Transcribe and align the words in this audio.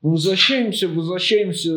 Возвращаемся, 0.00 0.88
возвращаемся 0.88 1.72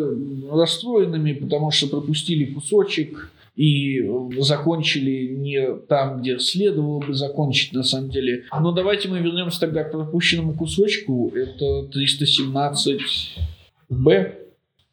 расстроенными, 0.51 1.33
потому 1.33 1.71
что 1.71 1.87
пропустили 1.87 2.45
кусочек 2.45 3.31
и 3.55 3.99
закончили 4.39 5.35
не 5.35 5.75
там, 5.87 6.21
где 6.21 6.39
следовало 6.39 6.99
бы 6.99 7.13
закончить 7.13 7.73
на 7.73 7.83
самом 7.83 8.11
деле. 8.11 8.45
Но 8.51 8.71
давайте 8.71 9.09
мы 9.09 9.19
вернемся 9.19 9.59
тогда 9.59 9.83
к 9.83 9.91
пропущенному 9.91 10.53
кусочку. 10.53 11.31
Это 11.35 11.89
317Б. 11.89 14.35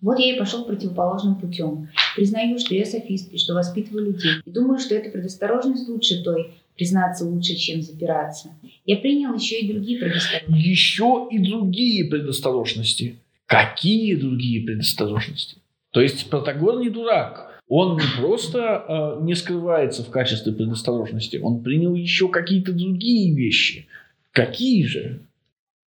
Вот 0.00 0.18
я 0.18 0.34
и 0.34 0.38
пошел 0.38 0.64
противоположным 0.64 1.36
путем. 1.36 1.88
Признаю, 2.14 2.58
что 2.58 2.74
я 2.74 2.84
софист 2.84 3.32
и 3.32 3.38
что 3.38 3.54
воспитываю 3.54 4.06
людей. 4.06 4.32
И 4.44 4.50
думаю, 4.50 4.78
что 4.78 4.94
эта 4.94 5.10
предосторожность 5.10 5.88
лучше 5.88 6.22
той, 6.22 6.52
признаться 6.78 7.24
лучше, 7.24 7.56
чем 7.56 7.82
запираться. 7.82 8.56
Я 8.86 8.96
принял 8.96 9.34
еще 9.34 9.60
и 9.60 9.70
другие 9.70 9.98
предосторожности. 9.98 10.68
Еще 10.68 11.28
и 11.30 11.38
другие 11.38 12.04
предосторожности. 12.04 13.18
Какие 13.46 14.14
другие 14.14 14.64
предосторожности? 14.64 15.58
То 15.90 16.00
есть 16.00 16.30
Протагор 16.30 16.80
не 16.80 16.88
дурак. 16.88 17.60
Он 17.68 17.96
не 17.96 18.20
просто 18.20 19.18
э, 19.20 19.24
не 19.24 19.34
скрывается 19.34 20.02
в 20.02 20.10
качестве 20.10 20.52
предосторожности, 20.52 21.36
он 21.36 21.62
принял 21.62 21.94
еще 21.94 22.30
какие-то 22.30 22.72
другие 22.72 23.34
вещи. 23.34 23.86
Какие 24.32 24.84
же? 24.84 25.20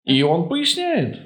И 0.07 0.23
он 0.23 0.49
поясняет. 0.49 1.19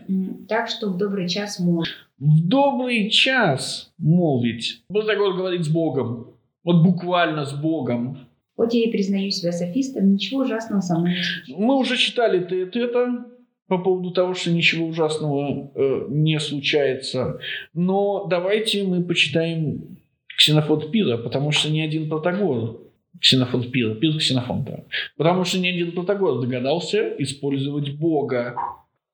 Так 0.49 0.69
что 0.69 0.89
в 0.89 0.97
добрый 0.97 1.29
час 1.29 1.61
молвить. 1.61 1.93
В 2.19 2.49
добрый 2.49 3.11
час 3.11 3.93
молвить. 3.99 4.83
Протагор 4.89 5.37
говорит 5.37 5.65
с 5.65 5.69
Богом. 5.69 6.29
Вот 6.65 6.83
буквально 6.83 7.45
с 7.45 7.53
Богом. 7.53 8.19
Хоть 8.61 8.75
я 8.75 8.85
и 8.85 8.91
признаю 8.91 9.31
себя 9.31 9.53
софистом, 9.53 10.13
ничего 10.13 10.43
ужасного 10.43 10.83
со 10.83 10.99
мной 10.99 11.15
не 11.15 11.23
случилось. 11.23 11.61
Мы 11.63 11.79
уже 11.79 11.97
читали 11.97 12.45
ты 12.45 12.83
это 12.83 13.25
по 13.69 13.79
поводу 13.79 14.11
того, 14.11 14.35
что 14.35 14.51
ничего 14.51 14.87
ужасного 14.87 15.73
э, 15.75 16.07
не 16.11 16.39
случается. 16.39 17.39
Но 17.73 18.27
давайте 18.27 18.83
мы 18.83 19.03
почитаем 19.03 19.97
Ксенофонт 20.37 20.91
Пира, 20.91 21.17
потому 21.17 21.53
что 21.53 21.71
ни 21.71 21.81
один 21.81 22.11
Протагор 22.11 22.83
Ксенофонт 23.19 23.73
Пира, 23.73 23.95
Пир 23.95 24.19
Ксенофонта, 24.19 24.85
потому 25.17 25.45
что 25.45 25.59
ни 25.59 25.69
один 25.69 25.93
Протагор 25.93 26.43
догадался 26.43 27.15
использовать 27.19 27.97
Бога 27.97 28.57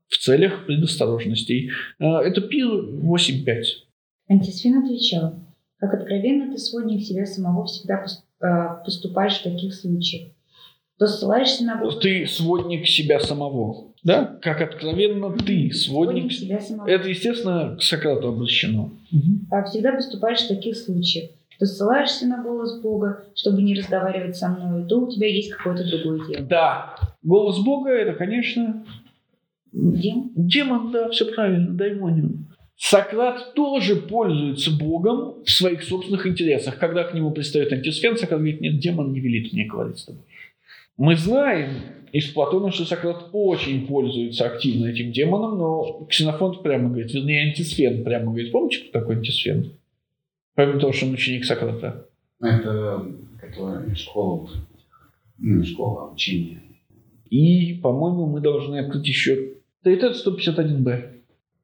в 0.08 0.17
целях 0.17 0.67
предосторожностей. 0.67 1.70
Э, 2.00 2.17
это 2.17 2.41
Пир 2.41 2.67
8.5. 2.67 3.62
Антисфин 4.28 4.83
отвечал, 4.83 5.34
как 5.78 5.94
откровенно 5.94 6.50
ты 6.50 6.58
сводник 6.58 7.06
себя 7.06 7.24
самого 7.27 7.64
всегда 7.67 8.02
Э, 8.02 8.25
поступаешь 8.39 9.39
в 9.39 9.42
таких 9.42 9.75
случаях, 9.75 10.31
то 10.98 11.06
ссылаешься 11.06 11.65
на. 11.65 11.91
Ты 12.01 12.27
сводник 12.27 12.87
себя 12.87 13.20
самого. 13.20 13.92
Да? 14.03 14.39
Как 14.41 14.61
откровенно 14.61 15.33
ты 15.33 15.73
сводник, 15.73 15.73
сводник 15.73 16.33
себя 16.33 16.61
самого. 16.61 16.89
Это, 16.89 17.09
естественно, 17.09 17.77
к 17.77 17.83
Сократу 17.83 18.29
обращено. 18.29 18.91
А 19.51 19.64
всегда 19.64 19.92
поступаешь 19.92 20.42
в 20.42 20.48
таких 20.48 20.77
случаях. 20.77 21.31
То 21.59 21.64
ссылаешься 21.64 22.27
на 22.27 22.42
голос 22.42 22.81
Бога, 22.83 23.25
чтобы 23.34 23.62
не 23.62 23.75
разговаривать 23.75 24.37
со 24.37 24.48
мной, 24.48 24.87
то 24.87 25.01
у 25.01 25.11
тебя 25.11 25.27
есть 25.27 25.51
какое-то 25.53 25.89
другое 25.89 26.27
дело. 26.29 26.45
Да. 26.45 26.97
Голос 27.23 27.59
Бога 27.61 27.91
это, 27.91 28.12
конечно, 28.12 28.84
Демон? 29.73 30.31
Демон, 30.34 30.92
да, 30.92 31.09
все 31.11 31.25
правильно, 31.27 31.73
даймониум. 31.73 32.47
Сократ 32.77 33.55
тоже 33.55 33.96
пользуется 33.96 34.70
Богом 34.70 35.42
в 35.44 35.50
своих 35.50 35.82
собственных 35.82 36.27
интересах. 36.27 36.78
Когда 36.78 37.05
к 37.05 37.14
нему 37.14 37.30
пристает 37.30 37.72
антисфен, 37.72 38.16
Сократ 38.16 38.41
говорит, 38.41 38.60
нет, 38.60 38.78
демон 38.78 39.12
не 39.12 39.20
велит 39.20 39.52
мне 39.52 39.64
говорить 39.64 39.98
с 39.98 40.05
тобой. 40.05 40.22
Мы 40.98 41.16
знаем 41.16 41.70
из 42.12 42.27
Платона, 42.27 42.70
что 42.70 42.84
Сократ 42.84 43.30
очень 43.33 43.86
пользуется 43.86 44.46
активно 44.46 44.86
этим 44.86 45.10
демоном, 45.12 45.58
но 45.58 46.06
Ксенофонт 46.10 46.62
прямо 46.62 46.88
говорит, 46.88 47.12
вернее, 47.12 47.48
антисфен 47.48 48.05
прямо 48.05 48.27
говорит, 48.27 48.52
помните, 48.52 48.78
кто 48.78 49.00
такой 49.00 49.16
антисфен? 49.16 49.72
Помимо 50.55 50.80
того, 50.80 50.92
что 50.92 51.06
он 51.06 51.12
ученик 51.12 51.44
Сократа. 51.44 52.06
Это 52.40 53.05
которая 53.40 53.94
школа, 53.94 54.48
ну, 55.39 55.61
не 55.61 55.67
школа, 55.67 56.02
а 56.02 56.12
учение. 56.12 56.62
И, 57.30 57.74
по-моему, 57.83 58.27
мы 58.27 58.40
должны 58.40 58.78
открыть 58.78 59.06
еще 59.06 59.55
ТТ 59.83 60.14
151Б. 60.27 61.12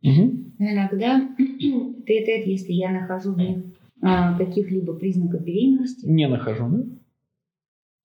Угу. 0.02 0.41
Иногда 0.70 1.28
тет 2.06 2.46
если 2.46 2.72
я 2.72 2.90
нахожу 2.90 3.32
в 3.32 3.38
них 3.38 3.64
а, 4.00 4.36
каких-либо 4.38 4.94
признаков 4.94 5.42
беременности. 5.42 6.06
Не 6.06 6.28
нахожу, 6.28 6.68
да? 6.68 6.84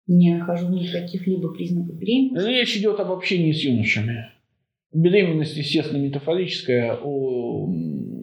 Не 0.07 0.37
нахожу 0.37 0.67
в 0.67 0.71
них 0.71 0.93
каких-либо 0.93 1.53
признаков 1.53 1.97
беременности. 1.97 2.49
Речь 2.49 2.77
идет 2.77 3.01
об 3.01 3.11
общении 3.11 3.53
с 3.53 3.61
юношами. 3.63 4.31
Беременность, 4.93 5.57
естественно, 5.57 6.01
метафорическая 6.01 6.97
о 7.03 7.67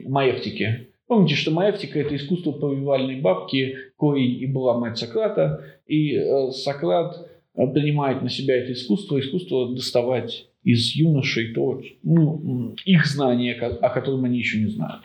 маевтике. 0.05 0.87
Помните, 1.07 1.35
что 1.35 1.51
маевтика– 1.51 1.99
это 2.01 2.15
искусство 2.15 2.53
повивальной 2.53 3.19
бабки, 3.19 3.75
коей 3.97 4.35
и 4.35 4.45
была 4.45 4.79
мать 4.79 4.97
Сократа. 4.97 5.65
И 5.85 6.15
э, 6.15 6.51
Сократ 6.51 7.29
принимает 7.55 8.21
на 8.21 8.29
себя 8.29 8.57
это 8.57 8.73
искусство, 8.73 9.19
искусство 9.19 9.73
доставать 9.73 10.47
из 10.63 10.95
юношей 10.95 11.53
то, 11.53 11.81
ну, 12.03 12.75
их 12.85 13.05
знания, 13.05 13.53
о 13.53 13.89
котором 13.89 14.25
они 14.25 14.37
еще 14.37 14.59
не 14.59 14.67
знают. 14.67 15.03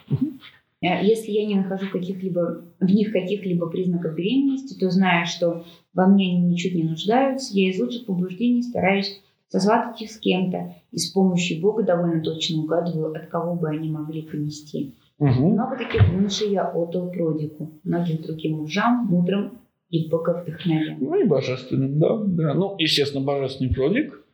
А 0.83 1.03
если 1.03 1.33
я 1.33 1.47
не 1.47 1.55
нахожу 1.55 1.91
каких-либо, 1.91 2.65
в 2.79 2.87
них 2.87 3.11
каких-либо 3.11 3.69
признаков 3.69 4.15
беременности, 4.15 4.79
то 4.79 4.91
зная, 4.91 5.25
что 5.25 5.65
во 5.95 6.07
мне 6.07 6.37
они 6.37 6.43
ничуть 6.43 6.75
не 6.75 6.85
нуждаются, 6.85 7.59
я 7.59 7.71
из 7.71 7.81
лучших 7.81 8.07
побуждений 8.07 8.63
стараюсь 8.63 9.21
созвать 9.49 10.01
их 10.03 10.11
с 10.11 10.19
кем-то 10.19 10.75
и 10.93 10.99
с 10.99 11.11
помощью 11.11 11.61
Бога 11.61 11.83
довольно 11.83 12.23
точно 12.23 12.63
угадываю, 12.63 13.15
от 13.15 13.27
кого 13.29 13.55
бы 13.55 13.69
они 13.69 13.91
могли 13.91 14.23
понести. 14.23 14.95
Угу. 15.19 15.53
Много 15.53 15.79
таких 15.79 16.07
юношей 16.13 16.53
я 16.53 16.69
отдал 16.69 17.11
Продику, 17.11 17.73
многим 17.83 18.23
другим 18.23 18.59
мужам, 18.59 19.07
мудрым 19.07 19.53
и 19.91 20.09
боговдохновенным. 20.09 20.99
Ну 21.01 21.21
и 21.21 21.25
божественным, 21.25 21.99
да. 21.99 22.17
да. 22.17 22.55
Ну, 22.55 22.77
естественно, 22.79 23.25
божественный 23.25 23.73
Продик– 23.73 24.23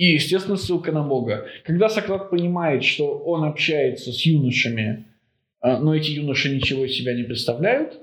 и, 0.00 0.14
естественно, 0.14 0.56
ссылка 0.56 0.92
на 0.92 1.02
Бога. 1.02 1.46
Когда 1.62 1.90
Сократ 1.90 2.30
понимает, 2.30 2.82
что 2.84 3.18
он 3.18 3.44
общается 3.44 4.12
с 4.12 4.22
юношами, 4.24 5.04
а, 5.60 5.78
но 5.78 5.94
эти 5.94 6.12
юноши 6.12 6.48
ничего 6.48 6.86
из 6.86 6.96
себя 6.96 7.14
не 7.14 7.24
представляют, 7.24 7.98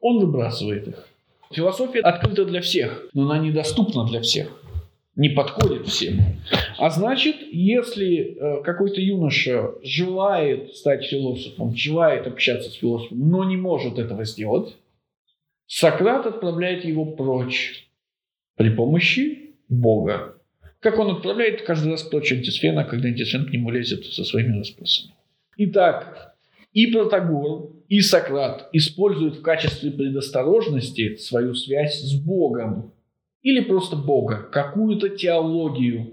он 0.00 0.20
выбрасывает 0.20 0.88
их. 0.88 1.08
Философия 1.52 2.00
открыта 2.00 2.46
для 2.46 2.62
всех, 2.62 3.06
но 3.12 3.30
она 3.30 3.38
недоступна 3.38 4.06
для 4.06 4.22
всех, 4.22 4.48
не 5.14 5.28
подходит 5.28 5.88
всем. 5.88 6.20
А 6.78 6.88
значит, 6.88 7.36
если 7.52 8.34
э, 8.34 8.62
какой-то 8.62 9.02
юноша 9.02 9.72
желает 9.82 10.74
стать 10.74 11.04
философом, 11.04 11.76
желает 11.76 12.26
общаться 12.26 12.70
с 12.70 12.74
философом, 12.76 13.28
но 13.28 13.44
не 13.44 13.58
может 13.58 13.98
этого 13.98 14.24
сделать, 14.24 14.74
Сократ 15.66 16.26
отправляет 16.26 16.84
его 16.84 17.04
прочь 17.04 17.88
при 18.56 18.70
помощи 18.70 19.56
Бога. 19.68 20.36
Как 20.80 20.98
он 20.98 21.16
отправляет 21.16 21.62
каждый 21.62 21.92
раз 21.92 22.02
прочь 22.02 22.32
антисфена, 22.32 22.84
когда 22.84 23.08
антисфен 23.08 23.46
к 23.46 23.52
нему 23.52 23.70
лезет 23.70 24.04
со 24.04 24.24
своими 24.24 24.58
расспросами. 24.58 25.14
Итак, 25.56 26.34
и 26.72 26.86
Протагор, 26.86 27.70
и 27.88 28.00
Сократ 28.00 28.68
используют 28.72 29.36
в 29.36 29.42
качестве 29.42 29.90
предосторожности 29.90 31.16
свою 31.16 31.54
связь 31.54 32.00
с 32.00 32.14
Богом 32.14 32.92
или 33.42 33.60
просто 33.60 33.96
Бога, 33.96 34.48
какую-то 34.50 35.10
теологию 35.10 36.12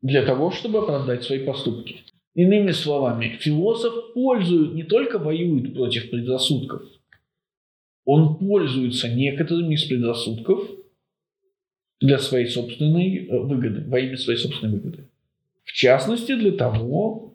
для 0.00 0.24
того, 0.24 0.50
чтобы 0.50 0.78
оправдать 0.78 1.24
свои 1.24 1.44
поступки. 1.44 1.96
Иными 2.34 2.70
словами, 2.70 3.36
философ 3.40 4.14
пользует, 4.14 4.74
не 4.74 4.84
только 4.84 5.18
воюет 5.18 5.74
против 5.74 6.10
предрассудков, 6.10 6.82
он 8.08 8.38
пользуется 8.38 9.06
некоторыми 9.06 9.74
из 9.74 9.84
предрассудков 9.84 10.66
для 12.00 12.18
своей 12.18 12.46
собственной 12.46 13.26
э, 13.26 13.38
выгоды, 13.38 13.84
во 13.86 14.00
имя 14.00 14.16
своей 14.16 14.38
собственной 14.38 14.72
выгоды. 14.72 15.08
В 15.64 15.72
частности, 15.74 16.34
для 16.34 16.52
того, 16.52 17.34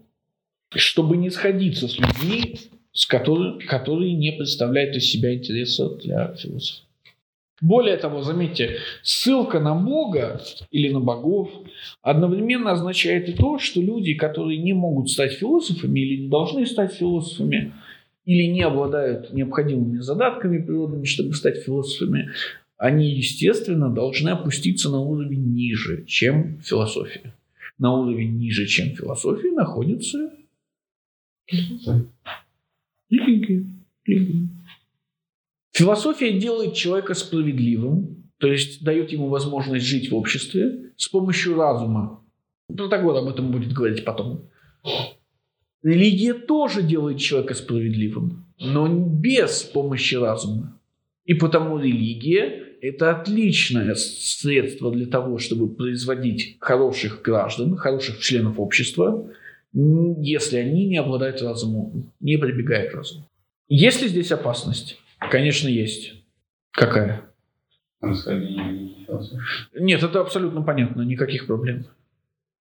чтобы 0.72 1.18
не 1.18 1.30
сходиться 1.30 1.88
с 1.88 2.00
людьми, 2.00 2.56
с 2.92 3.06
которыми, 3.06 3.60
которые 3.60 4.14
не 4.14 4.32
представляют 4.32 4.96
из 4.96 5.12
себя 5.12 5.36
интереса 5.36 5.90
для 5.98 6.34
философа. 6.34 6.82
Более 7.62 7.98
того, 7.98 8.24
заметьте, 8.24 8.80
ссылка 9.04 9.60
на 9.60 9.76
Бога 9.76 10.42
или 10.72 10.92
на 10.92 11.00
богов 11.00 11.52
одновременно 12.02 12.72
означает 12.72 13.30
и 13.30 13.34
то, 13.34 13.60
что 13.60 13.80
люди, 13.80 14.16
которые 14.16 14.58
не 14.58 14.74
могут 14.74 15.12
стать 15.12 15.34
философами 15.34 16.00
или 16.00 16.24
не 16.24 16.30
должны 16.30 16.66
стать 16.66 16.94
философами, 16.94 17.74
или 18.26 18.52
не 18.52 18.62
обладают 18.62 19.34
необходимыми 19.34 20.00
задатками 20.00 20.62
природными, 20.62 21.06
чтобы 21.06 21.34
стать 21.34 21.58
философами, 21.64 22.32
они, 22.78 23.10
естественно, 23.12 23.90
должны 23.90 24.30
опуститься 24.30 24.90
на 24.90 25.00
уровень 25.00 25.54
ниже, 25.54 26.06
чем 26.06 26.60
философия. 26.62 27.34
На 27.78 27.94
уровень 27.94 28.38
ниже, 28.38 28.66
чем 28.66 28.96
философия, 28.96 29.52
находится 29.52 30.32
религия. 33.10 33.66
Философия 35.72 36.38
делает 36.38 36.76
человека 36.76 37.14
справедливым, 37.14 38.30
то 38.38 38.48
есть 38.48 38.84
дает 38.84 39.12
ему 39.12 39.28
возможность 39.30 39.86
жить 39.86 40.12
в 40.12 40.16
обществе 40.16 40.92
с 40.98 41.08
помощью 41.08 41.56
разума. 41.56 42.24
Протагор 42.68 43.18
об 43.18 43.28
этом 43.28 43.52
будет 43.52 43.74
говорить 43.74 44.06
потом. 44.06 44.50
Религия 45.84 46.34
тоже 46.34 46.82
делает 46.82 47.20
человека 47.20 47.54
справедливым, 47.54 48.46
но 48.60 48.88
без 48.88 49.64
помощи 49.64 50.16
разума. 50.16 50.80
И 51.26 51.34
потому 51.34 51.78
религия– 51.78 52.64
это 52.82 53.12
отличное 53.12 53.94
средство 53.96 54.92
для 54.92 55.06
того, 55.06 55.38
чтобы 55.38 55.74
производить 55.74 56.58
хороших 56.60 57.22
граждан, 57.22 57.76
хороших 57.76 58.20
членов 58.20 58.60
общества, 58.60 59.30
если 59.74 60.58
они 60.58 60.86
не 60.88 60.98
обладают 60.98 61.42
разумом, 61.42 62.12
не 62.20 62.38
прибегают 62.38 62.92
к 62.92 62.96
разуму. 62.96 63.28
Есть 63.68 64.02
ли 64.02 64.08
здесь 64.08 64.32
опасность? 64.32 65.00
Конечно, 65.32 65.68
есть. 65.68 66.14
Какая? 66.72 67.24
Нет, 69.74 70.04
это 70.04 70.22
абсолютно 70.22 70.62
понятно, 70.62 71.02
никаких 71.02 71.48
проблем. 71.48 71.86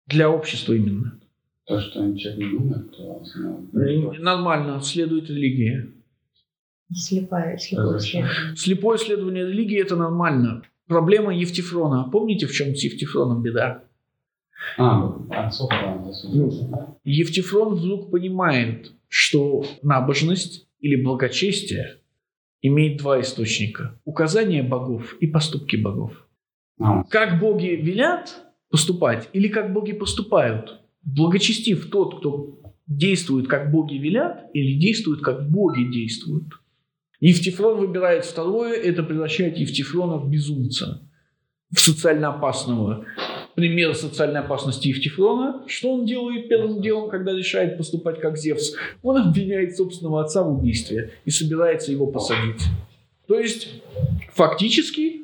Для 0.07 0.31
общества 0.31 0.75
именно. 0.75 1.19
То, 1.67 1.81
что 1.81 2.17
человек 2.17 2.39
не 2.39 2.51
думает, 2.51 2.97
то... 2.97 3.23
Нормально, 4.21 4.81
следует 4.81 5.31
религии. 5.31 5.93
Слепое, 6.93 7.57
слепое 7.57 7.99
исследование. 7.99 8.57
Слепое 8.57 8.99
исследование 8.99 9.47
религии– 9.47 9.81
это 9.81 9.97
нормально. 9.97 10.63
Проблема 10.87 11.35
Евтифрона. 11.35 12.09
Помните, 12.11 12.47
в 12.47 12.53
чем 12.53 12.75
с 12.75 12.83
Евтифроном 12.83 13.43
беда? 13.43 13.85
А, 14.77 15.17
отцов, 15.31 15.71
да, 15.71 16.97
Евтифрон 17.05 17.75
вдруг 17.75 18.11
понимает, 18.11 18.93
что 19.09 19.65
набожность 19.83 20.69
или 20.81 20.97
благочестие 20.97 21.97
имеет 22.61 22.99
два 22.99 23.21
источника– 23.21 23.99
указания 24.05 24.63
богов 24.63 25.17
и 25.21 25.27
поступки 25.27 25.77
богов. 25.77 26.29
А, 26.79 27.05
Как 27.05 27.41
боги 27.41 27.69
велят 27.69 28.37
поступать 28.71 29.29
или 29.33 29.49
как 29.49 29.73
боги 29.73 29.93
поступают? 29.93 30.82
Благочестив 31.05 31.91
тот, 31.91 32.19
кто 32.19 32.61
действует, 32.87 33.49
как 33.49 33.71
боги 33.71 33.95
велят, 33.95 34.51
или 34.55 34.79
действует, 34.79 35.21
как 35.21 35.51
боги 35.51 35.85
действуют. 35.85 36.47
Евтифрон 37.21 37.79
выбирает 37.79 38.25
второе, 38.25 38.75
это 38.75 39.03
превращает 39.03 39.57
Евтифрона 39.57 40.17
в 40.17 40.29
безумца, 40.29 41.09
в 41.71 41.79
социально 41.81 42.31
опасного. 42.31 43.05
Пример 43.55 43.95
социальной 43.95 44.41
опасности 44.41 44.89
Евтифрона. 44.89 45.63
Что 45.67 45.93
он 45.93 46.07
делает 46.07 46.49
первым 46.49 46.83
делом, 46.83 47.11
когда 47.11 47.33
решает 47.33 47.77
поступать 47.77 48.19
как 48.21 48.39
Зевс? 48.39 48.75
Он 49.03 49.19
обвиняет 49.19 49.77
собственного 49.77 50.25
отца 50.25 50.43
в 50.43 50.53
убийстве 50.53 51.13
и 51.25 51.31
собирается 51.31 51.93
его 51.93 52.07
посадить. 52.07 52.63
То 53.29 53.39
есть, 53.39 53.69
фактически, 54.33 55.23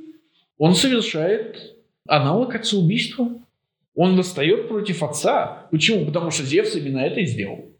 он 0.57 0.75
совершает 0.75 1.77
аналог 2.07 2.55
отца-убийства. 2.55 3.31
Он 3.99 4.17
восстает 4.17 4.69
против 4.69 5.03
отца. 5.03 5.67
Почему? 5.73 6.07
Потому 6.07 6.31
что 6.31 6.45
Зевс 6.45 6.77
именно 6.77 6.99
это 6.99 7.19
и 7.19 7.27
сделал. 7.27 7.77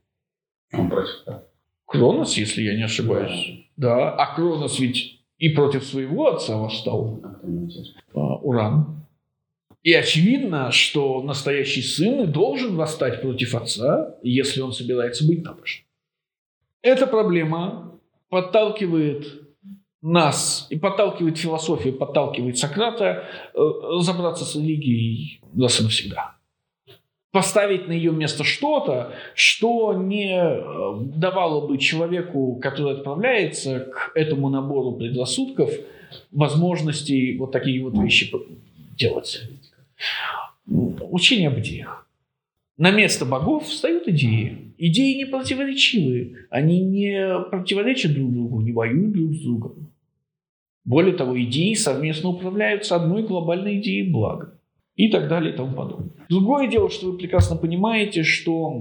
он 0.73 0.91
против 0.91 1.13
да. 1.25 1.45
Кронос, 1.87 2.37
если 2.37 2.63
я 2.63 2.75
не 2.75 2.83
ошибаюсь. 2.83 3.69
Да, 3.77 4.17
а 4.17 4.35
Кронос 4.35 4.81
ведь 4.81 5.21
и 5.39 5.51
против 5.51 5.85
своего 5.85 6.27
отца 6.27 6.57
восстал. 6.57 7.21
А 7.23 8.19
а, 8.19 8.37
Уран. 8.39 9.07
И 9.85 9.93
очевидно, 9.93 10.73
что 10.73 11.23
настоящий 11.23 11.83
сын 11.83 12.25
и 12.25 12.27
должен 12.27 12.75
восстать 12.75 13.23
против 13.23 13.55
отца, 13.55 14.17
если 14.25 14.61
он 14.61 14.73
собирается 14.73 15.25
быть 15.25 15.45
набожным. 15.45 15.87
Эта 16.83 17.07
проблема 17.07 17.97
подталкивает 18.29 19.48
нас 20.03 20.67
и 20.71 20.79
подталкивает 20.79 21.39
философию, 21.39 21.95
подталкивает 21.95 22.59
Сократа 22.59 23.25
э, 23.55 23.59
разобраться 23.59 24.45
с 24.45 24.55
религией 24.55 25.41
раз 25.59 25.81
и 25.81 25.83
навсегда. 25.83 26.35
Поставить 27.31 27.89
на 27.89 27.93
ее 27.93 28.13
место 28.13 28.43
что-то, 28.45 29.13
что 29.35 29.93
не 29.93 30.35
э, 30.35 30.95
давало 31.17 31.67
бы 31.67 31.79
человеку, 31.79 32.59
который 32.63 32.95
отправляется 32.95 33.81
к 33.81 34.13
этому 34.15 34.49
набору 34.49 34.93
предрассудков, 34.93 35.71
возможности 36.31 37.37
вот 37.37 37.53
такие 37.53 37.83
вот 37.83 37.99
вещи 37.99 38.33
делать. 38.97 39.43
Учение 40.67 41.49
об 41.49 41.59
идеях. 41.59 42.07
На 42.77 42.91
место 42.91 43.25
богов 43.25 43.67
встают 43.67 44.07
идеи. 44.07 44.68
Идеи 44.79 45.17
не 45.17 45.27
противоречивые. 45.27 46.47
Они 46.51 46.81
не 46.81 47.41
противоречат 47.51 48.15
друг 48.15 48.33
другу, 48.33 48.61
не 48.61 48.73
воюют 48.73 49.13
друг 49.13 49.35
с 49.35 49.41
другом. 49.41 49.93
Более 50.85 51.15
того, 51.15 51.39
идеи 51.43 51.75
совместно 51.75 52.31
управляются 52.31 52.97
одной 52.97 53.23
глобальной 53.25 53.81
идеей 53.81 54.11
блага. 54.11 54.55
И 54.95 55.09
так 55.11 55.29
далее 55.29 55.53
и 55.53 55.57
тому 55.57 55.75
подобное. 55.75 56.11
Другое 56.29 56.69
дело, 56.69 56.91
что 56.91 57.11
вы 57.11 57.19
прекрасно 57.19 57.57
понимаете, 57.57 58.23
что 58.23 58.73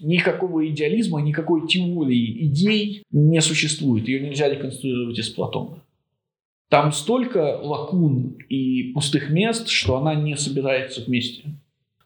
никакого 0.00 0.66
идеализма, 0.68 1.20
никакой 1.20 1.66
теории 1.66 2.46
идей 2.46 3.02
не 3.10 3.40
существует. 3.40 4.08
Ее 4.08 4.20
нельзя 4.20 4.48
реконструировать 4.48 5.18
из 5.18 5.28
Платона. 5.28 5.82
Там 6.70 6.92
столько 6.92 7.60
лакун 7.62 8.38
и 8.48 8.92
пустых 8.94 9.30
мест, 9.30 9.68
что 9.68 9.96
она 9.98 10.14
не 10.14 10.36
собирается 10.36 11.04
вместе. 11.04 11.44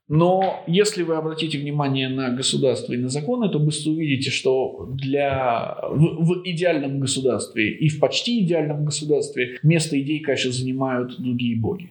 Но 0.08 0.64
если 0.66 1.02
вы 1.02 1.16
обратите 1.16 1.58
внимание 1.58 2.08
на 2.08 2.30
государство 2.30 2.94
и 2.94 2.96
на 2.96 3.10
законы, 3.10 3.50
то 3.50 3.58
быстро 3.58 3.90
увидите, 3.90 4.30
что 4.30 4.88
для, 4.94 5.78
в, 5.90 6.24
в 6.24 6.42
идеальном 6.46 6.98
государстве 6.98 7.76
и 7.76 7.90
в 7.90 8.00
почти 8.00 8.42
идеальном 8.42 8.86
государстве 8.86 9.58
место 9.62 10.00
идей, 10.00 10.20
конечно, 10.20 10.50
занимают 10.50 11.20
другие 11.20 11.56
боги. 11.56 11.90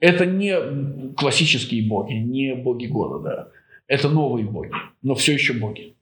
Это 0.00 0.26
не 0.26 1.14
классические 1.14 1.88
боги, 1.88 2.12
не 2.12 2.54
боги 2.54 2.86
города. 2.86 3.52
Это 3.86 4.10
новые 4.10 4.46
боги, 4.46 4.72
но 5.02 5.14
все 5.14 5.32
еще 5.32 5.54
боги. 5.54 5.94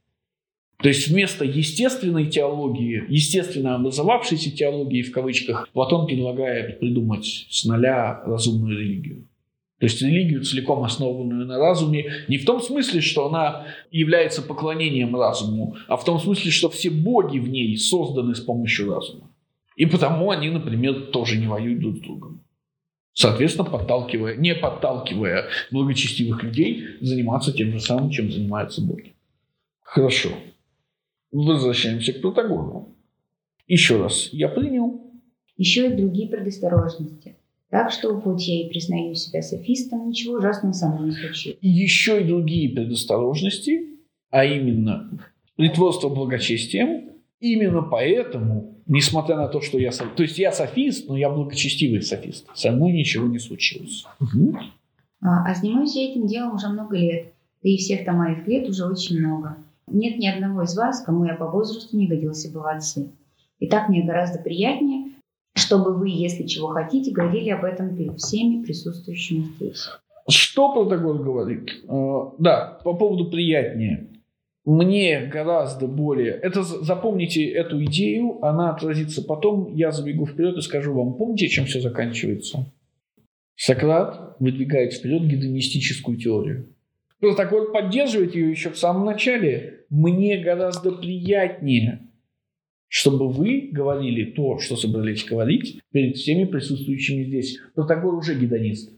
То 0.78 0.88
есть 0.88 1.08
вместо 1.08 1.44
естественной 1.44 2.26
теологии, 2.26 3.04
естественно 3.08 3.76
образовавшейся 3.76 4.54
теологии 4.54 5.02
в 5.02 5.12
кавычках, 5.12 5.68
Платон 5.72 6.06
предлагает 6.06 6.80
придумать 6.80 7.46
с 7.48 7.64
нуля 7.64 8.22
разумную 8.26 8.78
религию. 8.78 9.24
То 9.78 9.84
есть 9.84 10.00
религию, 10.00 10.42
целиком 10.42 10.82
основанную 10.84 11.46
на 11.46 11.58
разуме, 11.58 12.24
не 12.28 12.38
в 12.38 12.46
том 12.46 12.62
смысле, 12.62 13.02
что 13.02 13.28
она 13.28 13.66
является 13.90 14.40
поклонением 14.40 15.14
разуму, 15.14 15.76
а 15.86 15.96
в 15.96 16.04
том 16.04 16.18
смысле, 16.18 16.50
что 16.50 16.70
все 16.70 16.88
боги 16.90 17.38
в 17.38 17.48
ней 17.48 17.76
созданы 17.76 18.34
с 18.34 18.40
помощью 18.40 18.90
разума. 18.90 19.30
И 19.76 19.84
потому 19.84 20.30
они, 20.30 20.48
например, 20.48 21.08
тоже 21.12 21.36
не 21.36 21.46
воюют 21.46 21.80
друг 21.80 21.98
с 21.98 22.00
другом. 22.00 22.42
Соответственно, 23.12 23.68
подталкивая, 23.68 24.36
не 24.36 24.54
подталкивая 24.54 25.48
благочестивых 25.70 26.42
людей 26.42 26.84
заниматься 27.00 27.52
тем 27.52 27.72
же 27.72 27.80
самым, 27.80 28.10
чем 28.10 28.30
занимаются 28.30 28.82
боги. 28.82 29.14
Хорошо. 29.82 30.30
Возвращаемся 31.32 32.14
к 32.14 32.20
Протагору. 32.20 32.94
Еще 33.66 34.02
раз, 34.02 34.30
я 34.32 34.48
принял. 34.48 35.02
Еще 35.56 35.86
и 35.86 35.94
другие 35.94 36.28
предосторожности. 36.28 37.36
Так 37.70 37.90
что, 37.90 38.20
хоть 38.20 38.46
я 38.46 38.64
и 38.64 38.68
признаю 38.68 39.14
себя 39.14 39.42
софистом, 39.42 40.08
ничего 40.08 40.36
ужасного 40.36 40.72
со 40.72 40.88
мной 40.88 41.06
не 41.06 41.12
случилось. 41.12 41.58
Еще 41.60 42.22
и 42.22 42.24
другие 42.24 42.74
предосторожности, 42.74 43.98
а 44.30 44.44
именно 44.44 45.10
притворство 45.56 46.08
благочестием. 46.08 47.10
Именно 47.40 47.82
поэтому, 47.82 48.78
несмотря 48.86 49.36
на 49.36 49.48
то, 49.48 49.60
что 49.60 49.78
я... 49.78 49.90
То 49.90 50.22
есть 50.22 50.38
я 50.38 50.52
софист, 50.52 51.08
но 51.08 51.16
я 51.16 51.28
благочестивый 51.28 52.02
софист. 52.02 52.46
Со 52.54 52.70
мной 52.70 52.92
ничего 52.92 53.26
не 53.26 53.38
случилось. 53.38 54.04
Мгм. 54.20 54.58
А, 55.20 55.50
а 55.50 55.54
занимаюсь 55.54 55.94
я 55.96 56.10
этим 56.10 56.26
делом 56.26 56.54
уже 56.54 56.68
много 56.68 56.96
лет. 56.96 57.32
Да 57.62 57.68
и 57.68 57.76
всех-то 57.76 58.12
моих 58.12 58.46
лет 58.46 58.68
уже 58.68 58.86
очень 58.86 59.18
много. 59.18 59.56
Нет 59.88 60.18
ни 60.18 60.26
одного 60.26 60.62
из 60.62 60.76
вас, 60.76 61.02
кому 61.02 61.24
я 61.24 61.34
по 61.34 61.46
возрасту 61.46 61.96
не 61.96 62.06
годился 62.06 62.50
бы 62.50 62.60
в 62.60 62.66
отцы. 62.66 63.10
И 63.58 63.66
так 63.66 63.88
мне 63.88 64.02
гораздо 64.02 64.38
приятнее, 64.38 65.12
чтобы 65.56 65.94
вы, 65.96 66.08
если 66.10 66.46
чего 66.46 66.68
хотите, 66.68 67.10
говорили 67.10 67.50
об 67.50 67.64
этом 67.64 67.96
перед 67.96 68.18
всеми 68.20 68.62
присутствующими 68.62 69.44
здесь. 69.56 69.88
Что 70.28 70.72
Протагор 70.72 71.18
говорит? 71.22 71.70
Э, 71.88 72.20
Да, 72.38 72.78
по 72.84 72.94
поводу 72.94 73.30
приятнее. 73.30 74.08
Мне 74.64 75.20
гораздо 75.32 75.86
более... 75.86 76.32
Это 76.32 76.62
за- 76.64 76.82
запомните 76.84 77.44
эту 77.48 77.82
идею, 77.84 78.44
она 78.44 78.70
отразится 78.70 79.22
потом. 79.22 79.72
Я 79.74 79.92
забегу 79.92 80.26
вперед 80.26 80.56
и 80.58 80.60
скажу 80.60 80.92
вам. 80.92 81.14
Помните, 81.14 81.46
чем 81.48 81.66
все 81.66 81.80
заканчивается? 81.80 82.66
Сократ 83.54 84.36
выдвигает 84.40 84.92
вперед 84.92 85.22
гедонистическую 85.22 86.18
теорию. 86.18 86.66
Протагор 87.20 87.72
поддерживает 87.72 88.34
ее 88.34 88.50
еще 88.50 88.70
в 88.70 88.76
самом 88.78 89.06
начале. 89.06 89.84
Мне 89.88 90.36
гораздо 90.38 90.90
приятнее, 90.92 92.05
чтобы 92.88 93.28
вы 93.28 93.68
говорили 93.72 94.32
то, 94.32 94.58
что 94.58 94.76
собрались 94.76 95.24
говорить, 95.24 95.80
перед 95.92 96.16
всеми 96.16 96.44
присутствующими 96.44 97.24
здесь. 97.24 97.58
Протагор 97.74 98.14
уже 98.14 98.38
гедонист. 98.38 98.92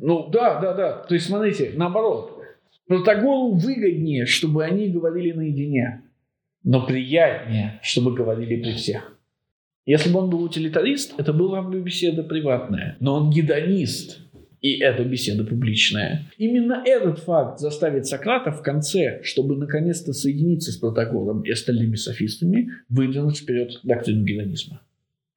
Ну 0.00 0.28
да, 0.30 0.60
да, 0.60 0.74
да. 0.74 0.92
То 1.08 1.14
есть, 1.14 1.26
смотрите, 1.26 1.72
наоборот. 1.74 2.38
Протагору 2.86 3.52
выгоднее, 3.52 4.26
чтобы 4.26 4.64
они 4.64 4.88
говорили 4.88 5.32
наедине, 5.32 6.02
но 6.64 6.84
приятнее, 6.84 7.78
чтобы 7.82 8.14
говорили 8.14 8.60
при 8.60 8.72
всех. 8.72 9.16
Если 9.86 10.12
бы 10.12 10.18
он 10.18 10.30
был 10.30 10.42
утилитарист, 10.42 11.14
это 11.18 11.32
была 11.32 11.62
бы 11.62 11.80
беседа 11.80 12.22
приватная. 12.22 12.96
Но 13.00 13.14
он 13.14 13.30
гедонист. 13.30 14.20
И 14.60 14.78
это 14.78 15.04
беседа 15.04 15.44
публичная. 15.44 16.26
Именно 16.36 16.82
этот 16.84 17.20
факт 17.20 17.60
заставит 17.60 18.06
Сократа 18.06 18.52
в 18.52 18.62
конце, 18.62 19.20
чтобы 19.22 19.56
наконец-то 19.56 20.12
соединиться 20.12 20.70
с 20.70 20.76
протоколом 20.76 21.42
и 21.42 21.50
остальными 21.50 21.96
софистами, 21.96 22.70
выдвинуть 22.88 23.38
вперед 23.38 23.80
доктрину 23.82 24.24
гедонизма. 24.24 24.82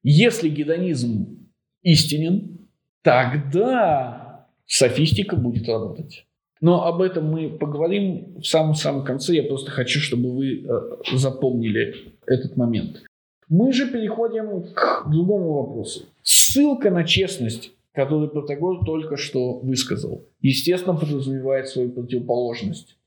Если 0.04 0.50
гедонизм 0.50 1.50
истинен, 1.84 2.68
тогда 3.02 4.48
софистика 4.66 5.38
будет 5.38 5.68
работать. 5.70 6.26
Но 6.60 6.86
об 6.86 7.02
этом 7.02 7.30
мы 7.30 7.50
поговорим 7.50 8.36
в 8.40 8.46
самом-самом 8.46 9.04
конце. 9.04 9.36
Я 9.36 9.44
просто 9.44 9.72
хочу, 9.72 10.00
чтобы 10.00 10.34
вы 10.34 10.66
э, 10.66 11.18
запомнили 11.18 11.96
этот 12.26 12.56
момент. 12.56 13.04
Мы 13.50 13.74
же 13.74 13.88
переходим 13.92 14.64
к 14.74 15.06
другому 15.12 15.54
вопросу. 15.54 16.06
Ссылка 16.22 16.90
на 16.90 17.04
честность, 17.04 17.72
которую 17.94 18.30
Протагор 18.30 18.84
только 18.86 19.18
что 19.18 19.60
высказал, 19.60 20.26
естественно, 20.42 20.96
подразумевает 20.96 21.68
свою 21.68 21.92
противоположность. 21.92 22.98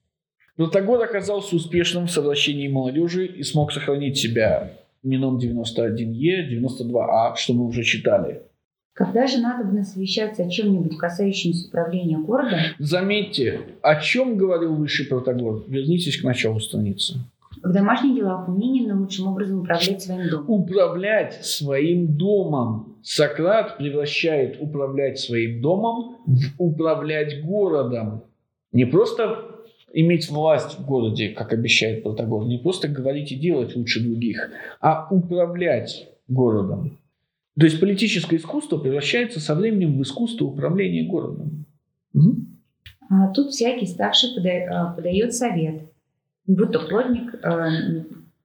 Протагор 0.56 1.02
оказался 1.02 1.56
успешным 1.56 2.06
в 2.06 2.10
совращении 2.10 2.68
молодежи 2.68 3.26
и 3.26 3.42
смог 3.42 3.72
сохранить 3.72 4.16
себя 4.16 4.72
Мином 5.02 5.38
91Е, 5.38 6.48
92А, 6.50 7.36
что 7.36 7.52
мы 7.52 7.66
уже 7.66 7.82
читали. 7.82 8.42
Когда 8.94 9.26
же 9.26 9.38
надо 9.38 9.84
совещаться 9.84 10.44
о 10.44 10.48
чем-нибудь, 10.48 10.96
касающемся 10.96 11.68
управления 11.68 12.16
городом? 12.16 12.58
Заметьте, 12.78 13.60
о 13.82 14.00
чем 14.00 14.38
говорил 14.38 14.74
высший 14.74 15.04
Протагор. 15.04 15.64
Вернитесь 15.68 16.18
к 16.18 16.24
началу 16.24 16.60
страницы. 16.60 17.20
В 17.66 17.73
домашних 17.73 18.14
делах 18.14 18.49
умение 18.49 18.87
наилучшим 18.87 19.26
образом 19.26 19.61
управлять 19.61 20.00
своим 20.00 20.30
домом. 20.30 20.50
Управлять 20.50 21.44
своим 21.44 22.16
домом. 22.16 22.96
Сократ 23.02 23.76
превращает 23.76 24.58
управлять 24.61 25.18
своим 25.18 25.61
домом 25.61 26.18
в 26.26 26.54
управлять 26.58 27.42
городом. 27.44 28.23
Не 28.70 28.85
просто 28.85 29.56
иметь 29.92 30.30
власть 30.30 30.78
в 30.78 30.87
городе, 30.87 31.30
как 31.30 31.52
обещает 31.52 32.04
Протагор, 32.04 32.46
не 32.46 32.58
просто 32.58 32.87
говорить 32.87 33.32
и 33.32 33.37
делать 33.37 33.75
лучше 33.75 34.00
других, 34.00 34.49
а 34.80 35.08
управлять 35.11 36.08
городом. 36.28 36.99
То 37.58 37.66
есть 37.66 37.80
политическое 37.80 38.37
искусство 38.37 38.76
превращается 38.78 39.40
со 39.40 39.56
временем 39.56 39.99
в 39.99 40.02
искусство 40.02 40.44
управления 40.44 41.08
городом. 41.08 41.66
Угу. 42.14 42.37
А 43.11 43.28
тут 43.32 43.49
всякий 43.49 43.87
старший 43.87 44.30
а, 44.68 44.92
подает 44.92 45.35
совет. 45.35 45.82
Будь 46.46 46.72
то 46.72 46.80
плотник, 46.80 47.34
э, 47.42 48.04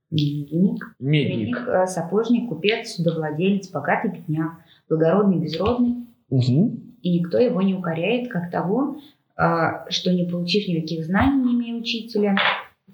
медник, 0.09 0.95
медник. 0.99 1.57
Э, 1.67 1.87
сапожник, 1.87 2.49
купец, 2.49 2.95
судовладелец, 2.95 3.69
богатый 3.69 4.11
бедняк, 4.11 4.53
благородный, 4.89 5.39
безродный. 5.39 6.05
Угу. 6.29 6.79
И 7.01 7.19
никто 7.19 7.37
его 7.37 7.61
не 7.61 7.73
укоряет, 7.73 8.29
как 8.29 8.51
того, 8.51 8.97
а, 9.35 9.89
что 9.89 10.11
не 10.11 10.25
получив 10.25 10.67
никаких 10.67 11.05
знаний, 11.05 11.43
не 11.43 11.55
имея 11.55 11.75
учителя, 11.75 12.35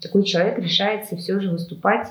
такой 0.01 0.23
человек 0.23 0.59
решается 0.59 1.15
все 1.17 1.39
же 1.39 1.51
выступать 1.51 2.07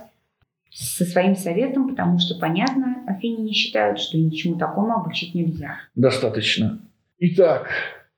со 0.71 1.05
своим 1.05 1.37
советом, 1.37 1.89
потому 1.89 2.19
что, 2.19 2.35
понятно, 2.35 3.05
Афини 3.07 3.43
не 3.43 3.53
считают, 3.53 3.99
что 3.99 4.19
ничему 4.19 4.59
такому 4.59 4.95
обучить 4.95 5.35
нельзя. 5.35 5.77
Достаточно. 5.95 6.81
Итак, 7.19 7.69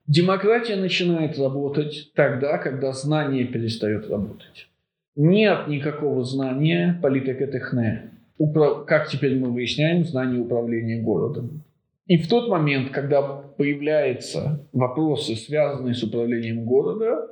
демократия 0.08 0.74
начинает 0.74 1.38
работать 1.38 2.10
тогда, 2.14 2.58
когда 2.58 2.92
знание 2.92 3.44
перестает 3.44 4.10
работать. 4.10 4.66
Нет 5.14 5.68
никакого 5.68 6.24
знания 6.24 6.98
политэкотехне. 7.00 8.10
Управ... 8.38 8.86
Как 8.86 9.08
теперь 9.08 9.38
мы 9.38 9.52
выясняем, 9.52 10.04
знание 10.04 10.40
управления 10.40 11.00
городом. 11.02 11.62
И 12.06 12.16
в 12.16 12.28
тот 12.28 12.48
момент, 12.48 12.90
когда 12.90 13.20
появляются 13.22 14.66
вопросы, 14.72 15.36
связанные 15.36 15.94
с 15.94 16.02
управлением 16.02 16.64
города, 16.64 17.28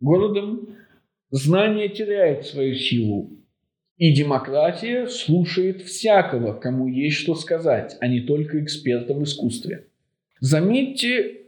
городом, 0.00 0.68
знание 1.30 1.88
теряет 1.88 2.44
свою 2.44 2.74
силу. 2.74 3.30
И 3.98 4.14
демократия 4.14 5.06
слушает 5.06 5.82
всякого, 5.82 6.54
кому 6.54 6.88
есть 6.88 7.16
что 7.16 7.34
сказать, 7.34 7.96
а 8.00 8.08
не 8.08 8.20
только 8.20 8.62
экспертов 8.62 9.18
в 9.18 9.22
искусстве. 9.22 9.86
Заметьте, 10.40 11.45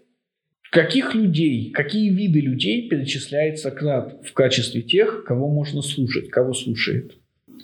каких 0.70 1.14
людей, 1.14 1.70
какие 1.70 2.10
виды 2.10 2.40
людей 2.40 2.88
перечисляет 2.88 3.58
Сократ 3.58 4.24
в 4.24 4.32
качестве 4.32 4.82
тех, 4.82 5.24
кого 5.24 5.48
можно 5.48 5.82
слушать, 5.82 6.30
кого 6.30 6.52
слушает? 6.52 7.16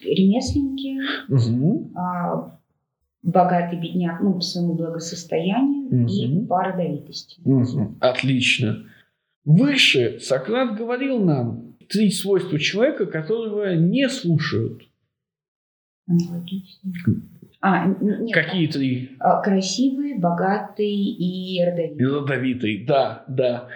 Ремесленники, 0.02 1.00
угу. 1.32 1.92
а, 1.96 2.58
богатый 3.23 3.80
бедняк, 3.80 4.20
ну, 4.23 4.34
по 4.34 4.40
своему 4.40 4.75
благосостоянию 4.75 5.87
угу. 5.87 6.12
и 6.12 6.46
по 6.46 6.62
родовитости. 6.62 7.40
Угу. 7.44 7.96
Отлично. 8.00 8.87
Выше 9.44 10.20
Сократ 10.20 10.76
говорил 10.76 11.18
нам, 11.18 11.76
три 11.88 12.11
свойства 12.11 12.58
человека, 12.58 13.06
которого 13.06 13.75
не 13.75 14.08
слушают. 14.08 14.82
Аналогично. 16.06 16.92
А, 17.66 17.87
нет, 17.87 18.35
Какие 18.35 18.66
три? 18.66 19.16
А, 19.21 19.40
красивый, 19.40 20.18
богатый 20.18 20.94
и 20.94 21.64
родовитый. 21.64 21.97
И 21.97 22.04
родовитый, 22.04 22.85
да, 22.87 23.25
да. 23.26 23.68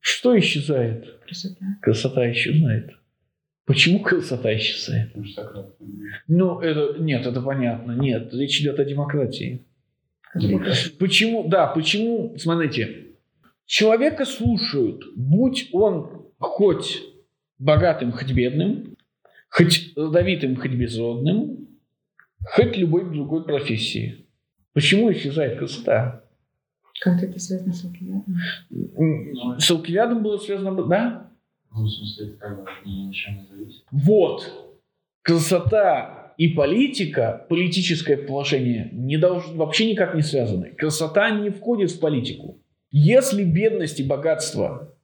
Что 0.00 0.36
исчезает? 0.36 1.20
Красота. 1.24 1.66
Красота 1.82 2.32
исчезает. 2.32 2.90
Почему 3.64 4.00
красота 4.00 4.52
исчезает? 4.56 5.14
Ну, 6.26 6.58
это, 6.58 7.00
нет, 7.00 7.24
это 7.24 7.40
понятно. 7.40 7.92
Нет, 7.92 8.34
речь 8.34 8.60
идет 8.60 8.80
о 8.80 8.84
демократии. 8.84 9.64
Почему, 10.98 11.46
да, 11.46 11.68
почему, 11.68 12.36
смотрите, 12.38 13.12
человека 13.66 14.24
слушают, 14.24 15.04
будь 15.14 15.68
он 15.72 16.26
хоть 16.38 17.02
богатым, 17.60 18.10
хоть 18.10 18.32
бедным, 18.32 18.96
хоть 19.48 19.92
родовитым, 19.94 20.56
хоть 20.56 20.72
безродным, 20.72 21.65
хоть 22.46 22.76
любой 22.76 23.10
другой 23.10 23.44
профессии. 23.44 24.26
Почему 24.72 25.12
исчезает 25.12 25.58
красота? 25.58 26.22
Как 27.00 27.22
это 27.22 27.38
связано 27.38 27.72
с 27.72 27.84
Алкивиадом? 27.84 29.60
С 29.60 29.70
Алкивиадом 29.70 30.22
было 30.22 30.38
связано, 30.38 30.84
да? 30.84 31.30
Ну, 31.74 31.84
в 31.84 31.90
смысле, 31.90 32.28
это 32.28 32.36
как 32.38 32.64
бы 32.64 32.70
ничего 32.84 33.34
не 33.34 33.46
зависит. 33.46 33.84
Вот. 33.90 34.78
Красота 35.22 36.34
и 36.38 36.48
политика, 36.48 37.46
политическое 37.48 38.16
положение 38.16 38.90
не 38.92 39.18
долж... 39.18 39.44
вообще 39.54 39.90
никак 39.90 40.14
не 40.14 40.22
связаны. 40.22 40.70
Красота 40.70 41.30
не 41.30 41.50
входит 41.50 41.90
в 41.90 42.00
политику. 42.00 42.58
Если 42.90 43.44
бедность 43.44 44.00
и 44.00 44.04
богатство 44.04 44.96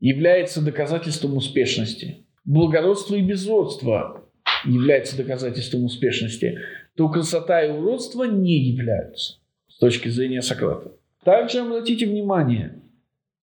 является 0.00 0.62
доказательством 0.62 1.36
успешности. 1.36 2.26
Благородство 2.44 3.14
и 3.14 3.22
безродство 3.22 4.24
является 4.64 5.16
доказательством 5.16 5.84
успешности, 5.84 6.58
то 6.96 7.08
красота 7.08 7.64
и 7.64 7.70
уродство 7.70 8.24
не 8.24 8.58
являются 8.58 9.38
с 9.68 9.78
точки 9.78 10.08
зрения 10.08 10.42
Сократа. 10.42 10.92
Также 11.24 11.60
обратите 11.60 12.06
внимание, 12.06 12.82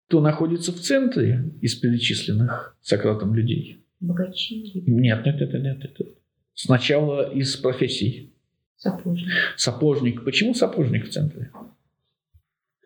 кто 0.08 0.22
находится 0.22 0.72
в 0.72 0.80
центре 0.80 1.52
из 1.62 1.76
перечисленных 1.76 2.78
Сократом 2.82 3.36
людей. 3.36 3.84
Богачи. 4.00 4.84
Нет, 4.86 5.26
нет, 5.26 5.40
нет, 5.40 5.54
нет, 5.54 5.80
нет. 5.80 6.18
Сначала 6.54 7.32
из 7.32 7.56
профессий. 7.56 8.34
Сапожник. 8.78 9.30
Сапожник. 9.58 10.24
Почему 10.24 10.54
сапожник 10.54 11.08
в 11.08 11.10
центре? 11.10 11.52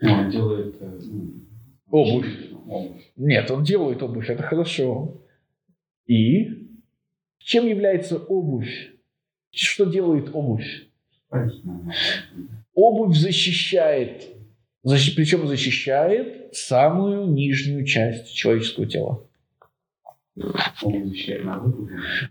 Он 0.01 0.29
делает 0.31 0.75
э, 0.79 0.99
ну, 1.05 1.33
обувь. 1.89 2.49
Нет, 3.17 3.51
он 3.51 3.63
делает 3.63 4.01
обувь, 4.01 4.29
это 4.29 4.41
хорошо. 4.41 5.21
И 6.07 6.69
чем 7.39 7.67
является 7.67 8.17
обувь? 8.17 8.90
Что 9.51 9.85
делает 9.85 10.29
обувь? 10.33 10.87
Обувь 12.73 13.17
защищает, 13.17 14.27
защ, 14.83 15.15
причем 15.15 15.47
защищает 15.47 16.55
самую 16.55 17.27
нижнюю 17.27 17.85
часть 17.85 18.33
человеческого 18.33 18.87
тела. 18.87 19.27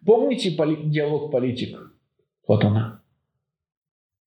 Помните 0.04 0.52
поли, 0.52 0.76
диалог 0.90 1.30
политик? 1.30 1.78
Вот 2.46 2.64
она. 2.64 3.02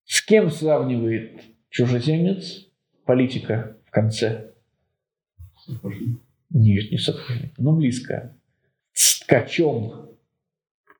С 0.05 0.21
кем 0.21 0.51
сравнивает 0.51 1.41
чужеземец 1.69 2.67
политика 3.05 3.77
в 3.85 3.91
конце? 3.91 4.53
Нет, 6.49 6.91
не 6.91 6.97
сапожник, 6.97 7.53
но 7.57 7.73
близко. 7.73 8.37
С 8.91 9.21
ткачом. 9.21 10.12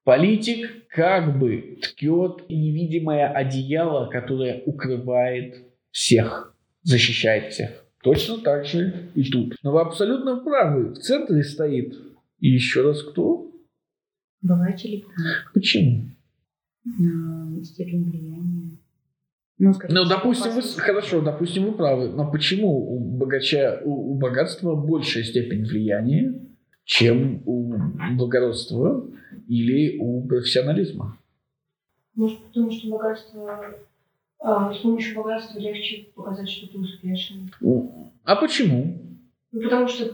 Политик 0.04 0.88
как 0.90 1.40
бы 1.40 1.80
ткет 1.82 2.50
невидимое 2.50 3.28
одеяло, 3.28 4.10
которое 4.10 4.62
укрывает 4.66 5.66
всех, 5.92 6.56
защищает 6.82 7.54
всех. 7.54 7.70
Точно 8.04 8.40
так 8.40 8.66
же 8.66 9.10
и 9.16 9.24
тут. 9.24 9.56
Но 9.64 9.72
вы 9.72 9.80
абсолютно 9.80 10.44
правы. 10.44 10.94
В 10.94 10.98
центре 10.98 11.42
стоит 11.44 11.96
и 12.40 12.50
еще 12.50 12.82
раз 12.82 13.02
кто? 13.02 13.50
Или 14.42 15.06
Почему? 15.54 16.10
Степень 17.64 18.04
влияния. 18.04 18.78
Ну, 19.58 19.74
скорее 19.74 19.94
Ну, 19.94 20.06
допустим, 20.06 20.52
вы, 20.52 20.62
хорошо, 20.62 21.22
допустим, 21.22 21.66
вы 21.66 21.72
правы, 21.72 22.10
но 22.10 22.30
почему 22.30 22.96
у 22.96 23.00
богача, 23.00 23.80
у, 23.86 24.12
у 24.12 24.16
богатства 24.16 24.76
большая 24.76 25.24
степень 25.24 25.64
влияния, 25.64 26.34
чем 26.86 27.42
у 27.46 27.76
благородства 28.16 29.06
или 29.48 29.98
у 29.98 30.26
профессионализма? 30.28 31.18
Может, 32.16 32.40
потому 32.46 32.72
что 32.72 32.90
богатство... 32.90 33.76
а, 34.40 34.74
с 34.74 34.78
помощью 34.80 35.16
богатства 35.16 35.60
легче 35.60 36.08
показать, 36.16 36.50
что 36.50 36.68
ты 36.72 36.78
успешный. 36.78 37.50
А 38.24 38.36
почему? 38.36 39.00
Ну, 39.52 39.62
потому 39.62 39.88
что, 39.88 40.14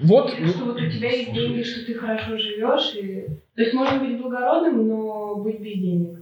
Вот, 0.00 0.30
что 0.30 0.64
вот 0.64 0.76
у 0.76 0.90
тебя 0.90 1.10
есть 1.10 1.32
деньги, 1.32 1.62
что 1.62 1.86
ты 1.86 1.94
хорошо 1.94 2.36
живешь. 2.38 2.94
И... 2.96 3.26
То 3.54 3.62
есть 3.62 3.74
можно 3.74 4.00
быть 4.00 4.20
благородным, 4.20 4.88
но 4.88 5.36
быть 5.36 5.60
без 5.60 5.78
денег. 5.78 6.18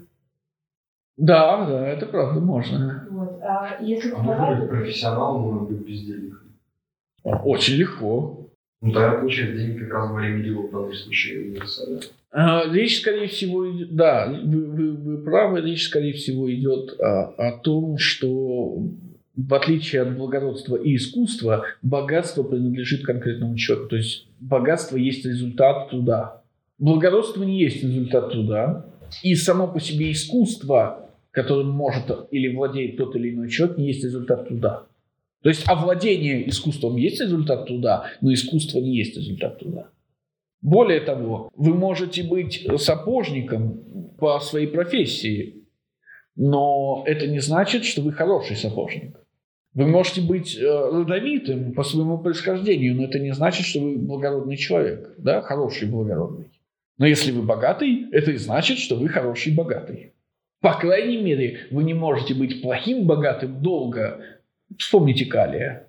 да, 1.17 1.67
да, 1.67 1.89
это 1.89 2.07
правда, 2.07 2.41
можно. 2.41 3.07
Вот. 3.11 3.41
А 3.43 3.79
если 3.81 4.11
А 4.11 4.19
можно 4.19 4.61
быть 4.61 4.69
профессионалом, 4.69 5.55
но 5.55 5.61
быть 5.67 5.87
без 5.87 6.03
денег? 6.03 6.43
Очень 7.23 7.77
легко. 7.77 8.44
Ну, 8.85 8.93
тогда 8.93 9.13
получается 9.13 9.57
деньги 9.57 9.79
как 9.79 9.93
раз 9.95 10.09
говорим 10.11 10.43
дело 10.45 10.67
в 10.67 10.71
данном 10.71 10.93
случае 10.93 11.41
универсально. 11.47 12.01
А, 12.33 12.65
Речь, 12.71 13.01
скорее 13.01 13.29
всего, 13.29 13.67
да, 13.91 14.27
вы, 14.45 14.67
вы- 14.67 14.93
вы 14.93 15.19
правы, 15.25 15.63
речь, 15.63 15.85
скорее 15.87 16.13
всего, 16.13 16.53
идет 16.53 17.01
а, 17.01 17.29
о 17.39 17.59
том, 17.59 17.97
что 17.97 18.83
в 19.37 19.55
отличие 19.55 20.03
от 20.03 20.17
благородства 20.17 20.77
и 20.77 20.97
искусства, 20.97 21.65
богатство 21.83 22.43
принадлежит 22.43 23.05
конкретному 23.07 23.57
человеку. 23.57 23.89
То 23.89 23.97
есть 23.97 24.27
богатство 24.39 24.97
есть 24.99 25.25
результат 25.25 25.89
труда. 25.91 26.43
Благородство 26.79 27.43
не 27.43 27.59
есть 27.61 27.83
результат 27.83 28.33
труда. 28.33 28.85
И 29.23 29.35
само 29.35 29.67
по 29.67 29.81
себе 29.81 30.13
искусство, 30.13 31.09
которым 31.31 31.71
может 31.71 32.05
или 32.31 32.55
владеет 32.55 32.97
тот 32.97 33.17
или 33.17 33.31
иной 33.31 33.49
человек, 33.49 33.79
не 33.79 33.87
есть 33.89 34.05
результат 34.05 34.49
труда. 34.49 34.85
То 35.45 35.51
есть 35.51 35.69
овладение 35.69 36.49
искусством 36.49 36.97
есть 36.97 37.21
результат 37.21 37.67
труда, 37.67 38.11
но 38.23 38.33
искусство 38.33 38.79
не 38.79 38.97
есть 38.97 39.15
результат 39.15 39.59
труда. 39.59 39.89
Более 40.63 41.01
того, 41.01 41.51
вы 41.55 41.75
можете 41.75 42.23
быть 42.23 42.67
сапожником 42.79 44.15
по 44.19 44.41
своей 44.41 44.67
профессии, 44.67 45.67
но 46.35 47.05
это 47.07 47.27
не 47.27 47.41
значит, 47.41 47.85
что 47.85 48.01
вы 48.01 48.13
хороший 48.13 48.57
сапожник. 48.57 49.21
Вы 49.75 49.87
можете 49.87 50.23
быть 50.23 50.57
э, 50.57 50.63
родовитым 50.63 51.75
по 51.75 51.83
своему 51.83 52.17
происхождению, 52.17 52.95
но 52.95 53.05
это 53.05 53.19
не 53.19 53.35
значит, 53.35 53.67
что 53.67 53.81
вы 53.81 53.99
благородный 53.99 54.57
человек, 54.57 55.13
да, 55.19 55.43
хороший 55.43 55.89
благородный. 55.89 56.51
Но 56.97 57.07
если 57.07 57.33
вы 57.33 57.43
богатый, 57.43 58.07
это 58.13 58.31
и 58.31 58.39
значит, 58.39 58.79
что 58.79 58.97
вы 58.97 59.09
хороший 59.09 59.55
богатый. 59.55 60.15
По 60.63 60.73
крайней 60.73 61.19
мере, 61.21 61.67
вы 61.71 61.85
не 61.85 61.93
можете 61.93 62.33
быть 62.33 62.63
плохим 62.63 63.07
богатым 63.07 63.61
долго. 63.61 64.25
Вспомните 64.79 65.27
Калия. 65.27 65.89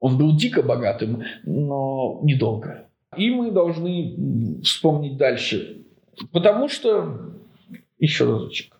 Он 0.00 0.18
был 0.18 0.36
дико 0.36 0.62
богатым, 0.62 1.22
но 1.44 2.20
недолго. 2.22 2.88
И 3.16 3.30
мы 3.30 3.50
должны 3.50 4.60
вспомнить 4.62 5.16
дальше. 5.16 5.84
Потому 6.32 6.68
что, 6.68 7.34
еще 7.98 8.24
разочек, 8.24 8.76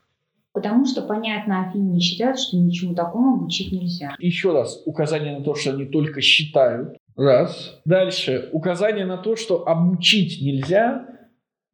Потому 0.53 0.85
что, 0.85 1.03
понятно, 1.03 1.67
афиняне 1.67 2.01
считают, 2.01 2.39
что 2.39 2.59
ничему 2.59 2.95
такому 2.95 3.37
обучить 3.37 3.73
нельзя. 3.73 4.15
еще 4.19 4.53
раз 4.53 4.83
указание 4.85 5.39
на 5.39 5.45
то, 5.45 5.55
что 5.55 5.71
они 5.71 5.87
только 5.87 6.21
считают. 6.21 6.99
Раз. 7.17 7.81
Дальше 7.85 8.51
указание 8.53 9.07
на 9.07 9.17
то, 9.17 9.37
что 9.37 9.67
обучить 9.67 10.43
нельзя, 10.43 11.07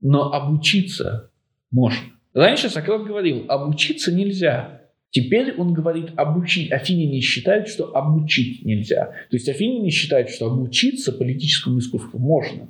но 0.00 0.32
обучиться 0.32 1.30
можно. 1.72 1.98
Раньше 2.34 2.70
Сократ 2.70 3.02
говорил, 3.02 3.46
обучиться 3.48 4.14
нельзя. 4.14 4.77
Теперь 5.10 5.54
он 5.54 5.72
говорит 5.72 6.10
обучить. 6.16 6.70
Афиняне 6.70 7.20
считают, 7.20 7.68
что 7.68 7.96
обучить 7.96 8.64
нельзя. 8.64 9.06
То 9.30 9.36
есть 9.36 9.48
афиняне 9.48 9.90
считают, 9.90 10.30
что 10.30 10.46
обучиться 10.46 11.12
политическому 11.12 11.78
искусству 11.78 12.18
можно. 12.18 12.68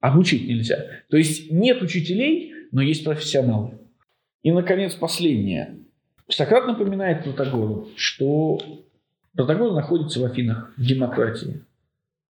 Обучить 0.00 0.46
нельзя. 0.46 0.86
То 1.10 1.16
есть 1.16 1.50
нет 1.50 1.82
учителей, 1.82 2.52
но 2.70 2.82
есть 2.82 3.04
профессионалы. 3.04 3.78
И, 4.42 4.50
наконец, 4.50 4.94
последнее. 4.94 5.78
Сократ 6.28 6.66
напоминает 6.66 7.24
Протагору, 7.24 7.88
что 7.96 8.60
Протагор 9.34 9.72
находится 9.72 10.20
в 10.20 10.24
Афинах, 10.24 10.72
в 10.76 10.84
демократии. 10.84 11.62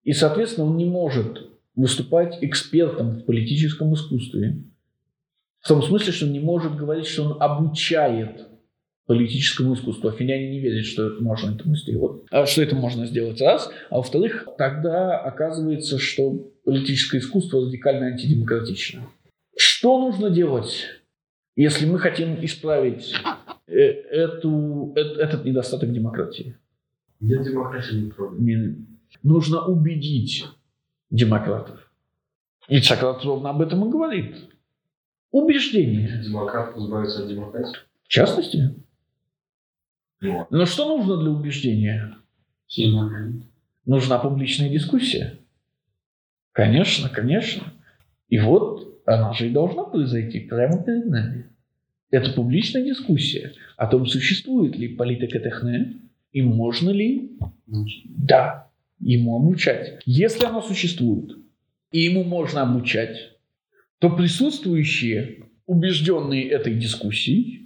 И, 0.04 0.12
соответственно, 0.12 0.66
он 0.66 0.76
не 0.76 0.86
может 0.86 1.48
выступать 1.74 2.38
экспертом 2.40 3.12
в 3.12 3.24
политическом 3.24 3.94
искусстве. 3.94 4.62
В 5.60 5.68
том 5.68 5.82
смысле, 5.82 6.12
что 6.12 6.26
он 6.26 6.32
не 6.32 6.40
может 6.40 6.76
говорить, 6.76 7.06
что 7.06 7.24
он 7.24 7.42
обучает 7.42 8.49
политическому 9.10 9.74
искусству. 9.74 10.08
Афиняне 10.08 10.50
не 10.52 10.60
верят, 10.60 10.86
что 10.86 11.08
это 11.08 11.20
можно 11.20 11.52
этому 11.52 11.74
сделать. 11.74 12.22
А 12.30 12.46
что 12.46 12.62
это 12.62 12.76
можно 12.76 13.06
сделать, 13.06 13.40
раз. 13.40 13.68
А 13.90 13.96
во-вторых, 13.96 14.46
тогда 14.56 15.18
оказывается, 15.18 15.98
что 15.98 16.30
политическое 16.64 17.18
искусство 17.18 17.66
радикально 17.66 18.06
антидемократично. 18.06 19.02
Что 19.56 19.98
нужно 19.98 20.30
делать, 20.30 20.86
если 21.56 21.86
мы 21.86 21.98
хотим 21.98 22.36
исправить 22.44 23.12
э, 23.66 23.72
эту, 23.72 24.92
э- 24.94 25.00
этот 25.00 25.44
недостаток 25.44 25.92
демократии? 25.92 26.56
Нет 27.18 27.52
проблем. 28.14 28.44
Не- 28.46 28.86
Нужно 29.24 29.66
убедить 29.66 30.44
демократов. 31.10 31.90
И 32.68 32.80
Сократ 32.80 33.24
ровно 33.24 33.50
об 33.50 33.60
этом 33.60 33.84
и 33.88 33.90
говорит. 33.90 34.36
Убеждение. 35.32 36.22
Демократ 36.24 36.76
избавится 36.76 37.24
от 37.24 37.28
демократии. 37.28 37.76
В 38.04 38.08
частности. 38.08 38.76
Ну, 40.20 40.46
Но 40.50 40.66
что 40.66 40.86
нужно 40.96 41.16
для 41.20 41.30
убеждения? 41.30 42.16
сильный 42.66 43.00
аргумент. 43.00 43.44
Нужна 43.84 44.18
публичная 44.18 44.68
дискуссия. 44.68 45.38
Конечно, 46.52 47.08
конечно. 47.08 47.64
И 48.28 48.38
вот 48.38 49.02
она 49.06 49.32
же 49.32 49.48
и 49.48 49.50
должна 49.50 49.84
произойти 49.84 50.40
прямо 50.40 50.82
перед 50.82 51.06
нами. 51.06 51.46
Это 52.10 52.32
публичная 52.32 52.84
дискуссия 52.84 53.54
о 53.76 53.86
том, 53.86 54.06
существует 54.06 54.76
ли 54.76 54.88
политика 54.88 55.38
техне 55.40 55.96
и 56.32 56.42
можно 56.42 56.90
ли. 56.90 57.32
Да, 58.04 58.68
ему 59.00 59.36
обучать. 59.36 60.00
Если 60.04 60.44
оно 60.44 60.60
существует, 60.62 61.36
и 61.92 62.00
ему 62.00 62.24
можно 62.24 62.62
обучать, 62.62 63.32
то 63.98 64.10
присутствующие, 64.10 65.44
убежденные 65.66 66.48
этой 66.48 66.74
дискуссией, 66.74 67.59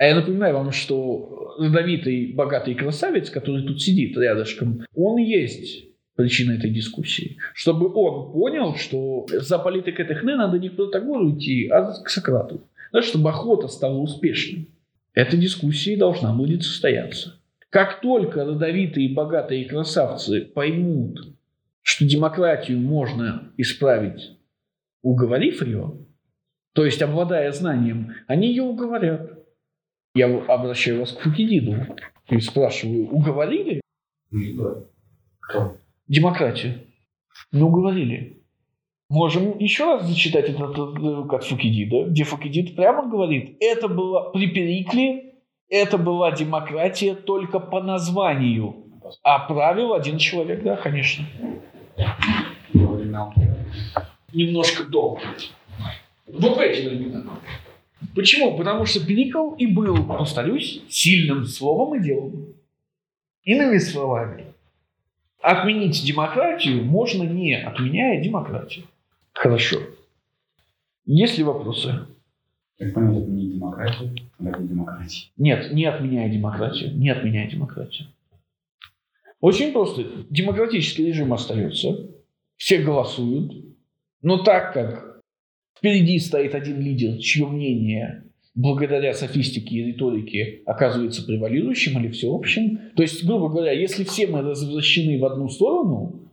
а 0.00 0.06
я 0.06 0.14
напоминаю 0.14 0.54
вам, 0.54 0.72
что 0.72 1.56
родовитый 1.58 2.32
богатый 2.32 2.74
красавец, 2.74 3.28
который 3.28 3.66
тут 3.66 3.82
сидит 3.82 4.16
рядышком, 4.16 4.86
он 4.94 5.18
есть 5.18 5.90
причина 6.16 6.52
этой 6.52 6.70
дискуссии. 6.70 7.36
Чтобы 7.52 7.92
он 7.92 8.32
понял, 8.32 8.76
что 8.76 9.26
за 9.30 9.58
политикой 9.58 10.08
Техне 10.08 10.36
надо 10.36 10.58
не 10.58 10.70
к 10.70 10.76
Протагору 10.76 11.36
идти, 11.36 11.68
а 11.68 12.02
к 12.02 12.08
Сократу. 12.08 12.62
Да, 12.94 13.02
чтобы 13.02 13.28
охота 13.28 13.68
стала 13.68 13.98
успешной. 13.98 14.70
Эта 15.12 15.36
дискуссия 15.36 15.98
должна 15.98 16.32
будет 16.32 16.62
состояться. 16.62 17.38
Как 17.68 18.00
только 18.00 18.46
родовитые 18.46 19.10
богатые 19.10 19.66
красавцы 19.66 20.46
поймут, 20.46 21.36
что 21.82 22.06
демократию 22.06 22.78
можно 22.78 23.52
исправить, 23.58 24.38
уговорив 25.02 25.62
ее, 25.62 26.06
то 26.72 26.86
есть 26.86 27.02
обладая 27.02 27.52
знанием, 27.52 28.14
они 28.26 28.48
ее 28.48 28.62
уговорят. 28.62 29.39
Я 30.14 30.26
обращаю 30.48 31.00
вас 31.00 31.12
к 31.12 31.20
Фукидиду 31.20 31.86
и 32.28 32.40
спрашиваю, 32.40 33.08
уговорили 33.08 33.80
да. 34.30 34.84
Кто? 35.40 35.76
демократию? 36.08 36.80
Ну, 37.52 37.68
уговорили. 37.68 38.42
Можем 39.08 39.58
еще 39.58 39.84
раз 39.84 40.06
зачитать 40.06 40.48
этот 40.48 40.78
отрывок 40.78 41.32
от 41.32 41.44
Фукидида, 41.44 42.10
где 42.10 42.22
Фукидид 42.22 42.76
прямо 42.76 43.08
говорит, 43.08 43.56
это 43.60 43.88
было 43.88 44.30
при 44.30 44.46
Перикле, 44.48 45.34
это 45.68 45.98
была 45.98 46.30
демократия 46.30 47.14
только 47.16 47.58
по 47.58 47.82
названию, 47.82 48.84
а 49.24 49.40
правил 49.40 49.94
один 49.94 50.18
человек, 50.18 50.62
да, 50.62 50.76
конечно. 50.76 51.24
Немножко 54.32 54.84
долго. 54.84 55.22
Вот 56.28 56.56
в 56.56 56.60
эти 56.60 56.86
времена. 56.86 57.24
Почему? 58.14 58.56
Потому 58.56 58.86
что 58.86 59.04
Перикл 59.04 59.54
и 59.54 59.66
был, 59.66 60.04
повторюсь, 60.04 60.82
сильным 60.88 61.44
словом 61.44 61.98
и 61.98 62.02
делом. 62.02 62.54
Иными 63.44 63.78
словами, 63.78 64.46
отменить 65.40 66.04
демократию 66.04 66.84
можно 66.84 67.22
не 67.24 67.54
отменяя 67.54 68.22
демократию. 68.22 68.86
Хорошо. 69.32 69.78
Есть 71.06 71.38
ли 71.38 71.44
вопросы? 71.44 72.06
Как 72.78 72.94
понять, 72.94 73.16
а 73.16 73.20
это 73.20 73.32
не 74.62 74.68
демократия. 74.68 75.30
Нет, 75.36 75.72
не 75.72 75.84
отменяя 75.84 76.30
демократию. 76.30 76.96
Не 76.96 77.10
отменяя 77.10 77.50
демократию. 77.50 78.08
Очень 79.40 79.72
просто. 79.72 80.04
Демократический 80.30 81.06
режим 81.06 81.32
остается. 81.32 82.10
Все 82.56 82.78
голосуют. 82.78 83.52
Но 84.22 84.42
так 84.42 84.72
как 84.72 85.09
впереди 85.76 86.18
стоит 86.18 86.54
один 86.54 86.80
лидер, 86.80 87.18
чье 87.18 87.46
мнение 87.46 88.24
благодаря 88.54 89.14
софистике 89.14 89.76
и 89.76 89.84
риторике 89.86 90.62
оказывается 90.66 91.24
превалирующим 91.24 92.00
или 92.00 92.10
всеобщим. 92.10 92.78
То 92.96 93.02
есть, 93.02 93.24
грубо 93.24 93.48
говоря, 93.48 93.72
если 93.72 94.04
все 94.04 94.26
мы 94.26 94.42
развращены 94.42 95.18
в 95.18 95.24
одну 95.24 95.48
сторону, 95.48 96.30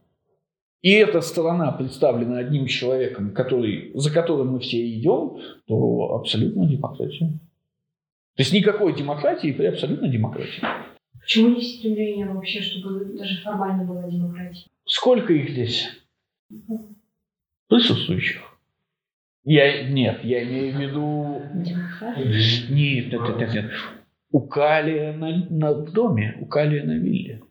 и 0.82 0.92
эта 0.92 1.22
сторона 1.22 1.72
представлена 1.72 2.38
одним 2.38 2.68
человеком, 2.68 3.34
который, 3.34 3.92
за 3.96 4.12
которым 4.12 4.54
мы 4.54 4.60
все 4.60 4.88
идем, 4.96 5.38
то 5.68 6.16
абсолютно 6.16 6.68
демократия. 6.68 7.40
То 8.36 8.44
есть 8.44 8.54
никакой 8.54 8.96
демократии 8.96 9.52
при 9.52 9.66
абсолютной 9.66 10.10
демократии. 10.10 10.62
Почему 11.20 11.56
есть 11.56 11.80
стремление 11.80 12.32
вообще, 12.32 12.62
чтобы 12.62 13.18
даже 13.18 13.42
формально 13.42 13.84
была 13.84 14.04
демократия? 14.10 14.66
Сколько 14.86 15.34
их 15.34 15.50
здесь? 15.50 15.90
Присутствующих. 17.68 18.47
Я, 19.50 19.88
нет, 19.88 20.26
я 20.26 20.44
имею 20.44 20.76
в 20.76 20.80
виду... 20.82 21.42
Нет, 22.70 23.12
нет, 23.14 23.38
нет, 23.40 23.54
нет. 23.54 23.72
У 24.30 24.42
Калия 24.42 25.14
на, 25.14 25.48
на, 25.50 25.72
в 25.72 25.94
доме, 25.94 26.36
у 26.42 26.46
Калия 26.48 26.84
на 26.84 26.98
вилле. 26.98 27.42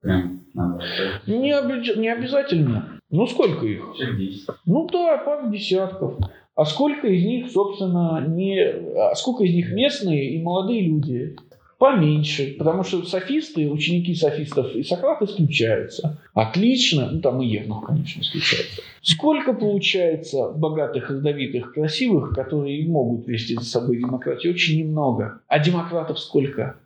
Прям 0.00 0.40
надо. 0.54 0.82
Не, 1.26 1.52
обяз- 1.52 1.98
не 1.98 2.08
обязательно. 2.08 3.00
Ну, 3.10 3.26
сколько 3.26 3.66
их? 3.66 3.84
Человек 3.98 4.16
10. 4.16 4.48
Ну 4.64 4.88
да, 4.90 5.18
пару 5.18 5.50
десятков. 5.50 6.14
А 6.54 6.64
сколько 6.64 7.06
из 7.06 7.22
них, 7.22 7.50
собственно, 7.50 8.26
не... 8.26 8.58
А 8.96 9.14
сколько 9.14 9.44
из 9.44 9.54
них 9.54 9.70
местные 9.74 10.30
и 10.30 10.42
молодые 10.42 10.88
люди? 10.88 11.36
Поменьше, 11.78 12.54
потому 12.58 12.84
что 12.84 13.04
софисты, 13.04 13.68
ученики 13.68 14.14
софистов 14.14 14.74
и 14.74 14.82
Сократ 14.82 15.20
исключаются. 15.20 16.18
Отлично, 16.32 17.10
ну 17.10 17.20
там 17.20 17.42
и 17.42 17.46
Евнух, 17.46 17.86
конечно, 17.86 18.22
исключается. 18.22 18.80
Сколько 19.02 19.52
получается 19.52 20.52
богатых, 20.52 21.10
родовитых, 21.10 21.74
красивых, 21.74 22.34
которые 22.34 22.88
могут 22.88 23.28
вести 23.28 23.54
за 23.54 23.64
собой 23.64 23.98
демократию? 23.98 24.54
Очень 24.54 24.80
немного. 24.80 25.42
А 25.48 25.58
демократов 25.58 26.18
сколько? 26.18 26.76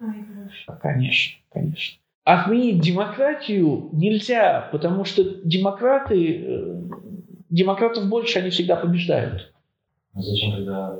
Конечно, 0.82 1.36
конечно. 1.52 1.98
Отменить 2.24 2.80
демократию 2.80 3.90
нельзя, 3.92 4.68
потому 4.72 5.04
что 5.04 5.22
демократы, 5.22 6.44
э, 6.44 6.82
демократов 7.48 8.08
больше, 8.08 8.40
они 8.40 8.50
всегда 8.50 8.74
побеждают. 8.74 9.52
А 10.14 10.20
зачем 10.20 10.52
тогда 10.52 10.98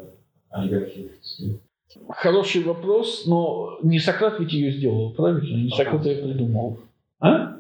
существует? 0.51 1.61
Хороший 2.09 2.63
вопрос, 2.63 3.27
но 3.27 3.79
не 3.83 3.99
Сократ 3.99 4.39
ведь 4.39 4.53
ее 4.53 4.71
сделал, 4.73 5.13
правильно? 5.13 5.65
Не 5.65 5.71
Сократ 5.71 6.07
ее 6.07 6.23
придумал. 6.23 6.81
А? 7.19 7.57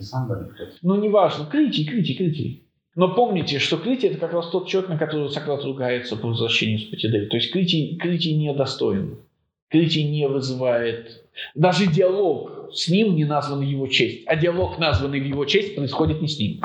Сам 0.00 0.28
не 0.28 0.50
хотел. 0.50 0.66
Ну, 0.82 0.96
неважно. 0.96 1.46
Критий, 1.46 1.84
Критий, 1.84 2.14
Критий. 2.14 2.64
Но 2.94 3.14
помните, 3.14 3.58
что 3.58 3.76
Критий 3.78 4.08
это 4.08 4.18
как 4.18 4.32
раз 4.32 4.50
тот 4.50 4.68
человек, 4.68 4.90
на 4.90 4.98
которого 4.98 5.28
Сократ 5.28 5.64
ругается 5.64 6.16
по 6.16 6.28
возвращению 6.28 6.78
с 6.78 6.84
Патидеи. 6.84 7.26
То 7.26 7.36
есть 7.36 7.52
Критий, 7.52 7.96
Критий 7.96 8.36
недостоин. 8.36 9.18
Критий 9.68 10.04
не 10.04 10.28
вызывает... 10.28 11.24
Даже 11.54 11.86
диалог 11.86 12.70
с 12.72 12.88
ним 12.88 13.14
не 13.14 13.24
назван 13.24 13.60
в 13.60 13.62
его 13.62 13.86
честь. 13.86 14.24
А 14.26 14.36
диалог, 14.36 14.78
названный 14.78 15.20
в 15.20 15.24
его 15.24 15.44
честь, 15.44 15.74
происходит 15.74 16.20
не 16.20 16.28
с 16.28 16.38
ним. 16.38 16.60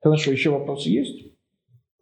Хорошо, 0.00 0.30
еще 0.30 0.50
вопросы 0.50 0.90
есть? 0.90 1.26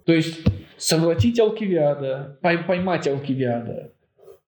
То 0.05 0.13
есть 0.13 0.41
совратить 0.77 1.39
Алкивиада, 1.39 2.39
пой- 2.43 2.65
поймать 2.65 3.07
Алкивиада 3.07 3.93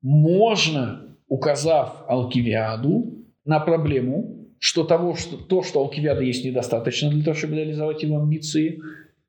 можно, 0.04 1.16
указав 1.28 2.04
Алкивиаду 2.06 3.24
на 3.46 3.58
проблему, 3.58 4.50
что 4.58 4.84
того, 4.84 5.14
что 5.14 5.38
то, 5.38 5.62
что 5.62 5.80
Алкивиада 5.80 6.20
есть, 6.20 6.44
недостаточно 6.44 7.10
для 7.10 7.24
того, 7.24 7.34
чтобы 7.34 7.56
реализовать 7.56 8.02
его 8.02 8.20
амбиции, 8.20 8.80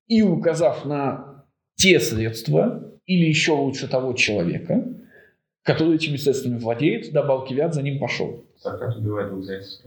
и 0.07 0.21
указав 0.21 0.85
на 0.85 1.45
те 1.75 1.99
средства, 1.99 2.91
или 3.05 3.25
еще 3.25 3.53
лучше 3.53 3.87
того 3.87 4.13
человека, 4.13 4.85
который 5.63 5.95
этими 5.95 6.17
средствами 6.17 6.57
владеет, 6.57 7.11
дабы 7.13 7.31
Алкивиад 7.31 7.73
за 7.73 7.81
ним 7.81 7.97
пошел. 7.97 8.43
Сократ 8.57 8.97
убивает 8.97 9.29
двух 9.29 9.45
зайцев. 9.45 9.81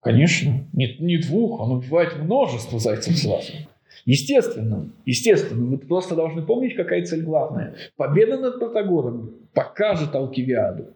Конечно. 0.00 0.66
Не, 0.72 0.96
не 1.00 1.18
двух, 1.18 1.60
он 1.60 1.72
убивает 1.72 2.16
множество 2.16 2.78
зайцев 2.78 3.16
сразу. 3.18 3.52
Естественно, 4.04 4.90
естественно. 5.06 5.64
Вы 5.64 5.78
просто 5.78 6.14
должны 6.14 6.42
помнить, 6.42 6.76
какая 6.76 7.04
цель 7.04 7.22
главная. 7.22 7.74
Победа 7.96 8.38
над 8.38 8.58
Протагором 8.58 9.34
покажет 9.54 10.14
Алкивиаду, 10.14 10.94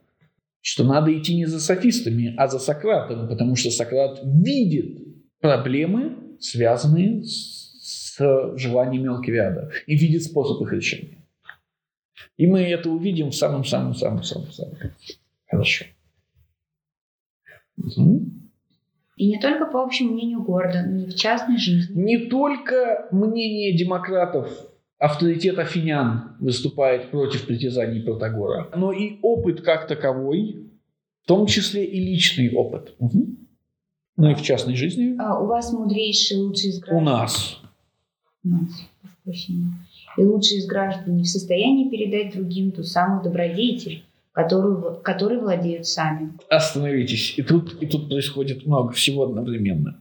что 0.61 0.85
надо 0.85 1.17
идти 1.17 1.35
не 1.35 1.47
за 1.47 1.61
софистами, 1.61 2.35
а 2.37 2.49
за 2.49 2.59
Сократом, 2.59 3.29
потому 3.29 3.57
что 3.57 3.71
Сократ 3.71 4.21
видит 4.23 4.99
проблемы, 5.41 6.37
связанные 6.39 7.25
с, 7.25 8.17
с 8.17 8.57
желаниями 8.57 9.09
Алкивиада, 9.09 9.71
и 9.87 9.97
видит 9.97 10.25
способ 10.25 10.61
их 10.63 10.73
решения. 10.73 11.25
И 12.37 12.47
мы 12.47 12.61
это 12.61 12.91
увидим 12.91 13.31
в 13.31 13.35
самом-самом-самом-самом-самом. 13.35 14.77
Хорошо. 15.47 15.87
Мгм. 17.77 18.38
И 19.19 19.27
не 19.29 19.41
только 19.41 19.67
по 19.67 19.83
общему 19.83 20.13
мнению 20.13 20.43
города, 20.43 20.85
но 20.87 21.03
и 21.03 21.07
в 21.07 21.15
частной 21.17 21.59
жизни. 21.59 22.01
Не 22.01 22.27
только 22.29 23.09
мнение 23.11 23.77
демократов, 23.77 24.49
авторитет 24.99 25.59
афинян 25.59 26.37
выступает 26.41 27.11
против 27.11 27.47
притязаний 27.47 28.01
Протагора, 28.01 28.69
но 28.77 28.93
и 28.93 29.19
опыт 29.23 29.61
как 29.63 29.89
таковой, 29.89 30.71
в 31.25 31.27
том 31.27 31.47
числе 31.47 31.85
и 31.85 32.01
личный 32.01 32.53
опыт. 32.55 32.95
Мгм. 33.01 33.49
Ну 34.17 34.31
и 34.31 34.35
в 34.35 34.43
частной 34.43 34.77
жизни 34.77 35.17
А, 35.19 35.41
у 35.41 35.47
вас 35.47 35.73
мудрейший, 35.73 36.39
лучший 36.39 36.71
из 36.71 36.79
у 36.79 36.83
граждан. 36.83 37.05
нас. 37.05 37.61
У 38.45 38.49
нас, 38.49 38.69
прошу 39.01 39.17
прощения. 39.25 39.73
И 40.17 40.23
лучший 40.25 40.59
из 40.59 40.67
граждан 40.67 41.17
не 41.17 41.23
в 41.25 41.29
состоянии 41.29 41.91
передать 41.91 42.35
другим 42.35 42.73
ту 42.73 42.83
самую 42.83 43.23
добродетель, 43.23 44.05
которую, 44.39 45.01
которой 45.03 45.41
владеют 45.41 45.85
сами. 45.85 46.33
Остановитесь. 46.49 47.37
И 47.37 47.43
тут, 47.43 47.83
и 47.83 47.87
тут 47.87 48.09
происходит 48.09 48.65
много 48.67 48.93
всего 48.93 49.25
одновременно. 49.25 50.01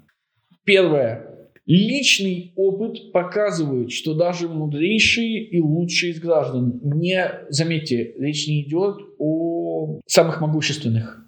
Первое. 0.63 1.49
Личный 1.65 2.53
опыт 2.55 3.11
показывает, 3.11 3.91
что 3.91 4.13
даже 4.13 4.47
мудрейшие 4.47 5.43
и 5.43 5.59
лучшие 5.59 6.11
из 6.11 6.19
граждан 6.19 6.79
не, 6.83 7.31
заметьте, 7.49 8.13
речь 8.19 8.47
не 8.47 8.61
идет 8.61 8.97
о 9.17 10.01
самых 10.05 10.39
могущественных. 10.39 11.25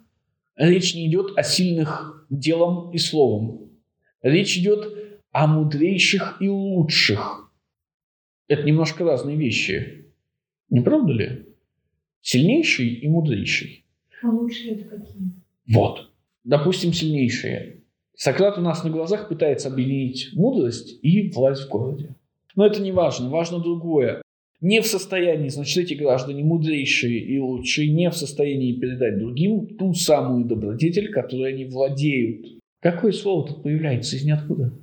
Речь 0.54 0.94
не 0.94 1.08
идет 1.08 1.36
о 1.36 1.42
сильных 1.42 2.28
делом 2.30 2.92
и 2.92 2.98
словом. 2.98 3.72
Речь 4.22 4.56
идет 4.56 4.86
о 5.32 5.48
мудрейших 5.48 6.36
и 6.38 6.48
лучших. 6.48 7.50
Это 8.46 8.62
немножко 8.62 9.02
разные 9.02 9.36
вещи. 9.36 10.12
Не 10.68 10.80
правда 10.80 11.12
ли? 11.12 11.49
Сильнейший 12.22 12.88
и 12.88 13.08
мудрейший. 13.08 13.84
А 14.22 14.28
лучшие 14.28 14.74
это 14.74 14.84
какие? 14.84 15.32
Вот. 15.72 16.10
Допустим, 16.44 16.92
сильнейшие. 16.92 17.82
Сократ 18.14 18.58
у 18.58 18.60
нас 18.60 18.84
на 18.84 18.90
глазах 18.90 19.28
пытается 19.28 19.68
объединить 19.68 20.30
мудрость 20.34 20.98
и 21.02 21.30
власть 21.30 21.62
в 21.62 21.68
городе. 21.68 22.16
Но 22.54 22.66
это 22.66 22.82
не 22.82 22.92
важно. 22.92 23.30
Важно 23.30 23.60
другое. 23.60 24.20
Не 24.60 24.82
в 24.82 24.86
состоянии, 24.86 25.48
значит, 25.48 25.84
эти 25.84 25.94
граждане 25.94 26.44
мудрейшие 26.44 27.18
и 27.18 27.38
лучшие, 27.38 27.90
не 27.90 28.10
в 28.10 28.14
состоянии 28.14 28.78
передать 28.78 29.18
другим 29.18 29.78
ту 29.78 29.94
самую 29.94 30.44
добродетель, 30.44 31.10
которой 31.10 31.54
они 31.54 31.64
владеют. 31.64 32.46
Какое 32.80 33.12
слово 33.12 33.48
тут 33.48 33.62
появляется 33.62 34.16
из 34.16 34.24
ниоткуда? 34.24 34.74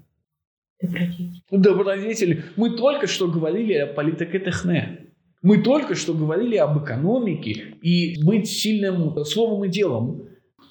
Добродетель. 0.82 1.44
Добродетель. 1.52 2.44
Мы 2.56 2.76
только 2.76 3.06
что 3.06 3.28
говорили 3.28 3.74
о 3.74 3.88
политикетехне. 3.88 5.07
Мы 5.42 5.62
только 5.62 5.96
что 5.96 6.14
говорили 6.14 6.56
об 6.56 6.84
экономике 6.84 7.76
и 7.82 8.24
быть 8.24 8.48
сильным 8.48 9.24
словом 9.26 9.66
и 9.66 9.70
делом. 9.70 10.24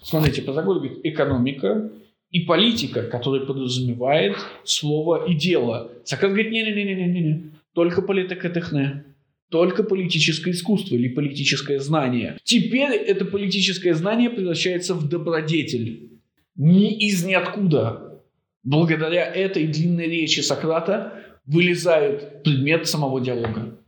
Смотрите, 0.02 0.42
Протагор 0.42 0.78
говорит 0.78 1.00
экономика 1.04 1.92
и 2.30 2.40
политика, 2.40 3.02
которая 3.02 3.46
подразумевает 3.46 4.36
слово 4.64 5.26
и 5.26 5.34
дело. 5.34 5.92
Сократ 6.04 6.32
говорит, 6.32 6.50
не-не-не-не-не, 6.50 7.52
только 7.72 8.02
политикетехне. 8.02 9.04
Только 9.48 9.84
политическое 9.84 10.50
искусство 10.50 10.96
или 10.96 11.08
политическое 11.08 11.78
знание. 11.78 12.36
Теперь 12.42 12.90
это 12.90 13.24
политическое 13.24 13.94
знание 13.94 14.28
превращается 14.28 14.94
в 14.94 15.08
добродетель. 15.08 16.20
Ни 16.56 16.92
из 17.06 17.24
ниоткуда. 17.24 18.22
Благодаря 18.64 19.24
этой 19.24 19.68
длинной 19.68 20.08
речи 20.08 20.40
Сократа 20.40 21.22
вылезает 21.46 22.42
предмет 22.42 22.88
самого 22.88 23.20
диалога. 23.20 23.78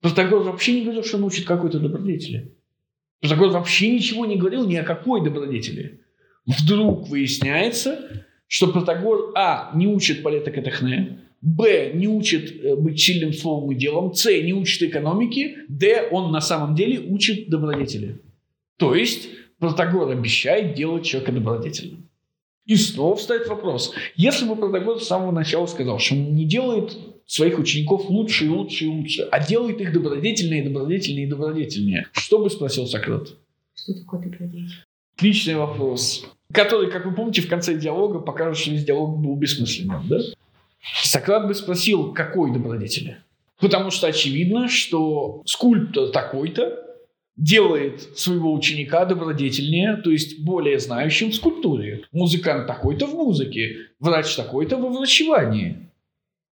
Протагор 0.00 0.42
вообще 0.42 0.74
не 0.74 0.82
говорил, 0.82 1.04
что 1.04 1.18
он 1.18 1.24
учит 1.24 1.46
какой-то 1.46 1.78
добродетели. 1.78 2.54
Протагор 3.20 3.50
вообще 3.50 3.90
ничего 3.90 4.24
не 4.24 4.36
говорил 4.36 4.66
ни 4.66 4.76
о 4.76 4.82
какой 4.82 5.22
добродетели. 5.22 6.00
Вдруг 6.46 7.08
выясняется, 7.08 8.24
что 8.46 8.68
Протагор, 8.68 9.32
а, 9.36 9.70
не 9.74 9.86
учит 9.86 10.22
политикотехне, 10.22 11.20
б, 11.42 11.92
не 11.94 12.08
учит 12.08 12.64
э, 12.64 12.76
быть 12.76 13.00
сильным 13.00 13.32
словом 13.32 13.72
и 13.72 13.74
делом, 13.74 14.14
с, 14.14 14.26
не 14.26 14.52
учит 14.54 14.82
экономики, 14.82 15.58
д, 15.68 16.08
он 16.10 16.32
на 16.32 16.40
самом 16.40 16.74
деле 16.74 16.98
учит 16.98 17.48
добродетели. 17.48 18.20
То 18.76 18.94
есть 18.94 19.28
Протагор 19.58 20.10
обещает 20.10 20.74
делать 20.74 21.04
человека 21.04 21.32
добродетельным. 21.32 22.08
И 22.64 22.76
снова 22.76 23.16
встает 23.16 23.48
вопрос. 23.48 23.92
Если 24.16 24.46
бы 24.46 24.56
Протагор 24.56 25.00
с 25.00 25.06
самого 25.06 25.32
начала 25.32 25.66
сказал, 25.66 25.98
что 25.98 26.14
он 26.14 26.34
не 26.34 26.46
делает 26.46 26.96
своих 27.30 27.60
учеников 27.60 28.10
лучше 28.10 28.46
и 28.46 28.48
лучше 28.48 28.86
и 28.86 28.88
лучше, 28.88 29.22
а 29.30 29.38
делает 29.38 29.80
их 29.80 29.92
добродетельнее, 29.92 30.64
добродетельнее 30.64 31.26
и 31.26 31.30
добродетельнее. 31.30 32.08
Что 32.12 32.42
бы 32.42 32.50
спросил 32.50 32.88
Сократ? 32.88 33.28
Что 33.76 33.94
такое 33.94 34.22
добродетель? 34.22 34.84
Отличный 35.16 35.54
вопрос, 35.54 36.26
который, 36.52 36.90
как 36.90 37.06
вы 37.06 37.14
помните, 37.14 37.42
в 37.42 37.48
конце 37.48 37.78
диалога 37.78 38.18
покажет, 38.18 38.58
что 38.58 38.72
весь 38.72 38.84
диалог 38.84 39.20
был 39.20 39.36
бессмысленным. 39.36 40.08
Да? 40.08 40.18
Сократ 41.04 41.46
бы 41.46 41.54
спросил, 41.54 42.12
какой 42.12 42.52
добродетели? 42.52 43.18
Потому 43.60 43.92
что 43.92 44.08
очевидно, 44.08 44.68
что 44.68 45.42
скульптор 45.46 46.08
такой-то 46.08 46.84
делает 47.36 48.18
своего 48.18 48.52
ученика 48.52 49.04
добродетельнее, 49.04 49.98
то 49.98 50.10
есть 50.10 50.42
более 50.42 50.80
знающим 50.80 51.30
в 51.30 51.36
скульптуре. 51.36 52.06
Музыкант 52.10 52.66
такой-то 52.66 53.06
в 53.06 53.14
музыке, 53.14 53.76
врач 54.00 54.34
такой-то 54.34 54.78
во 54.78 54.88
врачевании. 54.88 55.89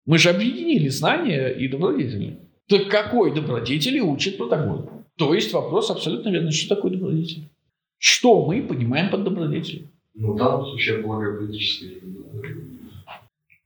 Мы 0.05 0.17
же 0.19 0.29
объединили 0.29 0.87
знания 0.89 1.47
и 1.49 1.67
добродетели. 1.67 2.37
Так 2.67 2.89
какой 2.89 3.33
добродетели 3.33 3.99
учит 3.99 4.37
Протагор? 4.37 4.89
То 5.17 5.33
есть 5.33 5.53
вопрос 5.53 5.89
абсолютно 5.89 6.29
верный, 6.29 6.51
что 6.51 6.75
такое 6.75 6.91
добродетель? 6.91 7.49
Что 7.97 8.45
мы 8.45 8.61
понимаем 8.61 9.09
под 9.09 9.23
добродетелью? 9.23 9.87
Ну, 10.13 10.33
в 10.33 10.37
данном 10.37 10.65
случае, 10.65 10.97
я 10.97 11.03
полагаю, 11.03 11.49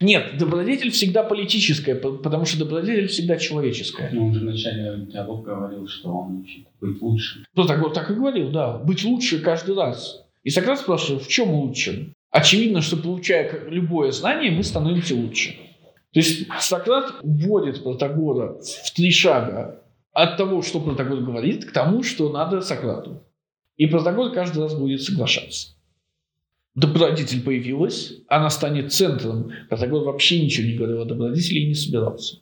Нет, 0.02 0.38
добродетель 0.38 0.92
всегда 0.92 1.24
политическая, 1.24 1.96
по- 1.96 2.14
потому 2.14 2.46
что 2.46 2.60
добродетель 2.60 3.08
всегда 3.08 3.38
человеческая. 3.38 4.10
Ну, 4.14 4.28
он 4.28 4.34
же 4.34 4.40
в 4.40 4.44
начале 4.44 5.08
диалога 5.12 5.56
говорил, 5.56 5.88
что 5.88 6.10
он 6.10 6.42
учит 6.42 6.66
быть 6.80 7.02
лучше. 7.02 7.44
Протагор 7.54 7.92
так 7.92 8.10
и 8.10 8.14
говорил, 8.14 8.50
да, 8.50 8.78
быть 8.78 9.04
лучше 9.04 9.40
каждый 9.40 9.76
раз. 9.76 10.24
И 10.44 10.50
Сократ 10.50 10.80
спрашивает, 10.80 11.24
в 11.24 11.28
чем 11.28 11.52
лучше? 11.52 12.14
Очевидно, 12.32 12.82
что 12.82 12.96
получая 12.96 13.70
любое 13.70 14.12
знание, 14.12 14.52
мы 14.52 14.64
становимся 14.64 15.16
лучше. 15.16 15.56
То 16.14 16.20
есть 16.20 16.48
Сократ 16.60 17.16
вводит 17.22 17.84
Протагора 17.84 18.60
в 18.60 18.94
три 18.96 19.12
шага 19.12 19.84
от 20.12 20.38
того, 20.38 20.62
что 20.62 20.80
Протагор 20.80 21.22
говорит, 21.22 21.66
к 21.66 21.72
тому, 21.72 22.04
что 22.04 22.32
надо 22.32 22.62
Сократу. 22.62 23.24
И 23.78 23.86
Протагор 23.86 24.32
каждый 24.32 24.64
раз 24.64 24.74
будет 24.74 25.02
соглашаться. 25.02 25.76
Добродетель 26.76 27.44
появилась, 27.44 28.14
она 28.28 28.50
станет 28.50 28.92
центром. 28.92 29.52
Протагор 29.70 30.04
вообще 30.04 30.44
ничего 30.44 30.68
не 30.68 30.76
говорил 30.76 31.02
о 31.02 31.06
добродетели 31.06 31.60
и 31.60 31.68
не 31.68 31.76
собирался. 31.76 32.38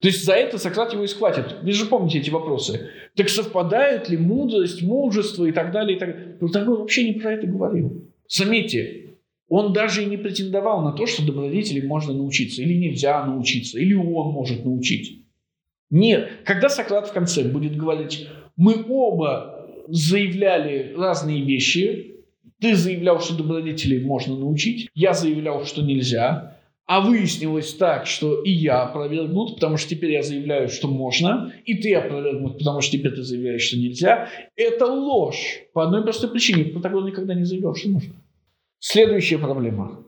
То 0.00 0.08
есть 0.08 0.24
за 0.24 0.34
это 0.34 0.58
Сократ 0.58 0.92
его 0.92 1.04
и 1.04 1.06
схватит. 1.06 1.56
Вы 1.62 1.72
же 1.72 1.86
помните 1.86 2.18
эти 2.18 2.30
вопросы. 2.30 2.90
Так 3.16 3.28
совпадает 3.28 4.08
ли 4.08 4.16
мудрость, 4.16 4.82
мужество 4.82 5.44
и 5.44 5.52
так 5.52 5.72
далее? 5.72 5.96
И 5.96 6.00
так... 6.00 6.38
Протагор 6.38 6.80
вообще 6.80 7.08
не 7.08 7.20
про 7.20 7.32
это 7.32 7.46
говорил. 7.46 8.10
Заметьте, 8.28 9.03
он 9.48 9.72
даже 9.72 10.02
и 10.02 10.06
не 10.06 10.16
претендовал 10.16 10.82
на 10.82 10.92
то, 10.92 11.06
что 11.06 11.24
добродетели 11.24 11.86
можно 11.86 12.12
научиться, 12.12 12.62
или 12.62 12.74
нельзя 12.74 13.24
научиться, 13.24 13.78
или 13.78 13.94
он 13.94 14.32
может 14.32 14.64
научить. 14.64 15.26
Нет. 15.90 16.28
Когда 16.44 16.68
Сократ 16.68 17.08
в 17.08 17.12
конце 17.12 17.44
будет 17.44 17.76
говорить, 17.76 18.26
мы 18.56 18.84
оба 18.88 19.68
заявляли 19.88 20.94
разные 20.96 21.42
вещи, 21.42 22.16
ты 22.60 22.74
заявлял, 22.74 23.20
что 23.20 23.36
добродетелей 23.36 24.04
можно 24.04 24.36
научить, 24.36 24.88
я 24.94 25.12
заявлял, 25.12 25.64
что 25.66 25.82
нельзя, 25.82 26.56
а 26.86 27.00
выяснилось 27.00 27.74
так, 27.74 28.06
что 28.06 28.42
и 28.42 28.50
я 28.50 28.82
опровергнут, 28.82 29.54
потому 29.54 29.76
что 29.76 29.90
теперь 29.90 30.12
я 30.12 30.22
заявляю, 30.22 30.68
что 30.68 30.88
можно, 30.88 31.52
и 31.64 31.74
ты 31.74 31.94
опровергнут, 31.94 32.58
потому 32.58 32.80
что 32.80 32.92
теперь 32.92 33.12
ты 33.12 33.22
заявляешь, 33.22 33.62
что 33.62 33.78
нельзя. 33.78 34.28
Это 34.56 34.86
ложь. 34.86 35.60
По 35.72 35.84
одной 35.84 36.02
простой 36.02 36.30
причине. 36.30 36.64
Протагор 36.64 37.04
никогда 37.04 37.34
не 37.34 37.44
заявлял, 37.44 37.74
что 37.74 37.88
можно. 37.88 38.14
Следующая 38.86 39.38
проблема, 39.38 40.04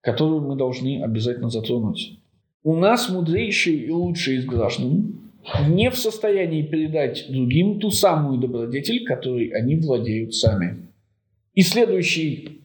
которую 0.00 0.40
мы 0.40 0.56
должны 0.56 1.00
обязательно 1.00 1.48
затронуть. 1.48 2.18
У 2.64 2.74
нас 2.74 3.08
мудрейшие 3.08 3.76
и 3.76 3.90
лучшие 3.92 4.38
из 4.38 4.46
граждан 4.46 5.30
не 5.68 5.90
в 5.90 5.96
состоянии 5.96 6.66
передать 6.66 7.26
другим 7.30 7.78
ту 7.78 7.92
самую 7.92 8.40
добродетель, 8.40 9.06
которой 9.06 9.50
они 9.50 9.76
владеют 9.76 10.34
сами. 10.34 10.88
И 11.54 11.62
следующий, 11.62 12.62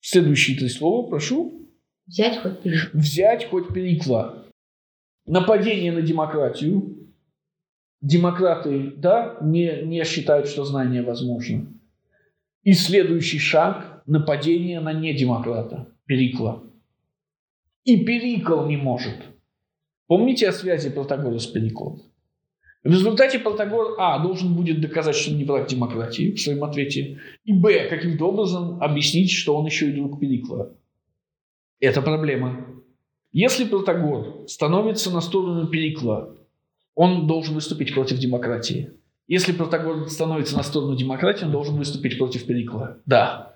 следующие 0.00 0.58
три 0.58 0.68
слова, 0.68 1.08
прошу, 1.08 1.70
Взять 2.08 2.42
хоть 2.42 2.62
перед. 2.62 2.92
взять 2.92 3.48
хоть 3.48 3.72
Перикла. 3.72 4.46
Нападение 5.26 5.92
на 5.92 6.02
демократию. 6.02 7.12
Демократы, 8.00 8.92
да, 8.96 9.38
не, 9.40 9.82
не 9.84 10.02
считают, 10.02 10.48
что 10.48 10.64
знание 10.64 11.02
возможно. 11.04 11.72
И 12.64 12.72
следующий 12.72 13.38
шаг– 13.38 13.92
нападение 14.06 14.80
на 14.80 14.92
недемократа, 14.92 15.88
Перикла. 16.06 16.62
И 17.84 18.04
Перикл 18.04 18.64
не 18.66 18.76
может. 18.76 19.16
Помните 20.06 20.48
о 20.48 20.52
связи 20.52 20.90
Протагора 20.90 21.38
с 21.38 21.46
Периклом? 21.46 22.02
В 22.82 22.90
результате 22.90 23.38
Протагор, 23.38 23.96
а, 23.98 24.18
должен 24.18 24.54
будет 24.54 24.82
доказать, 24.82 25.16
что 25.16 25.30
он 25.30 25.38
не 25.38 25.44
враг 25.44 25.68
демократии 25.68 26.32
в 26.32 26.40
своем 26.40 26.62
ответе, 26.64 27.18
и, 27.44 27.52
б, 27.54 27.88
каким-то 27.88 28.28
образом 28.28 28.82
объяснить, 28.82 29.30
что 29.30 29.56
он 29.56 29.64
еще 29.64 29.88
и 29.88 29.92
друг 29.92 30.20
Перикла. 30.20 30.76
Это 31.80 32.02
проблема. 32.02 32.66
Если 33.32 33.64
Протагор 33.64 34.46
становится 34.48 35.10
на 35.10 35.22
сторону 35.22 35.66
Перикла, 35.66 36.36
он 36.94 37.26
должен 37.26 37.54
выступить 37.54 37.94
против 37.94 38.18
демократии. 38.18 38.92
Если 39.26 39.52
Протагор 39.52 40.08
становится 40.10 40.56
на 40.56 40.62
сторону 40.62 40.94
демократии, 40.94 41.46
он 41.46 41.52
должен 41.52 41.76
выступить 41.76 42.18
против 42.18 42.46
Перикла. 42.46 42.98
Да. 43.06 43.53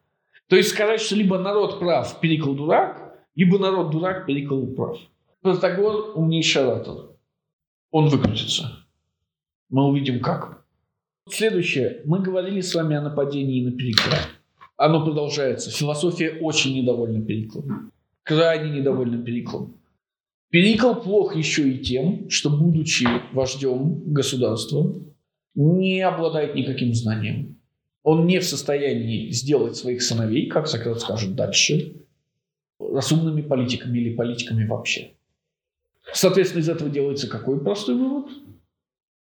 То 0.48 0.56
есть 0.56 0.70
сказать, 0.70 1.00
что 1.00 1.14
либо 1.14 1.38
народ 1.38 1.78
прав, 1.78 2.20
Перикл 2.20 2.54
дурак, 2.54 3.18
либо 3.34 3.58
народ 3.58 3.90
дурак, 3.90 4.26
Перикл 4.26 4.66
прав. 4.74 4.98
Протагор 5.42 6.12
умнейший 6.16 6.62
оратор. 6.62 7.10
Он 7.90 8.08
выкрутится. 8.08 8.84
Мы 9.68 9.84
увидим 9.84 10.20
как. 10.20 10.64
Следующее. 11.28 12.00
Мы 12.04 12.20
говорили 12.20 12.60
с 12.62 12.74
вами 12.74 12.96
о 12.96 13.02
нападении 13.02 13.62
на 13.62 13.72
Перикла. 13.72 14.18
Оно 14.76 15.04
продолжается. 15.04 15.70
Философия 15.70 16.38
очень 16.40 16.74
недовольна 16.74 17.24
Периклом. 17.24 17.92
Крайне 18.22 18.78
недовольна 18.78 19.22
Периклом. 19.22 19.74
Перикл 20.50 20.94
плох 20.94 21.36
еще 21.36 21.68
и 21.68 21.78
тем, 21.78 22.30
что, 22.30 22.48
будучи 22.48 23.06
вождем 23.32 24.02
государства, 24.12 24.94
не 25.54 26.00
обладает 26.00 26.54
никаким 26.54 26.94
знанием. 26.94 27.57
Он 28.10 28.26
не 28.26 28.38
в 28.38 28.44
состоянии 28.44 29.30
сделать 29.32 29.76
своих 29.76 30.00
сыновей, 30.00 30.46
как 30.48 30.66
Сократ 30.66 30.98
скажет 30.98 31.34
дальше, 31.34 32.06
разумными 32.80 33.42
политиками 33.42 33.98
или 33.98 34.14
политиками 34.14 34.66
вообще. 34.66 35.10
Соответственно, 36.14 36.62
из 36.62 36.70
этого 36.70 36.88
делается 36.88 37.28
какой 37.28 37.62
простой 37.62 37.96
вывод? 37.96 38.30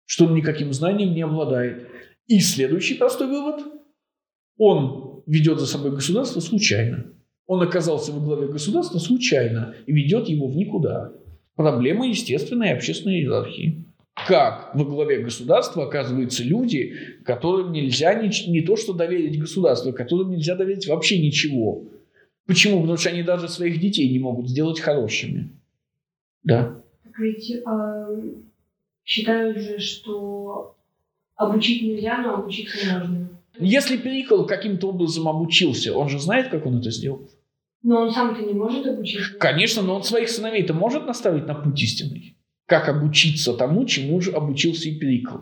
Что 0.06 0.26
он 0.26 0.36
никаким 0.36 0.74
знанием 0.74 1.16
не 1.16 1.24
обладает. 1.24 1.88
И 2.28 2.40
следующий 2.40 2.94
простой 2.94 3.26
вывод– 3.26 3.66
он 4.60 5.24
ведет 5.26 5.60
за 5.60 5.66
собой 5.66 5.90
государство 5.90 6.40
случайно. 6.40 7.06
Он 7.48 7.64
оказался 7.64 8.12
во 8.12 8.20
главе 8.20 8.48
государства 8.48 9.00
случайно 9.00 9.74
и 9.88 9.92
ведет 9.92 10.30
его 10.30 10.48
в 10.48 10.56
никуда. 10.56 11.14
Проблема 11.56 12.08
естественной 12.08 12.74
общественной 12.74 13.22
иерархии. 13.22 13.87
Как 14.26 14.72
во 14.74 14.84
главе 14.84 15.20
государства 15.20 15.86
оказываются 15.86 16.44
люди, 16.44 16.96
которым 17.24 17.72
нельзя 17.72 18.16
не, 18.16 18.32
не 18.50 18.62
то 18.62 18.76
что 18.76 18.94
доверить 18.94 19.40
государству, 19.40 19.94
которым 19.94 20.32
нельзя 20.32 20.56
доверить 20.56 20.88
вообще 20.88 21.20
ничего. 21.20 21.84
Почему? 22.48 22.80
Потому 22.82 22.98
что 22.98 23.10
они 23.10 23.22
даже 23.22 23.48
своих 23.48 23.80
детей 23.80 24.10
не 24.10 24.20
могут 24.20 24.50
сделать 24.50 24.80
хорошими. 24.80 25.50
Да. 26.44 26.82
Так 27.04 27.20
ведь 27.20 27.52
э, 27.52 28.22
считают 29.04 29.60
же, 29.60 29.80
что 29.80 30.76
обучить 31.36 31.84
нельзя, 31.84 32.18
но 32.18 32.36
обучиться 32.36 32.78
можно. 33.00 33.30
Если 33.60 33.98
Перикл 33.98 34.46
каким-то 34.46 34.90
образом 34.90 35.28
обучился, 35.28 35.96
он 35.96 36.10
же 36.10 36.20
знает, 36.20 36.50
как 36.50 36.66
он 36.66 36.80
это 36.80 36.90
сделал. 36.92 37.30
Но 37.84 38.02
он 38.02 38.12
сам-то 38.12 38.42
не 38.42 38.54
может 38.54 38.86
обучиться. 38.88 39.38
Конечно, 39.40 39.82
но 39.82 39.96
он 39.96 40.04
своих 40.04 40.30
сыновей-то 40.30 40.74
может 40.74 41.06
наставить 41.06 41.46
на 41.46 41.54
путь 41.54 41.82
истинный. 41.82 42.37
Как 42.68 42.90
обучиться 42.90 43.54
тому, 43.54 43.86
чему 43.86 44.22
же 44.22 44.32
обучился 44.32 44.90
и 44.90 45.00
Перикл. 45.00 45.38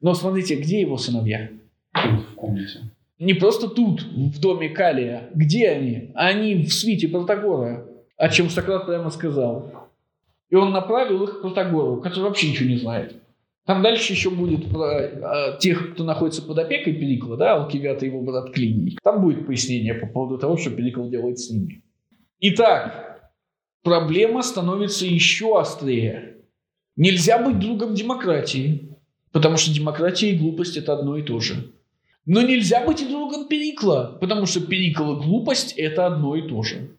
Но 0.00 0.14
смотрите, 0.14 0.56
где 0.56 0.80
его 0.80 0.96
сыновья? 0.96 1.50
Тут, 1.92 2.20
в 2.30 2.34
комнате. 2.36 2.80
Не 3.18 3.34
просто 3.34 3.68
тут, 3.68 4.02
в 4.02 4.40
доме 4.40 4.68
Калия. 4.68 5.28
Где 5.34 5.68
они? 5.68 6.12
Они 6.14 6.64
в 6.64 6.72
свите 6.72 7.08
Протагора, 7.08 7.86
о 8.16 8.28
чем 8.28 8.48
Сократ 8.48 8.86
прямо 8.86 9.10
сказал. 9.10 9.90
И 10.50 10.54
он 10.54 10.70
направил 10.70 11.24
их 11.24 11.38
к 11.38 11.42
Протагору, 11.42 12.00
который 12.00 12.24
вообще 12.24 12.50
ничего 12.50 12.68
не 12.68 12.76
знает. 12.76 13.16
Там 13.64 13.82
дальше 13.82 14.12
еще 14.12 14.30
будет 14.30 14.68
про 14.70 15.00
э, 15.00 15.58
тех, 15.60 15.94
кто 15.94 16.04
находится 16.04 16.42
под 16.42 16.58
опекой 16.58 16.94
Перикла, 16.94 17.36
да, 17.36 17.54
Алкивиат 17.54 18.02
и 18.02 18.06
его 18.06 18.20
брат 18.20 18.50
Клиний. 18.52 18.98
Там 19.02 19.22
будет 19.22 19.46
пояснение 19.46 19.94
по 19.94 20.06
поводу 20.06 20.38
того, 20.38 20.56
что 20.56 20.70
Перикл 20.70 21.08
делает 21.08 21.38
с 21.38 21.48
ними. 21.50 21.82
Итак, 22.40 23.30
проблема 23.84 24.42
становится 24.42 25.06
еще 25.06 25.60
острее. 25.60 26.31
Нельзя 26.96 27.38
быть 27.38 27.58
другом 27.58 27.94
демократии, 27.94 28.96
потому 29.32 29.56
что 29.56 29.72
демократия 29.72 30.30
и 30.30 30.38
глупость– 30.38 30.76
это 30.78 30.92
одно 30.92 31.16
и 31.16 31.22
то 31.22 31.40
же. 31.40 31.72
Но 32.26 32.42
нельзя 32.42 32.84
быть 32.84 33.02
и 33.02 33.08
другом 33.08 33.48
Перикла, 33.48 34.16
потому 34.20 34.46
что 34.46 34.60
Перикл 34.60 35.16
и 35.16 35.24
глупость– 35.24 35.72
это 35.76 36.06
одно 36.06 36.36
и 36.36 36.48
то 36.48 36.62
же. 36.62 36.90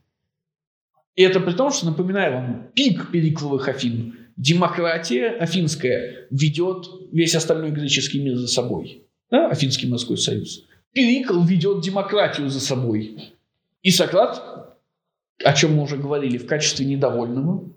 И 1.16 1.22
это 1.22 1.40
при 1.40 1.54
том, 1.54 1.72
что, 1.72 1.86
напоминаю 1.86 2.34
вам, 2.34 2.68
пик 2.74 3.12
Перикловых 3.12 3.68
Афин 3.68 4.18
демократия 4.36 5.28
афинская 5.30 6.28
ведет 6.32 6.88
весь 7.12 7.36
остальной 7.36 7.72
греческий 7.72 8.20
мир 8.20 8.36
за 8.36 8.48
собой. 8.48 9.04
Да? 9.30 9.48
Афинский 9.48 9.88
морской 9.88 10.18
союз. 10.18 10.66
Перикл 10.92 11.42
ведет 11.42 11.82
демократию 11.82 12.50
за 12.50 12.60
собой. 12.60 13.34
И 13.84 13.92
Сократ, 13.92 14.76
о 15.44 15.54
чем 15.54 15.76
мы 15.76 15.84
уже 15.84 15.98
говорили, 15.98 16.38
в 16.38 16.48
качестве 16.48 16.86
недовольного, 16.86 17.70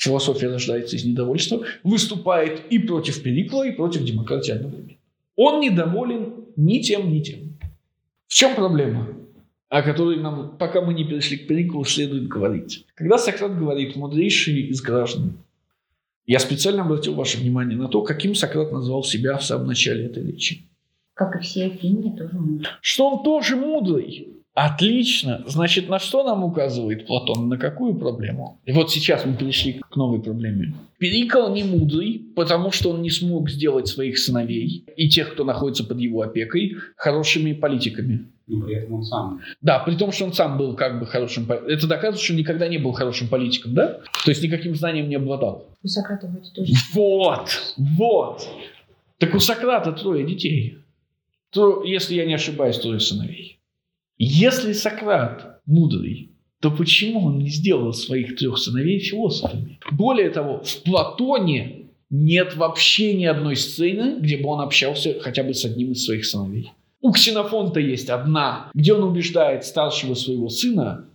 философия 0.00 0.48
рождается 0.48 0.96
из 0.96 1.04
недовольства, 1.04 1.62
выступает 1.84 2.62
и 2.70 2.78
против 2.78 3.22
Перикла, 3.22 3.66
и 3.66 3.72
против 3.72 4.02
демократии 4.02 4.52
одновременно. 4.52 4.96
Он 5.36 5.60
недоволен 5.60 6.46
ни 6.56 6.78
тем, 6.78 7.12
ни 7.12 7.20
тем. 7.20 7.58
В 8.26 8.34
чем 8.34 8.54
проблема? 8.54 9.08
о 9.70 9.82
которой 9.82 10.16
нам, 10.16 10.58
пока 10.58 10.80
мы 10.80 10.92
не 10.94 11.04
перешли 11.04 11.36
к 11.38 11.46
Периклу, 11.46 11.84
следует 11.84 12.26
говорить. 12.26 12.86
Когда 12.96 13.16
Сократ 13.18 13.56
говорит 13.56 13.94
«мудрейший 13.94 14.62
из 14.62 14.82
граждан», 14.82 15.34
я 16.26 16.40
специально 16.40 16.82
обратил 16.82 17.14
ваше 17.14 17.38
внимание 17.38 17.78
на 17.78 17.86
то, 17.86 18.02
каким 18.02 18.34
Сократ 18.34 18.72
назвал 18.72 19.04
себя 19.04 19.36
в 19.36 19.44
самом 19.44 19.68
начале 19.68 20.06
этой 20.06 20.26
речи. 20.26 20.62
Как 21.14 21.36
и 21.36 21.38
все 21.40 21.66
афиняне, 21.66 22.16
тоже 22.16 22.34
мудрый. 22.34 22.66
Что 22.80 23.10
он 23.10 23.22
тоже 23.22 23.56
мудрый. 23.56 24.28
Отлично. 24.54 25.42
Значит, 25.46 25.88
на 25.88 25.98
что 25.98 26.24
нам 26.24 26.44
указывает 26.44 27.06
Платон? 27.06 27.48
На 27.48 27.56
какую 27.56 27.94
проблему? 27.94 28.60
И 28.64 28.72
вот 28.72 28.90
сейчас 28.90 29.24
мы 29.24 29.34
перешли 29.34 29.80
к 29.88 29.96
новой 29.96 30.20
проблеме. 30.20 30.74
Перикл 30.98 31.48
не 31.48 31.62
мудрый, 31.62 32.22
потому 32.34 32.72
что 32.72 32.90
он 32.90 33.00
не 33.00 33.10
смог 33.10 33.48
сделать 33.48 33.86
своих 33.86 34.18
сыновей 34.18 34.84
и 34.96 35.08
тех, 35.08 35.32
кто 35.32 35.44
находится 35.44 35.84
под 35.84 36.00
его 36.00 36.22
опекой, 36.22 36.76
хорошими 36.96 37.52
политиками. 37.52 38.26
Но 38.48 38.66
при 38.66 38.74
этом 38.74 38.94
он 38.94 39.04
сам. 39.04 39.40
Да, 39.62 39.78
при 39.78 39.94
том, 39.94 40.10
что 40.10 40.24
он 40.24 40.32
сам 40.32 40.58
был 40.58 40.74
как 40.74 40.98
бы 40.98 41.06
хорошим... 41.06 41.48
Это 41.50 41.86
доказывает, 41.86 42.20
что 42.20 42.32
он 42.32 42.40
никогда 42.40 42.66
не 42.66 42.78
был 42.78 42.92
хорошим 42.92 43.28
политиком, 43.28 43.74
да? 43.74 44.00
То 44.24 44.30
есть 44.30 44.42
никаким 44.42 44.74
знанием 44.74 45.08
не 45.08 45.14
обладал. 45.14 45.68
У 45.82 45.86
Сократа 45.86 46.26
вроде 46.26 46.50
тоже. 46.50 46.72
Вот, 46.92 47.74
вот. 47.76 48.48
Так 49.18 49.34
у 49.34 49.38
Сократа 49.38 49.92
трое 49.92 50.26
детей. 50.26 50.78
То, 51.50 51.84
если 51.84 52.16
я 52.16 52.26
не 52.26 52.34
ошибаюсь, 52.34 52.78
трое 52.78 52.98
сыновей. 52.98 53.59
Если 54.22 54.74
Сократ 54.74 55.62
мудрый, 55.64 56.32
то 56.60 56.70
почему 56.70 57.24
он 57.24 57.38
не 57.38 57.48
сделал 57.48 57.94
своих 57.94 58.36
трех 58.36 58.58
сыновей 58.58 58.98
философами? 58.98 59.78
Более 59.92 60.28
того, 60.28 60.62
в 60.62 60.82
Платоне 60.82 61.86
нет 62.10 62.54
вообще 62.54 63.14
ни 63.14 63.24
одной 63.24 63.56
сцены, 63.56 64.20
где 64.20 64.36
бы 64.36 64.50
он 64.50 64.60
общался 64.60 65.18
хотя 65.20 65.42
бы 65.42 65.54
с 65.54 65.64
одним 65.64 65.92
из 65.92 66.04
своих 66.04 66.26
сыновей. 66.26 66.70
У 67.00 67.12
Ксенофонта 67.12 67.80
есть 67.80 68.10
одна, 68.10 68.70
где 68.74 68.92
он 68.92 69.04
убеждает 69.04 69.64
старшего 69.64 70.12
своего 70.12 70.50
сына 70.50 71.06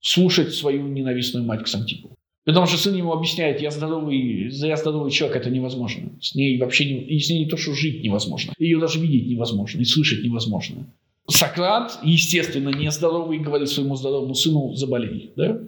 слушать 0.00 0.52
свою 0.52 0.88
ненавистную 0.88 1.46
мать 1.46 1.62
Ксантипу. 1.62 2.10
Потому 2.44 2.66
что 2.66 2.76
сын 2.76 2.96
ему 2.96 3.12
объясняет, 3.12 3.62
я 3.62 3.70
здоровый, 3.70 4.48
я 4.48 4.76
здоровый 4.76 5.12
человек, 5.12 5.36
это 5.36 5.48
невозможно. 5.48 6.10
С 6.20 6.34
ней 6.34 6.58
вообще 6.58 6.86
не, 6.86 7.04
и 7.04 7.20
с 7.20 7.30
ней 7.30 7.44
не 7.44 7.48
то, 7.48 7.56
что 7.56 7.72
жить 7.72 8.02
невозможно. 8.02 8.52
Ее 8.58 8.80
даже 8.80 8.98
видеть 8.98 9.28
невозможно, 9.28 9.80
и 9.80 9.84
слышать 9.84 10.24
невозможно. 10.24 10.88
Сократ, 11.28 11.98
естественно, 12.02 12.70
нездоровый, 12.70 13.38
говорит 13.38 13.68
своему 13.68 13.96
здоровому 13.96 14.34
сыну, 14.34 14.74
заболей. 14.74 15.32
Да? 15.36 15.60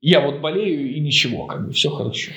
Я 0.00 0.20
вот 0.20 0.40
болею, 0.40 0.94
и 0.94 1.00
ничего, 1.00 1.46
как 1.46 1.66
бы 1.66 1.72
все 1.72 1.90
хорошо. 1.90 2.32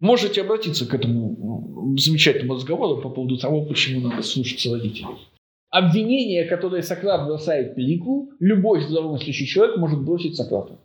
Можете 0.00 0.40
обратиться 0.40 0.86
к 0.86 0.94
этому 0.94 1.94
замечательному 1.98 2.54
разговору 2.54 3.00
по 3.00 3.10
поводу 3.10 3.36
того, 3.36 3.64
почему 3.64 4.08
надо 4.08 4.22
слушаться 4.22 4.70
родителей. 4.70 5.16
Обвинение, 5.70 6.46
которое 6.46 6.82
Сократ 6.82 7.26
бросает 7.26 7.76
Периклу, 7.76 8.30
любой 8.40 8.80
здравомыслящий 8.80 9.46
человек 9.46 9.76
может 9.76 10.02
бросить 10.02 10.36
Сократу. 10.36 10.78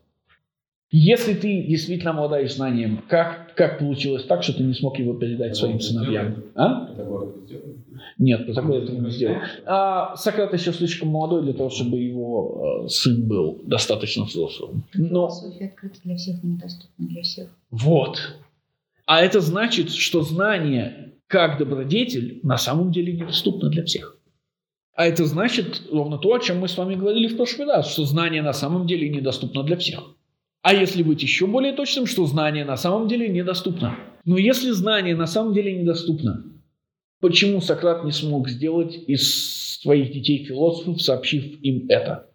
Если 0.97 1.33
ты 1.33 1.63
действительно 1.63 2.11
обладаешь 2.11 2.55
знанием, 2.55 3.03
как, 3.09 3.53
как 3.55 3.79
получилось 3.79 4.23
так, 4.23 4.43
что 4.43 4.53
ты 4.53 4.63
не 4.63 4.73
смог 4.73 4.97
его 4.97 5.13
передать 5.13 5.57
своим 5.57 5.81
сыновьям. 5.81 6.45
А? 6.55 6.89
Это. 6.89 7.33
Нет, 8.17 8.45
Протагор 8.45 8.77
этого 8.77 9.01
не 9.01 9.09
сделал. 9.09 9.35
А 9.65 10.15
Сократ 10.15 10.53
еще 10.53 10.71
слишком 10.71 11.09
молодой 11.09 11.43
для 11.43 11.51
того, 11.51 11.69
чтобы 11.69 11.97
его 11.97 12.85
э, 12.85 12.87
сын 12.87 13.27
был 13.27 13.61
достаточно 13.65 14.23
взрослым. 14.23 14.85
Но 14.93 15.27
Философия 15.27 15.65
открыта 15.65 15.99
для 16.05 16.15
всех, 16.15 16.41
но 16.41 16.51
недоступна 16.51 17.07
для 17.07 17.23
всех. 17.23 17.49
вот. 17.71 18.17
А 19.05 19.19
это 19.19 19.41
значит, 19.41 19.91
что 19.91 20.21
знание 20.21 21.11
как 21.27 21.59
добродетель 21.59 22.39
на 22.41 22.57
самом 22.57 22.93
деле 22.93 23.11
недоступно 23.11 23.67
для 23.67 23.83
всех. 23.83 24.17
А 24.95 25.05
это 25.05 25.25
значит 25.25 25.81
ровно 25.91 26.17
то, 26.17 26.33
о 26.33 26.39
чем 26.39 26.59
мы 26.59 26.69
с 26.69 26.77
вами 26.77 26.95
говорили 26.95 27.27
в 27.27 27.35
прошлый 27.35 27.67
раз, 27.67 27.91
что 27.91 28.05
знание 28.05 28.41
на 28.41 28.53
самом 28.53 28.87
деле 28.87 29.09
недоступно 29.09 29.63
для 29.63 29.75
всех. 29.75 30.15
А 30.65 30.73
если 30.73 31.03
быть 31.03 31.21
еще 31.21 31.45
более 31.45 31.73
точным, 31.73 32.07
что 32.07 32.25
знание 32.25 32.65
на 32.65 32.75
самом 32.75 33.07
деле 33.07 33.27
недоступно. 33.27 33.99
Но 34.25 34.35
если 34.35 34.71
знание 34.71 35.15
на 35.15 35.27
самом 35.27 35.53
деле 35.53 35.79
недоступно, 35.79 36.43
почему 37.19 37.61
Сократ 37.61 38.03
не 38.03 38.11
смог 38.11 38.49
сделать 38.49 38.95
из 39.05 39.77
своих 39.83 40.11
детей 40.11 40.43
философов, 40.43 41.03
сообщив 41.03 41.61
им 41.61 41.85
это? 41.87 42.31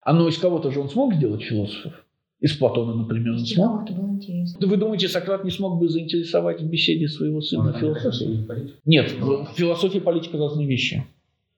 А 0.00 0.12
ну 0.12 0.28
из 0.28 0.38
кого-то 0.38 0.70
же 0.70 0.78
он 0.78 0.90
смог 0.90 1.14
сделать 1.14 1.42
философов? 1.42 2.06
Из 2.38 2.56
Платона, 2.56 2.94
например, 2.94 3.32
он 3.32 3.40
смог? 3.40 3.66
кому-то 3.66 3.92
было 3.94 4.14
интересно. 4.14 4.60
Да 4.60 4.66
Вы 4.68 4.76
думаете, 4.76 5.08
Сократ 5.08 5.42
не 5.42 5.50
смог 5.50 5.80
бы 5.80 5.88
заинтересовать 5.88 6.60
в 6.60 6.70
беседе 6.70 7.08
своего 7.08 7.40
сына 7.40 7.72
философией? 7.72 8.46
Нет, 8.84 9.10
философия 9.56 9.98
и 9.98 10.02
политика 10.02 10.38
разные 10.38 10.68
вещи. 10.68 11.04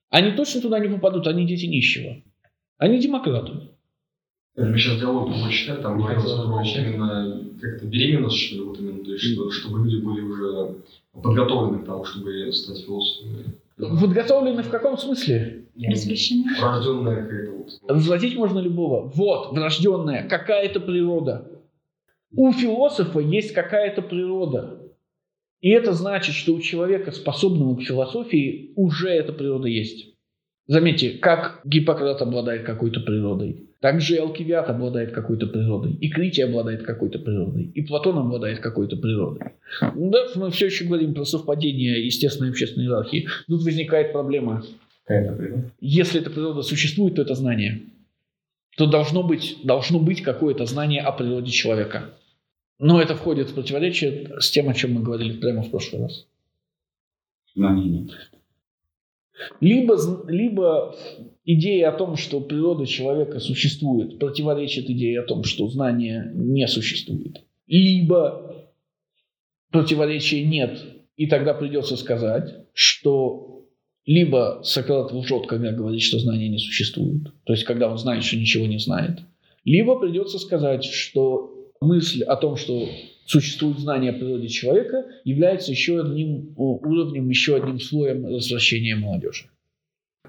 Они 0.09 0.33
точно 0.33 0.63
туда 0.63 0.79
не 0.79 0.89
попадут, 0.89 1.27
они 1.27 1.47
дети 1.47 1.67
нищего. 1.67 2.17
Они 2.79 2.99
демократы. 2.99 3.69
Мы 4.57 4.77
сейчас 4.79 4.99
диалог 4.99 5.31
читали, 5.51 5.81
там 5.81 5.99
говорилось 5.99 6.25
про 6.33 6.81
именно 6.81 7.41
как-то 7.61 7.87
беременность, 7.87 8.37
что 8.37 8.57
ли, 8.57 8.63
вот 8.63 8.79
именно, 8.81 9.05
то 9.05 9.13
есть, 9.13 9.25
что- 9.25 9.51
чтобы 9.51 9.85
люди 9.85 10.05
были 10.05 10.21
уже 10.21 10.75
подготовлены 11.13 11.83
к 11.83 11.87
тому, 11.87 12.05
чтобы 12.05 12.53
стать 12.53 12.85
философами. 12.85 13.45
Подготовлены 13.77 14.63
в 14.63 14.69
каком 14.69 14.99
смысле? 14.99 15.65
Разрешены? 15.77 16.45
Врожденная 16.61 17.23
какая-то 17.23 17.53
вот. 17.53 17.69
Развратить 17.89 18.37
можно 18.37 18.59
любого. 18.59 19.11
Вот, 19.15 19.53
врожденная, 19.53 20.29
какая-то 20.29 20.81
природа. 20.81 21.49
У 22.33 22.53
философа 22.53 23.21
есть 23.21 23.53
какая-то 23.53 24.03
природа. 24.03 24.79
И 25.61 25.71
это 25.71 25.93
значит, 25.93 26.35
что 26.35 26.55
у 26.55 26.61
человека, 26.61 27.13
способного 27.13 27.77
к 27.77 27.83
философии, 27.83 28.73
уже 28.77 29.09
эта 29.11 29.33
природа 29.33 29.69
есть. 29.69 30.15
Заметьте, 30.67 31.11
как 31.11 31.61
Гиппократ 31.65 32.21
обладает 32.23 32.65
какой-то 32.65 33.01
природой, 33.01 33.69
так 33.81 34.03
же 34.03 34.14
и 34.14 34.19
Алкивиад 34.19 34.69
обладает 34.69 35.12
какой-то 35.12 35.47
природой, 35.47 35.95
и 35.95 36.11
Критий 36.11 36.43
обладает 36.43 36.83
какой-то 36.83 37.19
природой, 37.19 37.64
и 37.75 37.83
Платон 37.83 38.19
обладает 38.19 38.61
какой-то 38.61 38.97
природой. 38.97 39.53
Да, 39.81 40.27
мы 40.35 40.51
все 40.51 40.66
еще 40.66 40.85
говорим 40.85 41.14
про 41.14 41.25
совпадение 41.25 42.05
естественной 42.05 42.49
и 42.49 42.51
общественной 42.51 42.87
иерархии. 42.87 43.29
Тут 43.49 43.62
возникает 43.62 44.12
проблема. 44.12 44.62
Природа. 45.07 45.73
Если 45.81 46.21
эта 46.21 46.31
природа 46.31 46.62
существует, 46.62 47.14
то 47.14 47.23
это 47.23 47.35
знание. 47.35 47.81
То 48.77 48.87
должно 48.87 49.23
быть, 49.23 49.57
должно 49.64 49.99
быть 49.99 50.23
какое-то 50.23 50.66
знание 50.66 51.01
о 51.01 51.12
природе 51.12 51.51
человека. 51.51 52.11
Но 52.79 53.01
это 53.01 53.16
входит 53.16 53.49
в 53.49 53.55
противоречие 53.55 54.31
с 54.40 54.51
тем, 54.51 54.69
о 54.69 54.75
чем 54.75 54.93
мы 54.93 55.03
говорили 55.03 55.38
прямо 55.38 55.62
в 55.62 55.71
прошлый 55.71 56.03
раз. 56.03 56.27
Знаний 57.55 57.88
нет. 57.88 58.11
Либо, 59.61 59.96
либо 60.29 60.96
идея 61.44 61.90
о 61.90 61.96
том, 61.96 62.16
что 62.16 62.40
природа 62.40 62.87
человека 62.87 63.40
существует, 63.40 64.18
противоречит 64.18 64.88
идее 64.90 65.20
о 65.20 65.26
том, 65.26 65.44
что 65.44 65.68
знания 65.68 66.31
не 66.35 66.66
существует. 66.68 67.42
Либо 67.66 68.68
противоречия 69.70 70.44
нет, 70.44 70.83
и 71.16 71.26
тогда 71.26 71.55
придется 71.55 71.96
сказать, 71.96 72.66
что 72.72 73.66
либо 74.07 74.61
Сократ 74.64 75.12
лжет, 75.12 75.46
когда 75.46 75.72
говорит, 75.72 76.03
что 76.03 76.18
знания 76.18 76.48
не 76.48 76.59
существует, 76.59 77.33
то 77.44 77.53
есть 77.53 77.64
когда 77.64 77.90
он 77.90 77.98
знает, 77.98 78.24
что 78.24 78.37
ничего 78.37 78.66
не 78.66 78.79
знает, 78.79 79.20
либо 79.64 79.98
придется 79.98 80.38
сказать, 80.38 80.85
что 80.85 81.70
мысль 81.81 82.22
о 82.22 82.37
том, 82.37 82.57
что 82.57 82.88
существует 83.31 83.79
знание 83.79 84.11
о 84.11 84.14
природе 84.14 84.49
человека, 84.49 85.05
является 85.25 85.71
еще 85.71 86.01
одним 86.01 86.53
уровнем, 86.57 87.29
еще 87.29 87.55
одним 87.55 87.79
слоем 87.79 88.27
развращения 88.27 88.97
молодежи. 88.97 89.45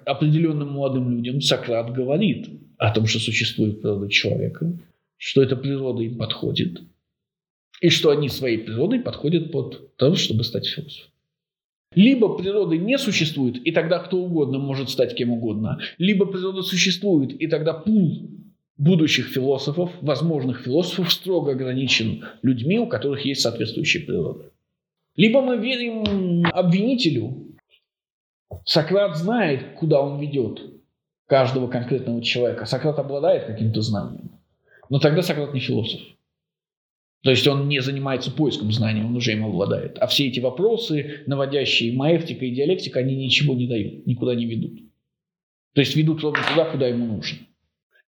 Определенным 0.06 0.74
молодым 0.74 1.10
людям 1.10 1.42
Сократ 1.42 1.92
говорит 1.92 2.48
о 2.78 2.92
том, 2.94 3.08
что 3.08 3.20
существует 3.20 3.82
природа 3.82 4.08
человека, 4.08 4.78
что 5.18 5.42
эта 5.42 5.56
природа 5.56 6.04
им 6.04 6.18
подходит, 6.20 6.82
и 7.82 7.90
что 7.90 8.12
они 8.12 8.30
своей 8.30 8.60
природой 8.60 9.00
подходят 9.00 9.52
под 9.52 9.96
то, 9.96 10.16
чтобы 10.16 10.44
стать 10.44 10.68
философом. 10.68 11.12
Либо 11.96 12.38
природы 12.38 12.78
не 12.78 13.00
существует, 13.00 13.58
и 13.66 13.72
тогда 13.72 13.98
кто 13.98 14.18
угодно 14.18 14.60
может 14.60 14.92
стать 14.92 15.16
кем 15.16 15.32
угодно, 15.32 15.80
либо 15.98 16.28
природа 16.28 16.62
существует, 16.62 17.34
и 17.34 17.48
тогда 17.48 17.74
пул 17.74 18.30
будущих 18.82 19.28
философов, 19.28 19.92
возможных 20.02 20.62
философов, 20.62 21.14
строго 21.14 21.52
ограничен 21.52 22.26
людьми, 22.42 22.80
у 22.80 22.88
которых 22.88 23.24
есть 23.26 23.42
соответствующая 23.42 24.00
природа. 24.00 24.52
Либо 25.16 25.42
мы 25.42 25.58
верим 25.58 26.46
обвинителю. 26.52 27.56
Сократ 28.66 29.18
знает, 29.18 29.76
куда 29.76 30.02
он 30.02 30.20
ведет 30.20 30.62
каждого 31.28 31.68
конкретного 31.68 32.24
человека. 32.24 32.66
Сократ 32.66 32.98
обладает 32.98 33.46
каким-то 33.46 33.82
знанием. 33.82 34.32
Но 34.90 35.00
тогда 35.00 35.22
Сократ 35.22 35.54
не 35.54 35.60
философ. 35.60 36.02
То 37.24 37.30
есть 37.30 37.48
он 37.48 37.68
не 37.68 37.82
занимается 37.82 38.32
поиском 38.32 38.72
знаний, 38.72 39.04
он 39.04 39.16
уже 39.16 39.34
им 39.34 39.46
обладает. 39.46 40.00
А 40.00 40.08
все 40.08 40.28
эти 40.28 40.40
вопросы, 40.40 41.22
наводящие 41.28 41.94
маэвтика 41.94 42.46
и 42.46 42.56
диалектика, 42.56 43.00
они 43.00 43.16
ничего 43.16 43.54
не 43.54 43.68
дают, 43.68 44.08
никуда 44.08 44.34
не 44.34 44.48
ведут. 44.48 44.80
То 45.74 45.82
есть 45.82 45.96
ведут 45.96 46.24
ровно 46.24 46.42
туда, 46.50 46.66
куда 46.66 46.88
ему 46.88 47.06
нужно. 47.06 47.38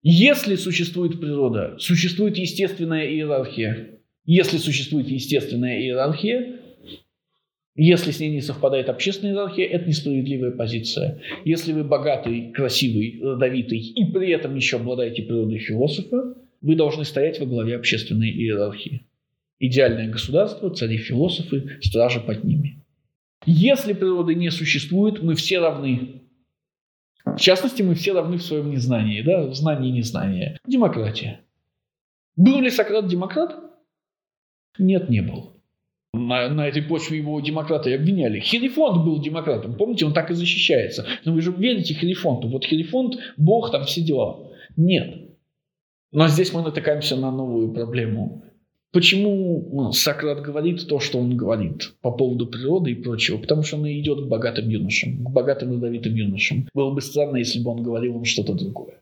Если 0.04 0.56
существует 0.56 1.22
природа, 1.22 1.78
существует 1.80 2.38
естественная 2.38 3.10
иерархия. 3.10 4.01
Если 4.26 4.58
существует 4.58 5.08
естественная 5.08 5.80
иерархия, 5.80 6.60
если 7.76 8.12
с 8.12 8.20
ней 8.20 8.30
не 8.30 8.41
совпадает 8.41 8.89
общественная 8.89 9.34
иерархия, 9.34 9.66
это 9.66 9.88
несправедливая 9.88 10.51
позиция. 10.51 11.22
Если 11.45 11.72
вы 11.72 11.86
богатый, 11.86 12.51
красивый, 12.51 13.20
родовитый 13.22 13.80
и 13.80 14.06
при 14.12 14.30
этом 14.32 14.56
еще 14.56 14.76
обладаете 14.76 15.24
природой 15.24 15.60
философа, 15.60 16.36
вы 16.62 16.76
должны 16.76 17.06
стоять 17.06 17.39
во 17.39 17.45
главе 17.45 17.78
общественной 17.78 18.30
иерархии. 18.30 19.08
Идеальное 19.60 20.10
государство, 20.10 20.70
цари-философы, 20.70 21.80
стражи 21.82 22.20
под 22.20 22.43
ними. 22.43 22.84
Если 23.45 23.93
природы 23.93 24.36
не 24.36 24.51
существует, 24.51 25.24
мы 25.24 25.36
все 25.36 25.60
равны. 25.60 26.22
В 27.36 27.39
частности, 27.39 27.81
мы 27.81 27.95
все 27.95 28.13
равны 28.13 28.38
в 28.38 28.43
своем 28.43 28.69
незнании, 28.71 29.21
да, 29.21 29.47
в 29.47 29.53
знании 29.53 29.89
и 29.89 29.93
незнании. 29.93 30.57
Демократия. 30.65 31.41
Был 32.36 32.61
ли 32.61 32.69
Сократ 32.69 33.07
демократ? 33.07 33.55
Нет, 34.77 35.09
не 35.09 35.21
был. 35.21 35.53
На, 36.13 36.47
на 36.49 36.67
этой 36.67 36.84
почве 36.84 37.17
его 37.17 37.39
демократы 37.41 37.93
обвиняли. 37.95 38.39
Херифонт 38.39 39.03
был 39.03 39.19
демократом. 39.19 39.75
Помните, 39.75 40.05
он 40.05 40.13
так 40.13 40.29
и 40.29 40.36
защищается. 40.36 41.07
Но 41.25 41.34
вы 41.34 41.41
же 41.41 41.51
верите 41.51 41.93
Херифонту. 41.93 42.47
Вот 42.49 42.65
Херифонт, 42.65 43.17
Бог, 43.38 43.71
там 43.71 43.86
все 43.86 44.01
дела. 44.01 44.51
Нет. 44.77 45.31
Но 46.11 46.27
здесь 46.27 46.53
мы 46.53 46.61
натыкаемся 46.61 47.15
на 47.15 47.31
новую 47.31 47.73
проблему. 47.73 48.43
Почему 48.93 49.69
ну, 49.73 49.91
Сократ 49.91 50.41
говорит 50.41 50.87
то, 50.87 50.99
что 50.99 51.17
он 51.17 51.35
говорит 51.35 51.95
по 52.01 52.11
поводу 52.11 52.45
природы 52.45 52.91
и 52.91 52.95
прочего? 52.95 53.39
Потому 53.39 53.63
что 53.63 53.77
он 53.77 53.87
идет 53.87 54.25
к 54.25 54.27
богатым 54.27 54.69
юношам, 54.69 55.17
к 55.17 55.29
богатым 55.31 55.71
родовитым 55.71 56.13
юношам. 56.13 56.67
Было 56.75 56.91
бы 56.93 57.01
странно, 57.01 57.37
если 57.37 57.59
бы 57.59 57.71
он 57.71 57.81
говорил 57.81 58.17
им 58.17 58.23
что-то 58.23 58.53
другое. 58.53 58.99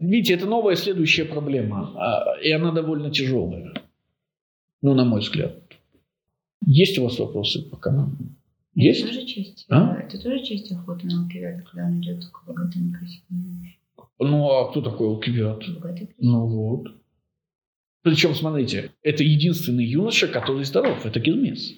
Видите, 0.00 0.34
это 0.34 0.46
новая 0.46 0.74
следующая 0.74 1.24
проблема, 1.24 1.92
а, 1.94 2.40
и 2.42 2.50
она 2.50 2.72
довольно 2.72 3.10
тяжелая. 3.10 3.72
Ну, 4.82 4.94
на 4.94 5.04
мой 5.04 5.20
взгляд. 5.20 5.56
Есть 6.66 6.98
у 6.98 7.04
вас 7.04 7.16
вопросы 7.20 7.62
пока? 7.70 8.10
Есть? 8.74 9.04
Это 9.04 9.14
тоже 9.14 9.26
часть, 9.26 9.66
А? 9.68 9.96
это 9.96 10.20
тоже 10.20 10.42
часть 10.42 10.72
охоты 10.72 11.06
на 11.06 11.22
алкивиада, 11.22 11.62
когда 11.62 11.86
он 11.86 12.00
идет 12.00 12.24
к 12.24 12.44
богатым 12.48 12.90
и 12.90 12.92
красивым. 12.92 13.68
Ну, 14.18 14.50
а 14.50 14.70
кто 14.70 14.80
такой 14.80 15.08
Алкивиад? 15.08 15.62
Богатый. 15.74 16.10
Ну 16.18 16.46
вот. 16.46 16.88
Причем, 18.04 18.34
смотрите, 18.34 18.90
это 19.02 19.24
единственный 19.24 19.86
юноша, 19.86 20.28
который 20.28 20.64
здоров. 20.64 21.06
Это 21.06 21.20
Гермес. 21.20 21.72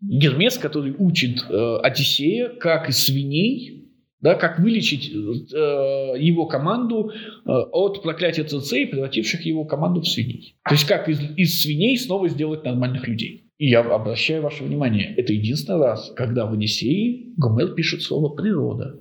Гермес, 0.00 0.58
который 0.58 0.92
учит 0.98 1.44
э, 1.48 1.76
Одиссея, 1.82 2.48
как 2.48 2.88
из 2.88 2.98
свиней, 2.98 3.88
да, 4.20 4.34
как 4.34 4.58
вылечить 4.58 5.08
э, 5.12 6.14
его 6.18 6.46
команду 6.46 7.12
э, 7.12 7.48
от 7.48 8.02
проклятия 8.02 8.42
Церцеи, 8.42 8.86
превративших 8.86 9.46
его 9.46 9.64
команду 9.64 10.00
в 10.00 10.08
свиней. 10.08 10.56
То 10.68 10.74
есть, 10.74 10.84
как 10.88 11.08
из, 11.08 11.20
из 11.36 11.62
свиней 11.62 11.96
снова 11.96 12.28
сделать 12.28 12.64
нормальных 12.64 13.06
людей. 13.06 13.44
И 13.58 13.68
я 13.68 13.80
обращаю 13.80 14.42
ваше 14.42 14.64
внимание, 14.64 15.14
это 15.16 15.32
единственный 15.32 15.78
раз, 15.78 16.12
когда 16.16 16.46
в 16.46 16.54
Одиссее 16.54 17.34
Гомер 17.36 17.74
пишет 17.74 18.02
слово 18.02 18.34
«природа». 18.34 18.98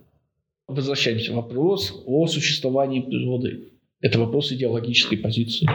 Возвращаемся. 0.68 1.34
Вопрос 1.34 2.04
о 2.06 2.28
существовании 2.28 3.02
природы. 3.02 3.70
Это 4.00 4.20
вопрос 4.20 4.52
идеологической 4.52 5.18
позиции. 5.18 5.68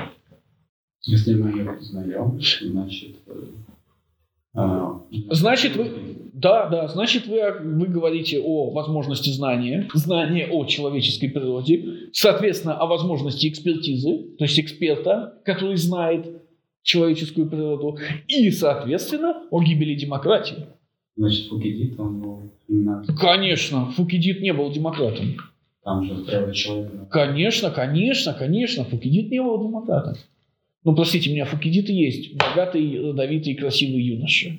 Если 1.04 1.34
мы 1.34 1.50
ее 1.50 1.72
познаем, 1.72 2.40
значит... 2.60 3.16
э, 3.26 3.32
а, 4.54 5.00
Значит, 5.30 5.76
вы, 5.76 5.90
да, 6.32 6.68
да, 6.68 6.88
значит, 6.88 7.26
вы, 7.26 7.40
вы 7.60 7.86
говорите 7.86 8.40
о 8.40 8.70
возможности 8.70 9.30
знания, 9.30 9.88
знания 9.94 10.46
о 10.46 10.64
человеческой 10.64 11.28
природе, 11.28 12.10
соответственно, 12.12 12.76
о 12.76 12.86
возможности 12.86 13.48
экспертизы, 13.48 14.36
то 14.38 14.44
есть 14.44 14.58
эксперта, 14.60 15.40
который 15.44 15.76
знает 15.76 16.42
человеческую 16.82 17.48
природу, 17.48 17.98
и, 18.28 18.50
соответственно, 18.50 19.42
о 19.50 19.62
гибели 19.62 19.94
демократии. 19.94 20.66
Значит, 21.16 21.48
Фукидид, 21.48 21.98
он 21.98 22.20
был 22.20 22.52
именно... 22.68 23.04
Конечно, 23.18 23.90
Фукидид 23.92 24.40
не 24.40 24.52
был 24.52 24.70
демократом. 24.70 25.36
Там 25.84 26.04
же 26.04 26.14
природа 26.24 26.54
человека. 26.54 27.08
Конечно, 27.10 27.70
конечно, 27.70 28.34
конечно, 28.34 28.84
Фукидид 28.84 29.30
не 29.30 29.42
был 29.42 29.60
демократом. 29.60 30.14
Ну, 30.84 30.94
простите 30.94 31.30
меня, 31.30 31.44
Фукидид 31.44 31.88
и 31.88 31.94
есть 31.94 32.36
богатый, 32.36 33.00
родовитый, 33.00 33.54
красивый 33.54 34.02
юноша. 34.02 34.58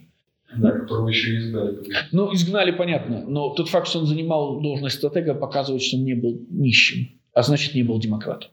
Да, 0.55 0.71
которого 0.71 1.09
еще 1.09 1.33
и 1.33 1.37
изгнали. 1.39 1.77
Ну, 2.11 2.33
изгнали, 2.33 2.71
понятно, 2.71 3.25
но 3.27 3.49
тот 3.53 3.69
факт, 3.69 3.87
что 3.87 3.99
он 3.99 4.05
занимал 4.05 4.61
должность 4.61 4.97
стратега, 4.97 5.33
показывает, 5.33 5.81
что 5.81 5.97
он 5.97 6.03
не 6.03 6.13
был 6.13 6.39
нищим, 6.49 7.09
а 7.33 7.41
значит, 7.41 7.73
не 7.75 7.83
был 7.83 7.99
демократом. 7.99 8.51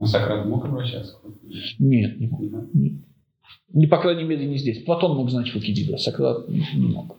Но 0.00 0.06
Сократ 0.06 0.46
мог 0.46 0.64
обращаться? 0.64 1.16
Нет, 1.78 2.20
не 2.20 2.28
мог. 2.28 2.40
Не 2.40 2.48
знаю. 2.48 2.68
Не, 3.72 3.86
по 3.86 3.98
крайней 3.98 4.24
мере, 4.24 4.46
не 4.46 4.58
здесь. 4.58 4.84
Платон 4.84 5.16
мог 5.16 5.30
знать 5.30 5.48
Фукидида, 5.48 5.96
Сократ 5.96 6.48
не 6.48 6.88
мог. 6.88 7.16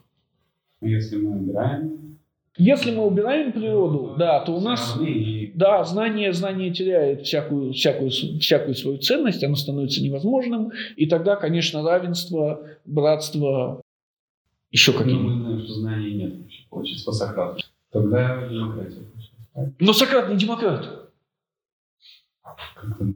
Но 0.82 0.88
Если 0.88 1.18
мы 1.18 1.38
убираем... 1.38 2.09
Если 2.58 2.92
мы 2.92 3.06
убираем 3.06 3.52
природу, 3.54 4.16
да, 4.18 4.42
то 4.42 4.54
у 4.54 4.60
нас 4.60 4.98
Да, 5.56 5.84
знание, 5.84 6.34
знание 6.34 6.72
теряет 6.72 7.26
всякую, 7.26 7.74
всякую, 7.74 8.12
всякую 8.12 8.76
свою 8.76 8.98
ценность, 8.98 9.44
оно 9.44 9.56
становится 9.56 10.04
невозможным, 10.04 10.72
и 10.98 11.06
тогда, 11.06 11.36
конечно, 11.36 11.84
равенство, 11.84 12.62
братство, 12.86 13.82
еще 14.72 14.94
какие-нибудь. 14.94 15.34
мы 15.34 15.42
знаем, 15.42 15.64
что 15.64 15.74
знаний 15.74 16.14
нет 16.14 16.34
получится, 16.70 17.06
по 17.06 17.12
Сократу. 17.12 17.64
Тогда 17.92 18.48
демократия 18.48 19.02
получается. 19.02 19.76
Но 19.80 19.94
Сократ 19.94 20.30
не 20.30 20.38
демократ. 20.38 21.10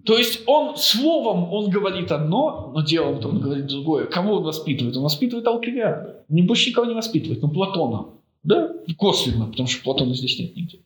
То 0.05 0.17
есть 0.17 0.43
он 0.45 0.75
словом 0.77 1.51
он 1.51 1.69
говорит 1.69 2.11
одно, 2.11 2.71
но 2.73 2.83
делом-то 2.83 3.29
он 3.29 3.39
говорит 3.39 3.67
другое. 3.67 4.05
Кого 4.05 4.35
он 4.35 4.43
воспитывает? 4.43 4.95
Он 4.97 5.03
воспитывает 5.03 5.47
Алкивиада. 5.47 6.23
Не 6.29 6.43
больше 6.43 6.69
никого 6.69 6.85
не 6.85 6.93
воспитывает, 6.93 7.41
но 7.41 7.49
Платона. 7.49 8.09
Да, 8.43 8.71
косвенно, 8.97 9.45
потому 9.47 9.67
что 9.67 9.83
Платона 9.83 10.13
здесь 10.15 10.37
нет 10.39 10.55
нигде. 10.55 10.79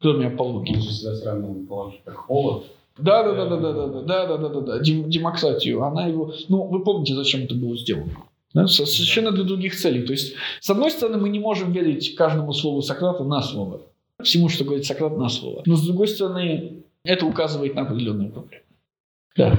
Кроме 0.00 0.26
апологии. 0.28 0.74
Он 0.76 0.82
же 0.82 0.92
себя 0.92 1.14
сравнивал, 1.14 1.54
положить 1.66 2.00
как 2.04 2.16
холод. 2.16 2.64
Да, 2.98 3.22
да, 3.22 3.32
да, 3.34 3.46
да, 3.46 3.56
да, 3.56 3.72
да, 3.72 3.86
да, 3.86 4.26
да, 4.26 4.36
да, 4.38 4.48
да, 4.48 4.60
да, 4.60 4.78
Дем- 4.80 5.08
демократию. 5.08 5.82
Она 5.84 6.06
его, 6.06 6.34
ну, 6.48 6.64
вы 6.64 6.82
помните, 6.84 7.14
зачем 7.14 7.42
это 7.44 7.54
было 7.54 7.76
сделано? 7.76 8.10
Да, 8.54 8.66
со- 8.66 8.86
совершенно 8.86 9.30
для 9.30 9.44
других 9.44 9.76
целей. 9.76 10.02
То 10.02 10.12
есть, 10.12 10.34
с 10.60 10.70
одной 10.70 10.90
стороны, 10.90 11.18
мы 11.18 11.28
не 11.28 11.38
можем 11.38 11.72
верить 11.72 12.14
каждому 12.14 12.52
слову 12.52 12.82
Сократа 12.82 13.24
на 13.24 13.40
слово. 13.42 13.80
Всему, 14.22 14.48
что 14.48 14.64
говорит 14.64 14.84
Сократ, 14.84 15.16
на 15.16 15.28
слово. 15.28 15.62
Но 15.64 15.76
с 15.76 15.82
другой 15.86 16.08
стороны, 16.08 16.82
это 17.04 17.24
указывает 17.26 17.74
на 17.74 17.82
определенные 17.82 18.30
проблемы. 18.30 18.64
Да. 19.36 19.56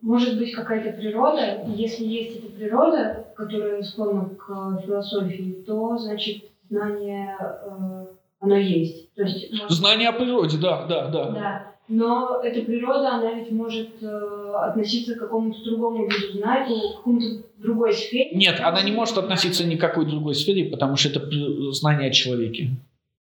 Может 0.00 0.38
быть 0.38 0.52
какая-то 0.54 0.96
природа, 0.96 1.64
и 1.66 1.72
если 1.72 2.04
есть 2.04 2.38
эта 2.38 2.52
природа, 2.52 3.26
которая 3.36 3.82
склонна 3.82 4.28
к 4.28 4.48
э, 4.50 4.86
философии, 4.86 5.64
то 5.66 5.98
значит 5.98 6.44
знание 6.70 7.36
э, 7.40 8.06
оно 8.40 8.56
есть. 8.56 9.12
То 9.14 9.22
есть, 9.24 9.50
может- 9.52 9.70
Знание 9.70 10.08
о 10.10 10.12
природе, 10.12 10.56
да, 10.58 10.86
да, 10.86 11.08
да. 11.08 11.30
Да. 11.30 11.74
Но 11.88 12.40
эта 12.42 12.60
природа, 12.64 13.14
она 13.14 13.32
ведь 13.32 13.50
может 13.50 14.02
э, 14.02 14.52
относиться 14.56 15.14
к 15.14 15.18
какому-то 15.20 15.64
другому 15.64 16.04
виду 16.06 16.32
знания, 16.38 16.92
к 16.92 16.96
какому-то 16.98 17.26
другой 17.56 17.92
сфере. 17.94 18.30
Нет, 18.34 18.60
она 18.60 18.82
не 18.82 18.92
может 18.92 19.18
относиться 19.18 19.64
ни 19.66 19.76
к 19.76 19.80
какой 19.80 20.06
другой 20.06 20.34
сфере, 20.34 20.66
потому 20.70 20.96
что 20.96 21.08
это 21.08 21.72
знание 21.72 22.10
о 22.10 22.12
человеке. 22.12 22.68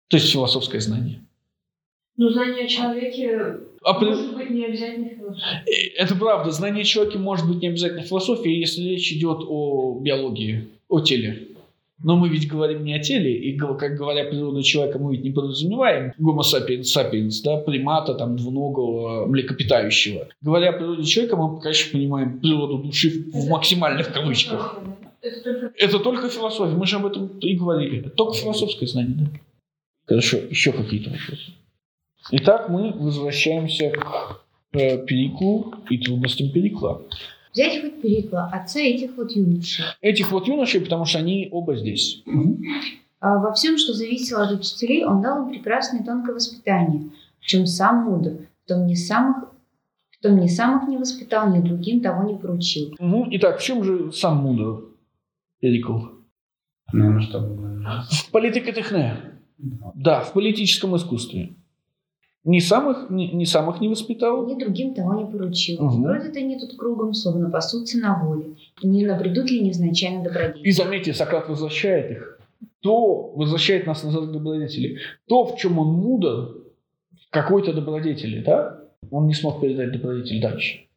То 0.09 0.18
есть 0.18 0.32
философское 0.32 0.82
знание. 0.82 1.22
Но 2.18 2.30
знание 2.30 2.66
о 2.66 2.68
человеке 2.68 3.62
А 3.84 3.93
может 3.99 4.36
быть 4.36 4.49
не 4.51 4.65
обязательно 4.65 5.09
философия. 5.09 5.63
Э, 5.65 6.03
Это 6.03 6.15
правда. 6.15 6.51
Знание 6.51 6.84
человека 6.84 7.17
может 7.19 7.47
быть 7.47 7.61
не 7.61 7.69
обязательно 7.69 8.03
философией, 8.03 8.59
если 8.59 8.82
речь 8.84 9.11
идет 9.11 9.39
о 9.47 9.99
биологии, 10.01 10.67
о 10.88 10.99
теле. 11.01 11.47
Но 12.03 12.15
мы 12.17 12.29
ведь 12.29 12.47
говорим 12.47 12.84
не 12.84 12.95
о 12.95 12.99
теле, 12.99 13.32
и, 13.38 13.55
как 13.57 13.95
говоря 13.95 14.25
природу 14.25 14.63
человека, 14.63 14.97
мы 14.97 15.15
ведь 15.15 15.23
не 15.23 15.29
подразумеваем 15.29 16.13
гомо 16.17 16.41
sapiens 16.41 16.86
sapiens, 16.95 17.43
да, 17.43 17.57
примата, 17.57 18.15
там, 18.15 18.38
двуногого, 18.38 19.27
млекопитающего. 19.27 20.27
Говоря 20.41 20.69
о 20.69 20.73
природе 20.73 21.03
человека, 21.03 21.38
мы, 21.38 21.61
конечно, 21.61 21.91
понимаем 21.91 22.39
природу 22.39 22.79
души 22.79 23.25
в- 23.32 23.49
максимальных 23.49 24.11
кавычках. 24.13 24.79
Это 25.21 25.43
только 25.43 25.73
Это 25.77 25.99
только 25.99 26.29
философия, 26.29 26.75
мы 26.75 26.88
же 26.88 26.95
об 26.95 27.05
этом 27.05 27.27
и 27.39 27.55
говорили. 27.55 28.09
Только 28.09 28.34
философское 28.34 28.88
знание, 28.88 29.15
да? 29.19 29.25
Хорошо, 30.07 30.38
еще 30.49 30.71
какие-то 30.71 31.11
вопросы. 31.11 31.51
Итак, 32.30 32.69
мы 32.69 32.93
возвращаемся 32.93 33.89
к 33.91 34.41
э, 34.74 35.03
Периклу 35.05 35.74
и 35.89 35.97
трудностям 35.97 36.51
Перикла. 36.51 37.01
Взять 37.53 37.82
хоть 37.82 38.01
Перикла, 38.01 38.49
отца 38.53 38.80
этих 38.80 39.17
вот 39.17 39.32
юношей. 39.32 39.86
Этих 40.01 40.32
вот 40.32 40.47
юношей, 40.47 40.82
потому 40.82 41.05
что 41.05 41.19
они 41.19 41.49
оба 41.51 41.76
здесь. 41.76 42.24
А 43.19 43.38
Во 43.38 43.51
всем, 43.53 43.78
что 43.78 43.93
зависело 43.93 44.43
от 44.43 44.59
учителей, 44.59 45.03
он 45.03 45.22
дал 45.22 45.43
им 45.43 45.49
прекрасное 45.49 46.03
тонкое 46.03 46.36
воспитание, 46.36 47.09
в 47.39 47.45
чем 47.45 47.65
сам 47.65 48.05
мудр, 48.05 48.47
в 48.63 48.67
том 48.67 48.86
не 48.86 48.95
самых, 48.95 49.51
в 50.11 50.24
Том 50.24 50.39
ни 50.39 50.45
сам 50.45 50.84
их 50.84 50.88
не 50.88 50.97
воспитал, 50.97 51.51
ни 51.51 51.59
другим 51.59 51.99
того 51.99 52.30
не 52.30 52.38
поручил. 52.38 52.93
Ну, 52.99 53.28
итак, 53.32 53.59
в 53.59 53.63
чем 53.63 53.84
же 53.84 54.11
сам 54.11 54.38
Мудр, 54.38 54.84
Перикл? 55.59 55.97
Наверное, 56.93 57.22
чтобы... 57.24 57.84
В 58.11 58.30
политике-техне. 58.30 59.17
Да, 59.95 60.22
в 60.22 60.34
политическом 60.34 60.95
искусстве. 60.95 61.55
Ни 62.43 62.59
самых, 62.59 63.09
ни, 63.11 63.25
ни 63.25 63.43
самых 63.43 63.81
не 63.81 63.87
воспитал. 63.87 64.47
Ни 64.47 64.59
другим 64.59 64.95
того 64.95 65.13
не 65.13 65.25
поручил. 65.25 65.83
Мгм. 65.83 66.03
Бродят 66.03 66.35
они 66.35 66.59
тут 66.59 66.75
кругом, 66.75 67.13
словно 67.13 67.51
пасутся 67.51 67.99
на 67.99 68.23
воле. 68.23 68.55
Не 68.81 69.05
набредут 69.05 69.51
ли 69.51 69.61
невзначайно 69.61 70.23
добродетель? 70.23 70.67
И 70.67 70.71
заметьте, 70.71 71.13
Сократ 71.13 71.47
возвращает 71.47 72.11
их. 72.11 72.39
То 72.79 73.31
возвращает 73.35 73.85
нас 73.85 74.03
назад 74.03 74.29
к 74.29 74.31
добродетели. 74.31 74.97
То, 75.27 75.45
в 75.45 75.55
чем 75.57 75.77
он 75.77 75.89
мудр, 75.93 76.55
какой-то 77.29 77.73
добродетели, 77.73 78.41
да? 78.43 78.85
Он 79.11 79.27
не 79.27 79.35
смог 79.35 79.61
передать 79.61 79.91
добродетель 79.91 80.41
дальше. 80.41 80.87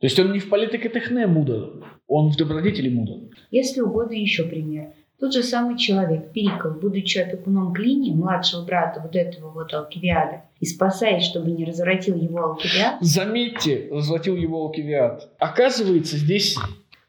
То 0.00 0.06
есть 0.06 0.18
он 0.18 0.32
не 0.32 0.38
в 0.38 0.48
политике-техне 0.48 1.26
мудр, 1.26 1.84
он 2.06 2.30
в 2.30 2.36
добродетели 2.36 2.88
мудр. 2.88 3.34
Если 3.50 3.82
угодно, 3.82 4.14
еще 4.14 4.44
пример. 4.44 4.92
Тот 5.20 5.34
же 5.34 5.42
самый 5.42 5.76
человек, 5.76 6.32
Перикл, 6.32 6.70
будучи 6.70 7.18
опекуном 7.18 7.74
Клини, 7.74 8.10
младшего 8.10 8.64
брата 8.64 9.00
вот 9.02 9.14
этого 9.14 9.50
вот 9.50 9.74
Алкивиада, 9.74 10.44
и 10.60 10.64
спасаясь, 10.64 11.24
чтобы 11.24 11.50
не 11.50 11.66
развратил 11.66 12.16
его 12.16 12.42
Алкивиад, 12.42 13.02
Заметьте, 13.02 13.88
развратил 13.92 14.34
его 14.34 14.64
Алкивиад. 14.64 15.28
Оказывается, 15.38 16.16
здесь 16.16 16.56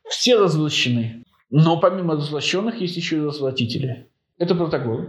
все 0.09 0.38
развращены. 0.38 1.24
Но 1.49 1.80
помимо 1.80 2.16
развращенных 2.16 2.82
есть 2.82 2.97
еще 2.97 3.18
и 3.18 3.22
развратители. 3.22 4.07
Это 4.38 4.55
Протагор, 4.55 5.07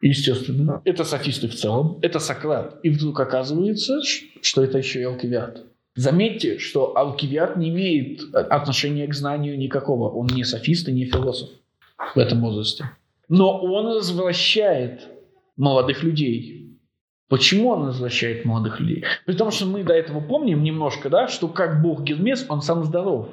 естественно. 0.00 0.80
Это 0.86 1.04
софисты 1.04 1.46
в 1.46 1.54
целом. 1.54 1.98
Это 2.00 2.20
Сократ. 2.20 2.78
И 2.82 2.88
вдруг 2.88 3.20
оказывается, 3.20 4.00
что 4.40 4.64
это 4.64 4.78
еще 4.78 5.00
и 5.00 5.04
Алкивиад. 5.04 5.64
Заметьте, 5.94 6.58
что 6.58 6.96
Алкивиад 6.96 7.58
не 7.58 7.68
имеет 7.68 8.22
отношения 8.34 9.06
к 9.06 9.14
знанию 9.14 9.58
никакого. 9.58 10.08
Он 10.08 10.26
не 10.26 10.44
софист 10.44 10.88
и 10.88 10.92
не 10.92 11.04
философ 11.04 11.50
в 12.14 12.18
этом 12.18 12.40
возрасте. 12.40 12.90
Но 13.28 13.60
он 13.60 13.96
развращает 13.96 15.08
молодых 15.56 16.02
людей. 16.02 16.78
Почему 17.28 17.68
он 17.68 17.86
развращает 17.86 18.44
молодых 18.44 18.80
людей? 18.80 19.04
При 19.24 19.34
том, 19.34 19.52
что 19.52 19.66
мы 19.66 19.84
до 19.84 19.92
этого 19.94 20.20
помним 20.20 20.64
немножко, 20.64 21.08
да, 21.08 21.28
что 21.28 21.46
как 21.46 21.80
бог 21.80 22.02
Гермес, 22.02 22.44
он 22.48 22.60
сам 22.60 22.84
здоров. 22.84 23.28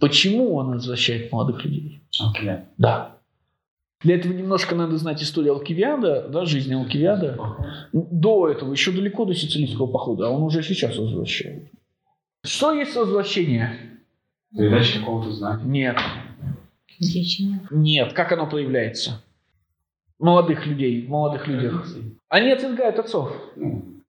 Почему 0.00 0.54
он 0.54 0.74
развращает 0.74 1.32
молодых 1.32 1.64
людей? 1.64 2.02
Окей. 2.20 2.50
Да. 2.78 3.16
Для 4.02 4.16
этого 4.16 4.32
немножко 4.32 4.74
надо 4.74 4.98
знать 4.98 5.22
историю 5.22 5.54
Алкивиада, 5.54 6.28
да, 6.28 6.44
жизни 6.44 6.74
Алкивиада. 6.74 7.38
До 7.92 8.48
этого, 8.48 8.70
еще 8.70 8.92
далеко 8.92 9.24
до 9.24 9.34
сицилийского 9.34 9.86
похода, 9.86 10.26
а 10.26 10.30
он 10.30 10.42
уже 10.42 10.62
сейчас 10.62 10.96
возвращает. 10.96 11.70
Что 12.44 12.72
есть 12.72 12.94
возвращение? 12.94 13.78
Передача 14.56 15.00
какого-то 15.00 15.32
знания. 15.32 15.64
Нет. 15.64 15.96
Отлично. 17.00 17.66
Нет. 17.70 18.12
Как 18.12 18.32
оно 18.32 18.46
проявляется? 18.46 19.22
Молодых 20.18 20.66
людей, 20.66 21.06
в 21.06 21.10
молодых 21.10 21.46
людях. 21.46 21.86
Они 22.28 22.50
отвергают 22.50 22.98
отцов. 22.98 23.32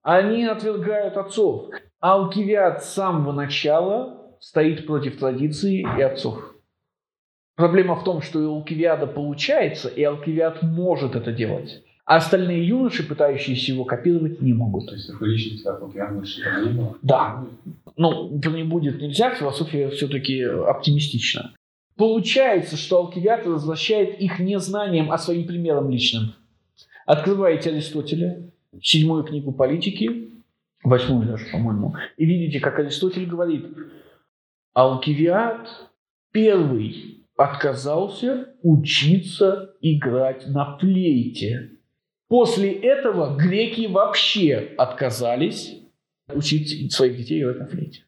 Они 0.02 0.44
отвергают 0.44 1.16
отцов. 1.16 1.70
Алкивиад 2.00 2.84
с 2.84 2.92
самого 2.94 3.32
начала 3.32 4.32
стоит 4.40 4.86
против 4.86 5.18
традиции 5.18 5.80
и 5.98 6.02
отцов. 6.02 6.54
Проблема 7.56 7.96
в 7.96 8.04
том, 8.04 8.20
что 8.20 8.40
и 8.40 8.44
у 8.44 8.56
Алкивиада 8.56 9.06
получается, 9.06 9.88
и 9.88 10.02
Алкивиад 10.02 10.62
может 10.62 11.16
это 11.16 11.32
делать. 11.32 11.82
А 12.04 12.16
остальные 12.16 12.68
юноши, 12.68 13.02
пытающиеся 13.02 13.72
его 13.72 13.84
копировать, 13.84 14.40
не 14.40 14.52
могут. 14.52 14.86
то 14.86 14.94
есть 14.94 15.10
такой 15.10 15.30
личности, 15.30 15.64
как 15.64 15.82
Лукьян, 15.82 16.14
больше 16.14 16.40
там 16.44 16.64
не 16.64 16.70
было? 16.70 16.96
Да. 17.02 17.44
Ну, 17.96 18.30
не 18.30 18.62
будет 18.62 19.00
нельзя, 19.00 19.34
философия 19.34 19.88
все-таки 19.88 20.40
оптимистична. 20.42 21.52
Получается, 21.96 22.76
что 22.76 22.98
Алкивиад 22.98 23.46
возвращает 23.46 24.20
их 24.20 24.38
не 24.38 24.58
знанием, 24.58 25.10
а 25.10 25.18
своим 25.18 25.46
примером 25.46 25.90
личным. 25.90 26.34
Открываете 27.06 27.70
Аристотеля, 27.70 28.50
седьмую 28.82 29.24
книгу 29.24 29.52
политики, 29.52 30.30
восьмую 30.84 31.26
даже, 31.26 31.46
по-моему, 31.50 31.94
и 32.16 32.26
видите, 32.26 32.60
как 32.60 32.78
Аристотель 32.78 33.26
говорит, 33.26 33.66
Алкивиад 34.74 35.68
первый 36.32 37.24
отказался 37.36 38.48
учиться 38.62 39.74
играть 39.80 40.46
на 40.48 40.76
флейте. 40.78 41.70
После 42.28 42.72
этого 42.72 43.36
греки 43.36 43.86
вообще 43.86 44.74
отказались 44.76 45.80
учить 46.28 46.92
своих 46.92 47.16
детей 47.16 47.42
играть 47.42 47.60
на 47.60 47.66
флейте. 47.66 48.05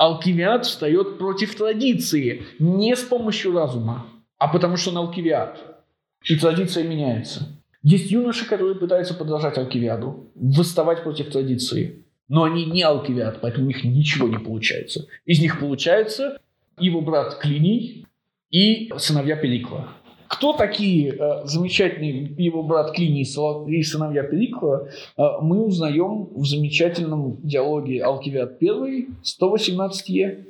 Алкивиад 0.00 0.64
встает 0.64 1.18
против 1.18 1.54
традиции 1.54 2.44
не 2.58 2.96
с 2.96 3.02
помощью 3.02 3.52
разума, 3.52 4.06
а 4.38 4.48
потому 4.48 4.78
что 4.78 4.92
он 4.92 4.96
алкивиад. 4.96 5.84
И 6.24 6.36
традиция 6.36 6.84
меняется. 6.84 7.48
Есть 7.82 8.10
юноши, 8.10 8.48
которые 8.48 8.76
пытаются 8.76 9.12
подражать 9.12 9.58
Алкивиаду, 9.58 10.30
восставать 10.34 11.02
против 11.02 11.30
традиции. 11.30 12.06
Но 12.28 12.44
они 12.44 12.64
не 12.64 12.82
Алкивиад, 12.82 13.42
поэтому 13.42 13.66
у 13.66 13.68
них 13.68 13.84
ничего 13.84 14.26
не 14.26 14.38
получается. 14.38 15.06
Из 15.26 15.38
них 15.38 15.60
получается 15.60 16.40
его 16.78 17.02
брат 17.02 17.38
Клиний 17.38 18.06
и 18.50 18.90
сыновья 18.96 19.36
Перикла. 19.36 19.90
Кто 20.30 20.52
такие 20.52 21.12
э, 21.12 21.44
замечательные 21.44 22.32
его 22.38 22.62
брат 22.62 22.92
Клиний 22.92 23.22
и 23.22 23.82
сыновья 23.82 24.22
Перикла, 24.22 24.88
э, 25.16 25.22
мы 25.42 25.60
узнаем 25.64 26.28
в 26.32 26.46
замечательном 26.46 27.38
диалоге 27.42 28.00
Алкивиад 28.04 28.56
1, 28.60 29.16
118 29.24 30.08
е. 30.08 30.44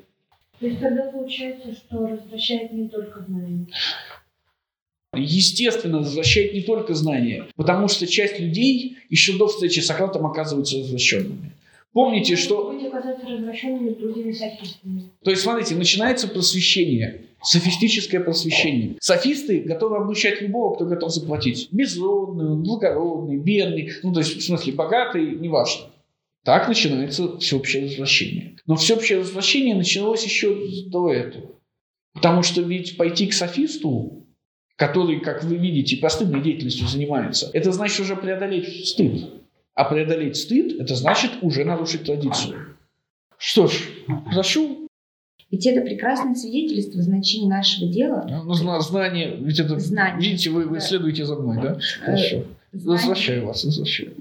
То 0.59 0.67
есть 0.67 0.81
тогда 0.81 1.11
получается, 1.11 1.73
что 1.73 2.07
развращает 2.07 2.75
не 2.75 2.89
только 2.89 3.23
знания. 3.23 3.67
Естественно, 5.15 5.99
возвращает 6.01 6.53
не 6.53 6.61
только 6.61 6.93
знания, 6.93 7.47
потому 7.57 7.89
что 7.89 8.07
часть 8.07 8.39
людей 8.39 8.99
еще 9.09 9.39
до 9.39 9.47
встречи 9.47 9.81
с 9.81 9.87
Сократом 9.87 10.27
оказываются 10.27 10.77
возвращенными. 10.77 11.53
Помните, 11.95 12.37
что... 12.37 12.79
То 15.25 15.31
есть, 15.31 15.43
смотрите, 15.43 15.75
начинается 15.75 16.29
просвещение, 16.29 17.23
софистическое 17.43 18.21
просвещение. 18.21 18.97
Софисты 19.01 19.61
готовы 19.61 19.97
обучать 19.97 20.41
любого, 20.43 20.75
кто 20.75 20.87
готов 20.87 21.13
заплатить. 21.13 21.69
Безродный, 21.71 22.57
благородный, 22.57 23.39
бедный, 23.39 23.91
ну, 24.03 24.13
то 24.13 24.21
есть, 24.21 24.37
в 24.37 24.43
смысле, 24.43 24.73
богатый, 24.73 25.37
неважно. 25.37 25.87
Так 26.45 26.69
начинается 26.69 27.39
всеобщее 27.39 27.85
возвращение. 27.85 28.57
Но 28.67 28.77
всеобщее 28.77 29.19
возвращение 29.19 29.75
началось 29.75 30.25
еще 30.25 30.57
до 30.87 31.13
этого. 31.13 31.51
Потому 32.15 32.43
что 32.43 32.63
ведь 32.63 32.97
пойти 32.97 33.27
к 33.27 33.33
софисту, 33.33 34.27
который, 34.77 35.21
как 35.21 35.45
вы 35.45 35.57
видите, 35.57 35.99
постыдной 35.99 36.43
деятельностью 36.43 36.89
занимается, 36.89 37.51
это 37.53 37.71
значит 37.73 38.01
уже 38.01 38.17
преодолеть 38.17 38.89
стыд. 38.89 39.31
А 39.75 39.85
преодолеть 39.85 40.37
стыд, 40.37 40.81
это 40.81 40.95
значит 40.95 41.33
уже 41.43 41.65
нарушить 41.65 42.05
традицию. 42.05 42.77
Что 43.37 43.67
ж, 43.67 43.89
прошу. 44.33 44.89
Ведь 45.51 45.67
это 45.67 45.81
прекрасное 45.81 46.35
свидетельство 46.35 47.03
значения 47.03 47.49
нашего 47.49 47.91
дела. 47.91 48.25
Ну, 48.45 48.55
зна- 48.55 48.81
знание, 48.81 49.37
ведь 49.41 49.59
это, 49.59 49.79
Знание. 49.81 50.21
видите, 50.31 50.51
вы, 50.51 50.65
вы 50.67 50.77
Да. 50.77 50.81
следуете 50.81 51.25
за 51.27 51.35
мной, 51.37 51.57
да? 51.61 51.79
Хорошо. 52.05 52.45
Знание, 52.73 52.99
Возвращаю 52.99 53.47
вас, 53.47 53.65
возвращаю. 53.65 54.13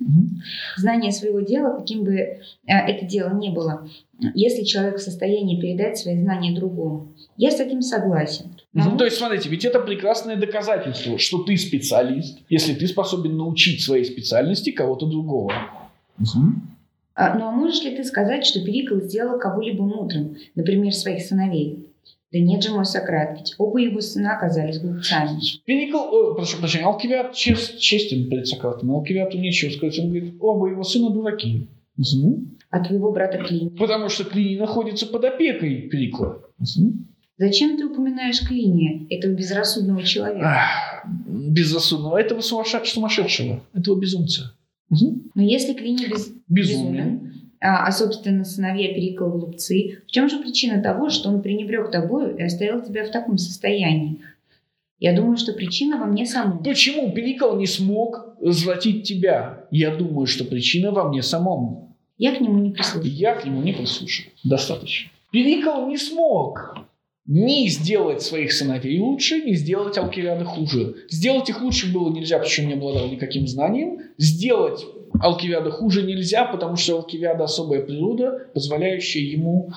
Знание 0.78 1.12
своего 1.12 1.42
дела, 1.42 1.78
каким 1.78 2.04
бы 2.04 2.14
э, 2.16 2.40
это 2.66 3.06
дело 3.06 3.36
ни 3.36 3.50
было, 3.50 3.88
если 4.34 4.64
человек 4.64 4.98
в 4.98 5.02
состоянии 5.04 5.62
передать 5.62 6.00
свои 6.00 6.20
знания 6.20 6.56
другому. 6.56 7.10
Я 7.38 7.52
с 7.52 7.60
этим 7.60 7.84
согласен. 7.84 8.46
Ну, 8.74 8.98
то 8.98 9.06
есть, 9.06 9.18
смотрите, 9.18 9.50
ведь 9.50 9.66
это 9.66 9.80
прекрасное 9.80 10.36
доказательство, 10.36 11.20
что 11.20 11.44
ты 11.44 11.58
специалист, 11.58 12.40
если 12.50 12.74
ты 12.74 12.88
способен 12.88 13.38
научить 13.38 13.82
своей 13.82 14.04
специальности 14.06 14.72
кого-то 14.72 15.06
другого. 15.06 15.54
Мгм. 16.18 16.64
А, 17.22 17.38
ну 17.38 17.46
а 17.48 17.52
можешь 17.52 17.84
ли 17.84 17.96
ты 17.96 18.04
сказать, 18.06 18.46
что 18.46 18.64
Перикл 18.64 18.96
сделал 19.02 19.38
кого-либо 19.40 19.84
мудрым, 19.84 20.38
например, 20.56 20.94
своих 20.94 21.22
сыновей? 21.24 21.86
Да 22.32 22.40
нет 22.40 22.64
же, 22.64 22.70
мой 22.72 22.86
Сократ, 22.86 23.38
ведь 23.40 23.56
оба 23.58 23.80
его 23.80 24.00
сына 24.02 24.38
оказались 24.38 24.80
глупцами. 24.80 25.40
Перикл, 25.66 25.98
о, 25.98 26.36
прошу 26.36 26.58
прощения, 26.60 26.86
Алкивиад 26.86 27.34
чест- 27.34 27.78
честен 27.80 28.30
перед 28.30 28.48
Сократом. 28.48 28.92
Алкивиату 28.92 29.38
нечего 29.38 29.72
сказать. 29.72 30.00
Он 30.00 30.10
говорит, 30.10 30.36
оба 30.40 30.68
его 30.70 30.84
сына 30.84 31.10
дураки. 31.10 31.68
Мгм. 31.98 32.58
А 32.70 32.84
твоего 32.86 33.12
брата 33.12 33.40
Клини? 33.40 33.70
Потому 33.70 34.10
что 34.10 34.24
Клиний 34.24 34.58
находится 34.58 35.08
под 35.08 35.26
опекой 35.26 35.90
Перикла. 35.92 36.42
Мгм. 36.60 37.08
Зачем 37.38 37.78
ты 37.78 37.86
упоминаешь 37.86 38.48
Клиния, 38.48 39.08
этого 39.10 39.34
безрассудного 39.34 40.04
человека? 40.04 40.46
Ах, 40.46 41.06
безрассудного. 41.28 42.18
Этого 42.18 42.42
сумасше- 42.42 42.86
сумасшедшего. 42.86 43.62
Этого 43.74 44.00
безумца. 44.00 44.54
Мгм. 44.90 45.32
Но 45.36 45.42
если 45.42 45.74
Клиний 45.74 46.08
без... 46.08 46.32
Безумие. 46.48 46.92
безумен, 46.92 47.34
а, 47.62 47.88
а, 47.88 47.92
собственно, 47.92 48.46
сыновья 48.46 48.94
Перикла 48.94 49.28
глупцы, 49.28 50.02
в 50.08 50.12
чем 50.12 50.30
же 50.30 50.40
причина 50.40 50.82
того, 50.82 51.10
что 51.10 51.30
он 51.30 51.42
пренебрег 51.42 51.92
тобою 51.92 52.38
и 52.38 52.42
оставил 52.42 52.82
тебя 52.82 53.06
в 53.06 53.12
таком 53.12 53.38
состоянии? 53.38 54.20
Я 55.00 55.16
думаю, 55.16 55.38
что 55.38 55.54
причина 55.54 55.98
во 55.98 56.06
мне 56.06 56.26
самом. 56.26 56.64
Почему 56.64 57.12
Перикл 57.12 57.56
не 57.56 57.68
смог 57.68 58.36
развратить 58.42 59.04
тебя? 59.04 59.66
Я 59.72 59.96
думаю, 59.96 60.28
что 60.28 60.44
причина 60.44 60.92
во 60.92 61.08
мне 61.08 61.22
самом. 61.22 61.96
Я 62.18 62.36
к 62.36 62.42
нему 62.42 62.60
не 62.60 62.72
прислушиваюсь. 62.72 63.14
Я 63.14 63.36
к 63.36 63.46
нему 63.46 63.62
не 63.62 63.72
прислушиваюсь. 63.72 64.34
Достаточно. 64.44 65.10
Перикл 65.32 65.86
не 65.88 65.98
смог 65.98 66.76
ни 67.30 67.68
сделать 67.68 68.24
своих 68.24 68.52
сыновей 68.52 69.00
лучше, 69.00 69.40
ни 69.44 69.54
сделать 69.54 70.00
Алкивиада 70.00 70.46
хуже. 70.46 70.96
Сделать 71.10 71.48
их 71.48 71.62
лучше 71.62 71.94
было 71.94 72.12
нельзя, 72.12 72.40
потому 72.40 72.50
что 72.50 72.62
он 72.64 72.68
не 72.70 72.74
обладал 72.74 73.08
никаким 73.08 73.48
знанием. 73.48 74.00
Сделать 74.18 74.84
Алкивиада 75.22 75.70
хуже 75.70 76.02
нельзя, 76.02 76.46
потому 76.46 76.76
что 76.76 76.96
Алкивиада 76.96 77.44
особая 77.44 77.86
природа, 77.86 78.48
позволяющая 78.56 79.22
ему 79.22 79.72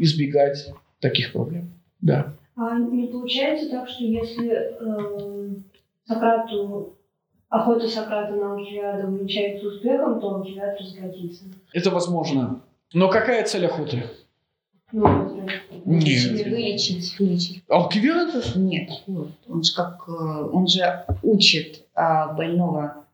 избегать 0.00 0.72
таких 1.00 1.32
проблем. 1.32 1.74
Да. 2.00 2.32
А 2.56 2.78
не 2.78 3.08
получается 3.08 3.68
так, 3.68 3.86
что 3.86 4.02
если 4.02 4.50
э, 4.50 5.56
Сократу, 6.06 6.96
охота 7.50 7.86
Сократа 7.86 8.32
на 8.32 8.54
Алкивиада 8.54 9.08
увенчается 9.08 9.66
успехом, 9.66 10.20
то 10.20 10.36
Алкивиад 10.36 10.80
разгодится? 10.80 11.44
Это 11.74 11.90
возможно. 11.90 12.62
Но 12.94 13.10
какая 13.10 13.44
цель 13.44 13.66
охоты? 13.66 14.04
Ну. 14.94 15.44
Нет. 15.86 16.46
Вылечить, 16.46 17.18
вылечить. 17.18 17.64
Алкивиада? 17.68 18.42
Нет. 18.56 18.90
Он 19.08 19.62
же 19.64 19.74
как, 19.74 20.04
э, 20.06 20.12
он 20.12 20.68
же 20.68 21.04
учит 21.22 21.86
а, 21.94 22.32
больного. 22.32 23.04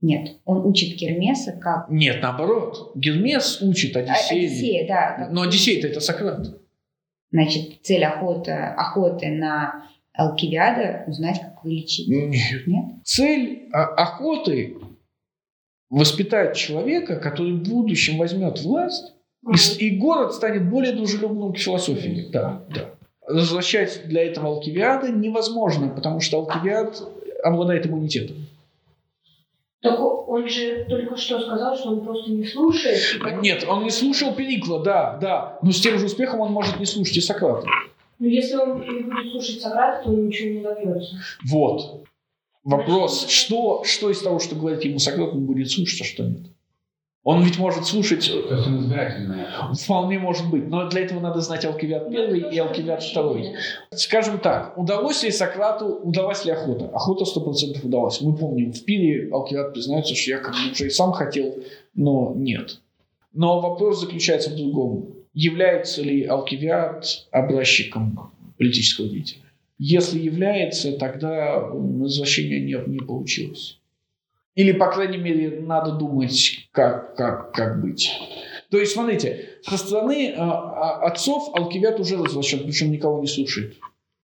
Нет, 0.00 0.38
он 0.44 0.66
учит 0.66 0.98
Кермеса 0.98 1.52
как 1.52 1.88
Нет, 1.88 2.20
наоборот. 2.20 2.92
Гермес 2.96 3.62
учит 3.62 3.96
А, 3.96 4.00
Одиссея. 4.00 4.46
Одиссея, 4.46 4.88
да. 4.88 5.28
Но 5.30 5.42
Одиссей-то 5.42 5.86
это 5.86 6.00
Сократ. 6.00 6.48
Значит, 7.30 7.82
цель 7.82 8.04
охоты, 8.04 8.50
охоты 8.50 9.28
на 9.28 9.86
Алкивиада 10.12 11.04
узнать, 11.06 11.40
как 11.40 11.62
вылечить. 11.62 12.08
Нет. 12.08 12.66
Нет? 12.66 12.84
Цель 13.04 13.68
а, 13.72 13.84
охоты 13.84 14.78
воспитать 15.90 16.56
человека, 16.56 17.20
который 17.20 17.52
в 17.52 17.62
будущем 17.62 18.18
возьмет 18.18 18.60
власть, 18.62 19.14
и, 19.48 19.84
и 19.86 19.96
город 19.96 20.34
станет 20.34 20.68
более 20.68 20.92
дружелюбным 20.92 21.52
к 21.52 21.58
философии. 21.58 22.28
Да, 22.32 22.62
да. 22.74 22.90
Возвращать 23.26 24.02
для 24.06 24.24
этого 24.26 24.48
Алкивиада 24.48 25.10
невозможно, 25.10 25.88
потому 25.88 26.20
что 26.20 26.38
Алкивиад 26.38 27.02
обладает 27.42 27.86
иммунитетом. 27.86 28.36
Так 29.82 29.98
он 29.98 30.46
же 30.48 30.84
только 30.90 31.16
что 31.16 31.40
сказал, 31.40 31.74
что 31.76 31.88
он 31.88 32.04
просто 32.04 32.30
не 32.30 32.44
слушает. 32.44 32.98
поэтому- 33.20 33.42
Нет, 33.42 33.64
он 33.66 33.84
не 33.84 33.90
слушал 33.90 34.34
Перикла, 34.34 34.82
да, 34.82 35.16
да. 35.20 35.58
Но 35.62 35.72
с 35.72 35.80
тем 35.80 35.98
же 35.98 36.06
успехом 36.06 36.40
он 36.40 36.52
может 36.52 36.78
не 36.78 36.84
слушать 36.86 37.16
и 37.16 37.20
Сократа. 37.20 37.66
Ну, 38.18 38.26
если 38.26 38.56
он 38.56 38.80
не 38.82 39.00
будет 39.02 39.30
слушать 39.32 39.62
Сократа, 39.62 40.04
то 40.04 40.10
он 40.10 40.26
ничего 40.26 40.50
не 40.50 40.60
добьется. 40.60 41.16
Вот. 41.48 42.04
Вопрос, 42.62 43.26
что, 43.28 43.82
что 43.84 44.10
из 44.10 44.20
того, 44.20 44.38
что 44.38 44.54
говорит 44.54 44.84
ему 44.84 44.98
Сократ, 44.98 45.30
он 45.32 45.46
будет 45.46 45.70
слушать, 45.70 46.02
а 46.02 46.04
что 46.04 46.24
нет? 46.24 46.42
Он 47.22 47.42
ведь 47.42 47.58
может 47.58 47.84
слушать, 47.84 48.30
То 48.48 48.54
есть 48.54 48.66
он 48.66 48.80
избирательный. 48.80 49.44
вполне 49.74 50.18
может 50.18 50.48
быть, 50.50 50.66
но 50.68 50.88
для 50.88 51.02
этого 51.02 51.20
надо 51.20 51.40
знать 51.40 51.66
Алкивиад 51.66 52.10
первый 52.10 52.40
и 52.50 52.56
Алкивиад 52.58 53.02
второй. 53.02 53.52
Скажем 53.90 54.38
так, 54.38 54.76
удалось 54.78 55.22
ли 55.22 55.30
Сократу, 55.30 55.86
удалась 55.86 56.46
ли 56.46 56.52
охота? 56.52 56.86
Охота 56.88 57.24
100% 57.24 57.84
удалась. 57.84 58.22
Мы 58.22 58.34
помним, 58.34 58.72
в 58.72 58.84
пире 58.84 59.28
Алкивиад 59.32 59.74
признается, 59.74 60.14
что 60.14 60.30
я 60.30 60.38
как 60.38 60.54
бы 60.54 60.72
уже 60.72 60.86
и 60.86 60.90
сам 60.90 61.12
хотел, 61.12 61.56
но 61.94 62.32
нет. 62.34 62.80
Но 63.34 63.60
вопрос 63.60 64.00
заключается 64.00 64.50
в 64.50 64.56
другом. 64.56 65.10
Является 65.34 66.02
ли 66.02 66.24
Алкивиад 66.24 67.04
образчиком 67.30 68.32
политического 68.56 69.08
деятеля? 69.08 69.42
Если 69.78 70.18
является, 70.18 70.92
тогда 70.92 71.56
м, 71.56 72.00
возвращение 72.00 72.60
не, 72.60 72.76
не 72.90 72.98
получилось. 72.98 73.78
Или, 74.60 74.72
по 74.72 74.92
крайней 74.92 75.16
мере, 75.16 75.58
надо 75.60 75.92
думать, 75.92 76.68
как, 76.72 77.16
как, 77.16 77.54
как 77.54 77.80
быть. 77.80 78.12
То 78.70 78.76
есть, 78.76 78.92
смотрите, 78.92 79.48
со 79.62 79.78
стороны 79.78 80.34
а, 80.36 80.50
а, 80.50 81.06
отцов 81.06 81.48
Алкивиад 81.54 81.98
уже 81.98 82.22
развращен, 82.22 82.64
причем 82.64 82.90
никого 82.90 83.22
не 83.22 83.26
слушает. 83.26 83.76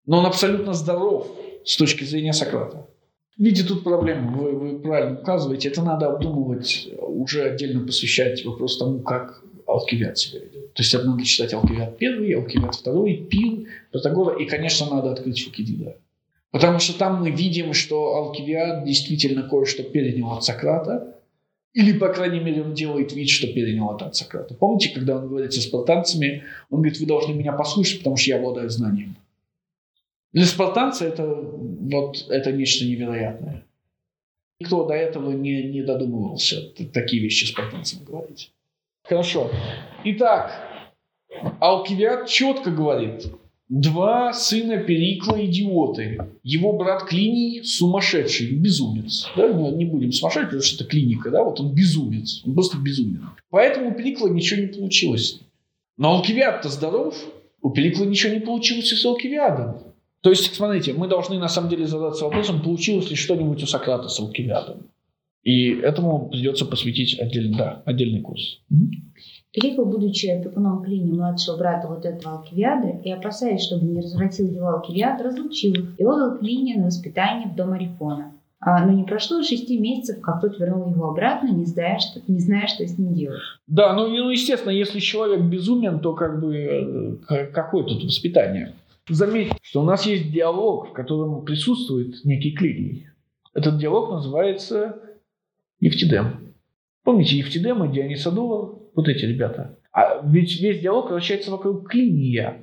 Но 0.05 0.18
он 0.18 0.26
абсолютно 0.26 0.74
здоров 0.74 1.26
с 1.64 1.78
точки 1.78 2.05
зрения 2.05 2.34
Сократа. 2.34 2.87
Видите, 3.39 3.66
тут 3.66 3.82
проблема, 3.82 4.30
вы, 4.37 4.53
вы 4.53 4.78
правильно 4.78 5.18
указываете, 5.18 5.68
это 5.68 5.82
надо 5.82 6.09
обдумывать, 6.09 6.87
уже 7.01 7.45
отдельно 7.45 7.87
посвящать 7.87 8.45
вопрос 8.45 8.76
тому, 8.76 8.99
как 9.01 9.43
Алкивиад 9.66 10.18
себя 10.18 10.41
ведет. 10.41 10.74
То 10.74 10.82
есть 10.82 10.93
это 10.93 11.07
надо 11.07 11.24
читать 11.24 11.55
Алкивиад 11.55 11.97
первый, 11.97 12.30
Алкивиад 12.34 12.74
второй, 12.74 13.26
Пир, 13.30 13.68
Протагора, 13.91 14.39
и, 14.39 14.45
конечно, 14.45 14.87
надо 14.91 15.12
открыть 15.12 15.43
Фукидида. 15.43 15.97
Потому 16.57 16.78
что 16.78 16.98
там 16.98 17.20
мы 17.20 17.30
видим, 17.30 17.74
что 17.74 18.14
Алкивиад 18.14 18.82
действительно 18.84 19.46
кое-что 19.46 19.82
перенял 19.82 20.32
от 20.32 20.42
Сократа, 20.42 21.18
или, 21.74 21.92
по 21.98 22.09
крайней 22.09 22.40
мере, 22.40 22.62
он 22.62 22.72
делает 22.72 23.12
вид, 23.12 23.28
что 23.28 23.46
перенял 23.46 23.94
это 23.94 24.07
от 24.07 24.16
Сократа. 24.16 24.54
Помните, 24.54 24.88
когда 24.88 25.18
он 25.18 25.28
говорит 25.28 25.52
со 25.52 25.61
спартанцами, 25.61 26.44
он 26.70 26.78
говорит, 26.78 26.98
вы 26.98 27.04
должны 27.04 27.34
меня 27.34 27.52
послушать, 27.52 27.98
потому 27.98 28.16
что 28.16 28.30
я 28.30 28.38
обладаю 28.38 28.70
знанием. 28.70 29.16
Для 30.32 30.46
спартанца 30.46 31.04
это, 31.04 31.26
вот, 31.26 32.24
это 32.30 32.52
нечто 32.52 32.86
невероятное. 32.86 33.62
Никто 34.59 34.86
до 34.86 34.94
этого 34.94 35.32
не, 35.32 35.62
не 35.64 35.82
додумывался 35.82 36.72
такие 36.94 37.22
вещи 37.22 37.44
спартанцам 37.44 38.02
говорить. 38.02 38.50
Хорошо. 39.02 39.50
Итак, 40.04 40.59
Алкивиад 41.61 42.28
четко 42.28 42.70
говорит, 42.70 43.26
два 43.68 44.32
сына 44.32 44.78
Перикла 44.78 45.44
идиоты. 45.44 46.18
Его 46.42 46.72
брат 46.72 47.04
Клиний 47.04 47.62
сумасшедший, 47.64 48.52
безумец. 48.52 49.28
Да? 49.36 49.52
Не 49.52 49.84
будем 49.84 50.12
сумасшедший, 50.12 50.46
потому 50.46 50.62
что 50.62 50.84
это 50.84 50.90
клиника, 50.90 51.30
да? 51.30 51.42
вот 51.42 51.60
он 51.60 51.74
безумец, 51.74 52.42
он 52.44 52.54
просто 52.54 52.78
безумен. 52.78 53.28
Поэтому 53.50 53.90
у 53.90 53.94
Перикла 53.94 54.28
ничего 54.28 54.60
не 54.60 54.68
получилось. 54.68 55.40
Но 55.96 56.16
Алкивиад-то 56.16 56.68
здоров, 56.68 57.16
у 57.62 57.70
Перикла 57.70 58.04
ничего 58.04 58.34
не 58.34 58.40
получилось 58.40 58.92
и 58.92 58.96
с 58.96 59.04
Алкивиадом. 59.04 59.78
То 60.20 60.30
есть, 60.30 60.54
смотрите, 60.54 60.92
мы 60.92 61.06
должны 61.06 61.38
на 61.38 61.48
самом 61.48 61.70
деле 61.70 61.86
задаться 61.86 62.24
вопросом, 62.24 62.60
получилось 62.62 63.10
ли 63.10 63.16
что-нибудь 63.16 63.62
у 63.62 63.66
Сократа 63.66 64.08
с 64.08 64.18
Алкивиадом. 64.18 64.90
И 65.42 65.70
этому 65.70 66.28
придется 66.28 66.66
посвятить 66.66 67.18
отдельный, 67.20 67.56
да, 67.56 67.82
отдельный 67.86 68.20
курс. 68.20 68.60
Перикл, 69.57 69.84
будучи 69.86 70.26
опекуном 70.26 70.84
Клини, 70.84 71.12
младшего 71.12 71.57
брата 71.57 71.88
вот 71.88 72.04
этого 72.04 72.36
Алкивиада, 72.36 72.88
и 73.02 73.11
опасаясь, 73.11 73.62
чтобы 73.64 73.86
не 73.86 74.02
развратил 74.02 74.46
его 74.48 74.68
Алкивиад, 74.68 75.22
разлучил 75.22 75.72
их 75.72 75.98
и 75.98 76.04
отдал 76.04 76.36
Клини 76.36 76.74
на 76.74 76.86
воспитание 76.86 77.48
в 77.48 77.57
дом 77.57 77.72
Арифона. 77.72 78.34
А, 78.61 78.84
но 78.84 78.92
не 78.92 79.04
прошло 79.04 79.42
шести 79.42 79.78
месяцев, 79.78 80.20
как 80.20 80.42
тот 80.42 80.59
вернул 80.59 80.90
его 80.90 81.09
обратно, 81.11 81.48
не 81.48 81.64
зная, 81.64 81.98
что, 81.98 82.20
не 82.30 82.38
зная, 82.38 82.66
что 82.66 82.86
с 82.86 82.98
ним 82.98 83.14
делать. 83.14 83.40
Да, 83.66 83.94
ну, 83.94 84.09
ну, 84.09 84.28
естественно, 84.28 84.72
если 84.72 84.98
человек 84.98 85.40
безумен, 85.40 86.00
то 86.00 86.12
как 86.14 86.40
бы 86.40 86.54
э, 86.54 87.16
к- 87.26 87.52
какое 87.52 87.84
тут 87.84 88.04
воспитание? 88.04 88.74
Заметьте, 89.09 89.57
что 89.62 89.80
у 89.80 89.84
нас 89.84 90.04
есть 90.04 90.30
диалог, 90.32 90.90
в 90.90 90.92
котором 90.92 91.44
присутствует 91.46 92.24
некий 92.24 92.52
клиний. 92.52 93.07
Этот 93.54 93.78
диалог 93.78 94.11
называется 94.11 94.96
Евтидем. 95.80 96.52
Помните 97.04 97.38
Евтидема, 97.38 97.88
Дионисодора, 97.88 98.76
вот 98.97 99.09
эти 99.09 99.24
ребята. 99.24 99.78
А 99.92 100.20
ведь 100.24 100.61
весь 100.61 100.80
диалог 100.80 101.11
вращается 101.11 101.53
вокруг 101.53 101.88
клиния. 101.88 102.57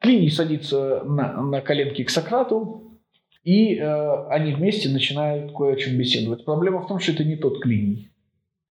Клиний 0.00 0.30
садится 0.30 1.02
на, 1.04 1.42
на 1.42 1.60
коленки 1.60 2.04
к 2.04 2.10
Сократу, 2.10 2.98
и 3.42 3.76
э, 3.76 4.26
они 4.28 4.54
вместе 4.54 4.88
начинают 4.88 5.52
кое 5.52 5.74
о 5.74 5.76
чем 5.76 5.98
беседовать. 5.98 6.44
Проблема 6.44 6.80
в 6.80 6.86
том, 6.86 6.98
что 7.00 7.12
это 7.12 7.24
не 7.24 7.36
тот 7.36 7.60
клиний. 7.60 8.10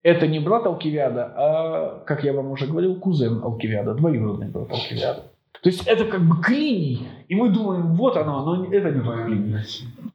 Это 0.04 0.28
не 0.28 0.40
брат 0.40 0.66
Алкивиада, 0.66 1.34
а, 1.36 2.04
как 2.06 2.26
я 2.26 2.34
вам 2.34 2.52
уже 2.52 2.68
говорил, 2.68 3.00
кузен 3.00 3.42
Алкивиада, 3.42 3.94
двоюродный 3.94 4.50
брат 4.50 4.70
Алкивиада. 4.70 5.24
То 5.62 5.70
есть 5.70 5.88
это 5.88 6.04
как 6.06 6.28
бы 6.28 6.42
клиний, 6.42 7.08
и 7.30 7.36
мы 7.36 7.50
думаем, 7.50 7.94
вот 7.94 8.18
оно, 8.18 8.44
но 8.44 8.66
это 8.66 8.92
не 8.92 9.02
тот 9.02 9.26
клиний. 9.26 9.56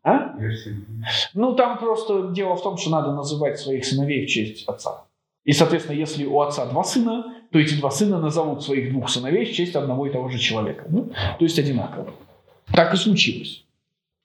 А? 0.02 0.36
Версия. 0.38 0.76
Ну, 1.32 1.54
там 1.54 1.78
просто 1.78 2.32
дело 2.32 2.54
в 2.56 2.62
том, 2.62 2.76
что 2.76 2.90
надо 2.90 3.12
называть 3.12 3.58
своих 3.58 3.86
сыновей 3.86 4.26
в 4.26 4.28
честь 4.28 4.68
отца. 4.68 5.07
И, 5.48 5.52
соответственно, 5.52 5.96
если 5.96 6.26
у 6.26 6.42
отца 6.42 6.66
два 6.66 6.84
сына, 6.84 7.24
то 7.50 7.58
эти 7.58 7.74
два 7.74 7.90
сына 7.90 8.20
назовут 8.20 8.62
своих 8.62 8.92
двух 8.92 9.08
сыновей 9.08 9.46
в 9.46 9.54
честь 9.54 9.74
одного 9.76 10.06
и 10.06 10.12
того 10.12 10.28
же 10.28 10.38
человека. 10.38 10.84
Ну, 10.90 11.04
то 11.04 11.42
есть 11.42 11.58
одинаково. 11.58 12.12
Так 12.70 12.92
и 12.92 12.98
случилось. 12.98 13.64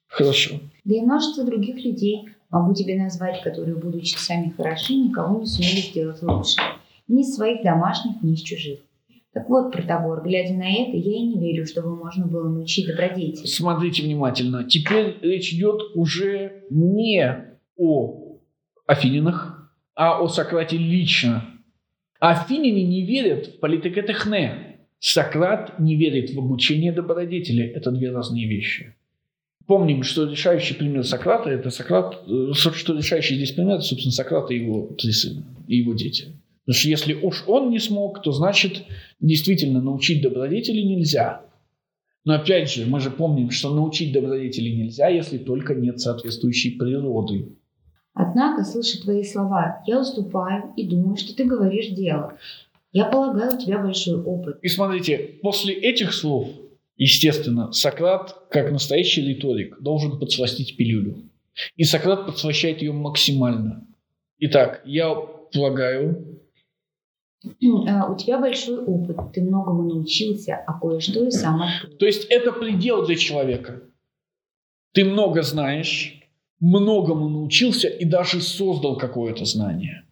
Хорошо. 0.06 0.56
Да 0.84 0.94
и 0.94 1.00
множество 1.00 1.44
других 1.44 1.82
людей 1.82 2.28
могу 2.50 2.74
тебе 2.74 3.02
назвать, 3.02 3.42
которые, 3.42 3.74
будучи 3.74 4.16
сами 4.18 4.52
хороши, 4.54 4.96
никого 4.96 5.40
не 5.40 5.46
сумели 5.46 5.80
сделать 5.80 6.20
лучше. 6.20 6.60
Ни 7.08 7.22
из 7.22 7.34
своих 7.34 7.62
домашних, 7.62 8.22
ни 8.22 8.34
из 8.34 8.42
чужих. 8.42 8.80
Так 9.32 9.48
вот, 9.48 9.72
Протагор, 9.72 10.22
глядя 10.22 10.52
на 10.52 10.70
это, 10.70 10.94
я 10.94 11.16
и 11.16 11.22
не 11.22 11.40
верю, 11.40 11.66
чтобы 11.66 11.96
можно 11.96 12.26
было 12.26 12.50
научить 12.50 12.86
добродетели. 12.86 13.46
Смотрите 13.46 14.02
внимательно. 14.02 14.64
Теперь 14.64 15.16
речь 15.22 15.54
идет 15.54 15.80
уже 15.94 16.64
не 16.68 17.56
о 17.78 18.36
Афининах, 18.86 19.53
а 19.94 20.20
о 20.20 20.28
Сократе 20.28 20.76
лично. 20.76 21.44
Афиняне 22.20 22.84
не 22.84 23.04
верят 23.04 23.46
в 23.46 23.60
политикетехне. 23.60 24.78
Сократ 24.98 25.78
не 25.78 25.96
верит 25.96 26.30
в 26.30 26.38
обучение 26.38 26.92
добродетели. 26.92 27.64
Это 27.64 27.90
две 27.90 28.10
разные 28.10 28.48
вещи. 28.48 28.94
Помним, 29.66 30.02
что 30.02 30.24
решающий 30.30 30.74
пример 30.74 31.04
Сократа– 31.04 31.50
это 31.50 31.70
Сократ, 31.70 32.22
э, 32.26 32.52
что 32.52 32.96
решающий 32.96 33.36
здесь 33.36 33.52
пример– 33.52 33.74
это, 33.76 33.84
собственно, 33.84 34.12
Сократ 34.12 34.50
и 34.50 34.56
его 34.56 34.94
три 34.98 35.12
сына, 35.12 35.44
и 35.68 35.76
его 35.76 35.94
дети. 35.94 36.26
Потому 36.64 36.78
что 36.78 36.88
если 36.88 37.14
уж 37.14 37.44
он 37.46 37.70
не 37.70 37.78
смог, 37.78 38.22
то 38.22 38.32
значит 38.32 38.84
действительно 39.20 39.80
научить 39.80 40.22
добродетели 40.22 40.80
нельзя. 40.80 41.42
Но 42.24 42.34
опять 42.34 42.72
же, 42.72 42.86
мы 42.86 43.00
же 43.00 43.10
помним, 43.10 43.50
что 43.50 43.74
научить 43.74 44.12
добродетели 44.12 44.70
нельзя, 44.70 45.08
если 45.08 45.38
только 45.38 45.74
нет 45.74 46.00
соответствующей 46.00 46.78
природы. 46.78 47.56
Однако, 48.14 48.64
слыша 48.64 49.02
твои 49.02 49.24
слова, 49.24 49.82
я 49.86 50.00
уступаю 50.00 50.72
и 50.76 50.86
думаю, 50.86 51.16
что 51.16 51.34
ты 51.34 51.44
говоришь 51.44 51.88
дело. 51.88 52.38
Я 52.92 53.06
полагаю, 53.06 53.56
у 53.56 53.58
тебя 53.58 53.78
большой 53.80 54.22
опыт. 54.22 54.58
И 54.62 54.68
смотрите, 54.68 55.18
после 55.42 55.74
этих 55.74 56.14
слов, 56.14 56.48
естественно, 56.96 57.72
Сократ, 57.72 58.48
как 58.50 58.70
настоящий 58.70 59.26
риторик, 59.26 59.80
должен 59.80 60.18
подсластить 60.20 60.76
пилюлю. 60.76 61.16
И 61.76 61.82
Сократ 61.82 62.24
подслащает 62.24 62.82
ее 62.82 62.92
максимально. 62.92 63.84
Итак, 64.38 64.82
я 64.84 65.12
полагаю, 65.52 66.40
А, 67.88 68.10
У 68.10 68.16
тебя 68.16 68.38
большой 68.38 68.78
опыт, 68.78 69.16
ты 69.32 69.42
многому 69.42 69.82
научился, 69.82 70.54
а 70.66 70.78
кое-что 70.78 71.26
и 71.26 71.30
сам 71.30 71.62
открыл. 71.62 71.96
То 71.98 72.06
есть 72.06 72.26
это 72.30 72.52
предел 72.52 73.04
для 73.04 73.16
человека. 73.16 73.82
Ты 74.92 75.04
много 75.04 75.42
знаешь, 75.42 76.23
многому 76.60 77.28
научился 77.28 77.88
и 77.88 78.04
даже 78.04 78.40
создал 78.40 78.96
какое-то 78.96 79.44
знание. 79.44 80.04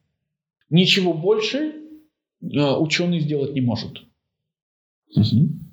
Ничего 0.71 1.13
больше 1.13 1.75
э, 2.41 2.77
ученый 2.77 3.21
сделать 3.21 3.55
не 3.55 3.61
может. 3.61 4.03
Мгм. 5.15 5.73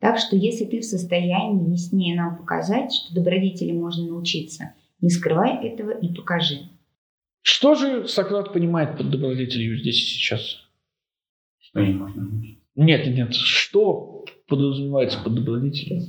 Так 0.00 0.18
что 0.18 0.36
если 0.36 0.64
ты 0.64 0.80
в 0.80 0.84
состоянии 0.84 1.72
яснее 1.72 2.16
нам 2.16 2.38
показать, 2.38 2.92
что 2.92 3.14
добродетели 3.14 3.72
можно 3.72 4.06
научиться, 4.06 4.74
не 5.00 5.10
скрывай 5.10 5.66
этого 5.66 5.90
и 5.90 6.12
покажи. 6.14 6.68
Что 7.42 7.74
же 7.74 8.06
Сократ 8.06 8.52
понимает 8.52 8.96
под 8.96 9.10
добродетелью 9.10 9.78
здесь 9.78 9.96
и 9.96 10.06
сейчас? 10.06 10.58
Что 11.58 11.84
не 11.84 11.94
можно 11.94 12.22
научить. 12.22 12.58
Нет, 12.74 13.06
нет, 13.06 13.34
что 13.34 14.24
подразумевается 14.46 15.18
под 15.22 15.34
добродетелью? 15.34 16.00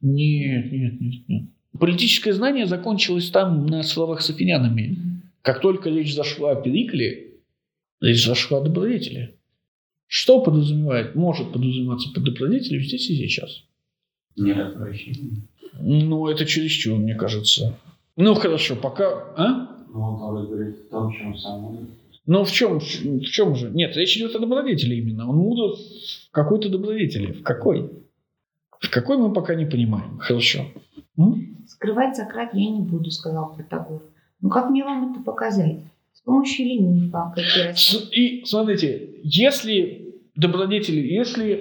Нет, 0.00 0.72
нет, 0.72 1.00
нет, 1.00 1.28
нет. 1.28 1.42
Политическое 1.78 2.32
знание 2.32 2.66
закончилось 2.66 3.30
там 3.30 3.66
на 3.66 3.82
словах 3.82 4.20
с 4.20 4.30
афинянами. 4.30 4.98
Как 5.42 5.60
только 5.60 5.90
речь 5.90 6.14
зашла 6.14 6.52
о 6.52 6.56
Перикле, 6.56 7.32
речь 8.00 8.24
зашла 8.24 8.58
о 8.58 8.62
добродетели. 8.62 9.36
Что 10.06 10.40
подразумевает, 10.42 11.14
может 11.14 11.52
подразумеваться 11.52 12.10
под 12.12 12.24
добродетелью 12.24 12.82
здесь 12.82 13.08
и 13.08 13.16
сейчас? 13.16 13.64
Не 14.36 14.52
развращение. 14.52 15.48
Ну, 15.80 16.28
это 16.28 16.44
чересчур, 16.44 16.98
мне 16.98 17.14
кажется. 17.14 17.78
Ну, 18.16 18.34
хорошо, 18.34 18.76
пока... 18.76 19.32
А? 19.36 19.76
Ну, 19.92 20.00
он 20.00 20.46
говорит 20.46 20.76
в 20.76 20.90
том, 20.90 21.12
чем 21.12 21.36
сам. 21.38 21.88
Ну, 22.26 22.44
в 22.44 22.52
чем, 22.52 22.78
в 22.78 23.22
чем 23.22 23.56
же? 23.56 23.70
Нет, 23.70 23.96
речь 23.96 24.16
идет 24.16 24.34
о 24.36 24.38
добродетели 24.38 24.96
именно. 24.96 25.28
Он 25.28 25.36
мудр 25.36 25.76
в 25.76 26.30
какой-то 26.30 26.68
добродетели. 26.68 27.32
В 27.32 27.42
какой? 27.42 27.90
В 28.78 28.90
какой 28.90 29.16
мы 29.16 29.32
пока 29.32 29.54
не 29.54 29.64
понимаем. 29.64 30.18
Хорошо. 30.18 30.66
М? 31.18 31.61
Скрывать 31.82 32.14
Сократ 32.16 32.54
я 32.54 32.70
не 32.70 32.80
буду, 32.80 33.10
сказал 33.10 33.56
Протагор. 33.56 34.02
Но 34.40 34.48
как 34.50 34.70
мне 34.70 34.84
вам 34.84 35.10
это 35.12 35.20
показать? 35.24 35.80
С 36.12 36.20
помощью 36.20 36.66
ли 36.66 36.78
мифа, 36.78 37.32
какие 37.34 37.64
раз... 37.64 37.78
С- 37.80 38.08
И 38.12 38.44
смотрите, 38.44 39.10
если 39.24 40.14
добродетели, 40.36 41.00
если 41.00 41.60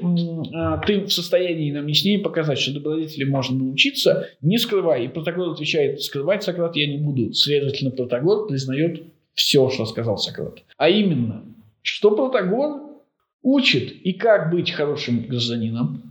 а, 0.54 0.78
ты 0.78 1.02
в 1.06 1.12
состоянии 1.12 1.72
нам 1.72 1.88
яснее 1.88 2.20
показать, 2.20 2.60
что 2.60 2.72
добродетели 2.74 3.24
можно 3.24 3.58
научиться, 3.58 4.28
не 4.42 4.60
скрывай. 4.60 5.06
И 5.06 5.08
Протагор 5.08 5.50
отвечает, 5.54 6.02
скрывать 6.02 6.44
Сократ 6.44 6.76
я 6.76 6.86
не 6.86 7.00
буду. 7.00 7.34
Следовательно, 7.34 7.90
Протагор 7.90 8.48
признает 8.48 9.02
все, 9.34 9.70
что 9.72 9.88
сказал 9.88 10.18
Сократ. 10.20 10.60
А 10.78 10.88
именно, 10.88 11.44
что 11.82 12.12
Протагор 12.12 12.82
учит 13.42 13.92
и 14.04 14.14
как 14.14 14.52
быть 14.52 14.70
хорошим 14.70 15.26
гражданином, 15.26 16.11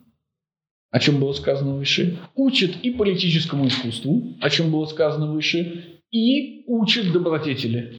о 0.90 0.98
чем 0.98 1.20
было 1.20 1.32
сказано 1.32 1.76
выше, 1.76 2.18
учит 2.34 2.76
и 2.82 2.90
политическому 2.90 3.68
искусству, 3.68 4.36
о 4.40 4.50
чем 4.50 4.70
было 4.70 4.86
сказано 4.86 5.32
выше, 5.32 6.00
и 6.10 6.64
учит 6.66 7.12
добродетели. 7.12 7.96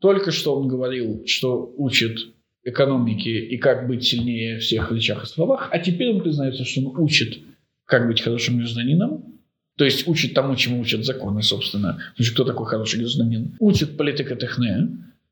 Только 0.00 0.30
что 0.32 0.56
он 0.56 0.68
говорил, 0.68 1.22
что 1.26 1.72
учит 1.76 2.18
экономике 2.64 3.46
и 3.46 3.56
как 3.58 3.88
быть 3.88 4.04
сильнее 4.04 4.58
всех 4.58 4.92
речах 4.92 5.24
и 5.24 5.26
словах, 5.26 5.68
а 5.72 5.78
теперь 5.78 6.12
он 6.12 6.20
признается, 6.20 6.64
что 6.64 6.80
он 6.80 7.00
учит, 7.00 7.38
как 7.84 8.06
быть 8.06 8.20
хорошим 8.20 8.58
гражданином, 8.58 9.38
то 9.76 9.84
есть 9.84 10.08
учит 10.08 10.34
тому, 10.34 10.56
чему 10.56 10.80
учат 10.80 11.04
законы, 11.04 11.42
собственно. 11.42 12.02
Значит, 12.16 12.34
кто 12.34 12.44
такой 12.44 12.66
хороший 12.66 12.98
гражданин? 12.98 13.56
Учит 13.60 13.96
политикотехне 13.96 14.88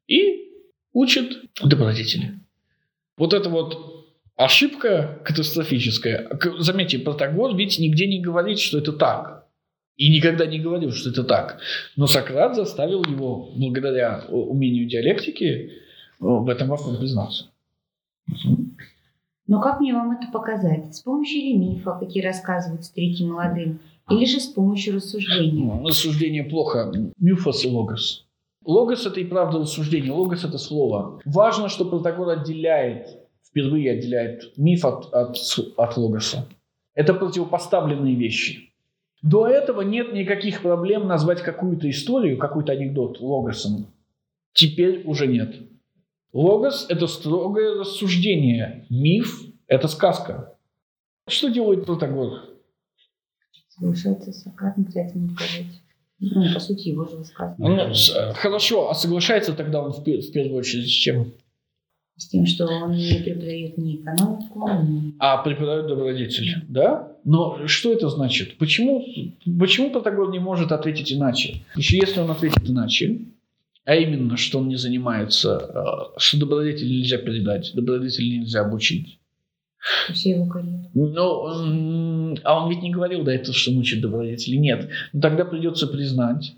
и 0.06 0.52
учит 0.92 1.42
добродетели. 1.62 2.38
Вот 3.16 3.34
это 3.34 3.50
вот 3.50 4.05
ошибка 4.36 5.20
катастрофическая. 5.24 6.28
Заметьте, 6.58 6.98
Протагор 6.98 7.56
ведь 7.56 7.78
нигде 7.78 8.06
не 8.06 8.20
говорит, 8.20 8.58
что 8.58 8.78
это 8.78 8.92
так. 8.92 9.46
И 9.96 10.10
никогда 10.10 10.46
не 10.46 10.58
говорил, 10.58 10.92
что 10.92 11.10
это 11.10 11.24
так. 11.24 11.58
Но 11.96 12.06
Сократ 12.06 12.54
заставил 12.54 13.02
его, 13.04 13.50
благодаря 13.56 14.24
умению 14.28 14.86
диалектики, 14.86 15.44
э, 15.44 15.70
в 16.18 16.48
этом 16.48 16.68
вопросе 16.68 16.98
признаться. 16.98 17.46
Но 19.46 19.60
как 19.60 19.80
мне 19.80 19.94
вам 19.94 20.10
это 20.10 20.30
показать? 20.30 20.94
С 20.94 21.00
помощью 21.00 21.40
ли 21.40 21.54
мифа, 21.54 21.96
какие 21.98 22.22
рассказывают 22.22 22.84
старики 22.84 23.24
молодым, 23.24 23.80
или 24.10 24.24
же 24.26 24.40
с 24.40 24.46
помощью 24.46 24.96
рассуждения? 24.96 25.64
Ну, 25.64 25.86
Рассуждение 25.86 26.44
плохо. 26.44 26.92
Мюфос 27.18 27.64
и 27.64 27.68
логос. 27.68 28.26
Логос– 28.64 29.06
это 29.06 29.20
и 29.20 29.24
правда 29.24 29.60
рассуждение. 29.60 30.12
Логос– 30.12 30.44
это 30.44 30.58
слово. 30.58 31.20
Важно, 31.24 31.68
что 31.68 31.84
Протагор 31.84 32.30
отделяет, 32.30 33.25
впервые 33.56 33.92
отделяет 33.92 34.52
миф 34.58 34.84
от, 34.84 35.12
от, 35.14 35.38
от 35.78 35.96
логоса. 35.96 36.46
Это 36.94 37.14
противопоставленные 37.14 38.14
вещи. 38.14 38.70
До 39.22 39.46
этого 39.46 39.80
нет 39.80 40.12
никаких 40.12 40.60
проблем 40.60 41.06
назвать 41.08 41.40
какую-то 41.40 41.88
историю, 41.88 42.36
какой-то 42.36 42.72
анекдот 42.72 43.18
логосом. 43.18 43.86
Теперь 44.52 45.02
уже 45.06 45.26
нет. 45.26 45.56
Логос– 46.34 46.86
это 46.90 47.06
строгое 47.06 47.78
рассуждение. 47.78 48.84
Миф– 48.90 49.42
это 49.66 49.88
сказка. 49.88 50.54
Что 51.26 51.48
делает 51.48 51.86
Протагор? 51.86 52.40
Соглашается 53.68 54.32
с 54.32 54.42
Сократом, 54.42 54.86
ему 54.94 55.28
доказать. 55.28 55.82
Ну, 56.18 56.54
по 56.54 56.60
сути, 56.60 56.88
его 56.88 57.06
же 57.06 57.16
высказывание. 57.16 57.88
Ну, 57.88 57.92
э, 57.92 58.32
хорошо, 58.34 58.90
а 58.90 58.94
соглашается 58.94 59.54
тогда 59.54 59.82
он 59.82 59.92
в, 59.92 60.00
в 60.00 60.32
первую 60.32 60.56
очередь 60.56 60.86
с 60.86 60.90
чем? 60.90 61.32
С 62.16 62.28
тем, 62.28 62.46
что 62.46 62.66
он 62.66 62.92
не 62.92 63.22
преподает 63.22 63.76
ни 63.76 63.96
экономику, 63.96 64.68
ни... 64.84 65.14
А 65.18 65.36
преподает 65.42 65.86
добродетель, 65.86 66.64
да? 66.66 67.12
Но 67.24 67.66
что 67.66 67.92
это 67.92 68.08
значит? 68.08 68.56
Почему, 68.56 69.04
почему 69.58 69.90
Протагор 69.90 70.30
не 70.30 70.38
может 70.38 70.72
ответить 70.72 71.12
иначе? 71.12 71.62
Еще 71.74 71.98
если 71.98 72.20
он 72.20 72.30
ответит 72.30 72.70
иначе, 72.70 73.20
а 73.84 73.94
именно, 73.94 74.38
что 74.38 74.58
он 74.58 74.68
не 74.68 74.76
занимается, 74.76 75.58
э, 75.58 76.18
что 76.18 76.40
добродетель 76.40 76.88
нельзя 76.88 77.18
передать, 77.18 77.72
добродетель 77.74 78.40
нельзя 78.40 78.62
обучить. 78.62 79.18
Все 80.12 80.30
его 80.30 80.46
карьеру. 80.46 80.90
Ну, 80.94 81.48
м, 81.48 82.36
а 82.42 82.64
он 82.64 82.70
ведь 82.70 82.82
не 82.82 82.90
говорил 82.90 83.24
до 83.24 83.30
этого, 83.30 83.54
что 83.54 83.70
он 83.70 83.78
учит 83.78 84.00
добродетели. 84.00 84.56
Нет. 84.56 84.88
Но 85.12 85.20
тогда 85.20 85.44
придется 85.44 85.86
признать, 85.86 86.54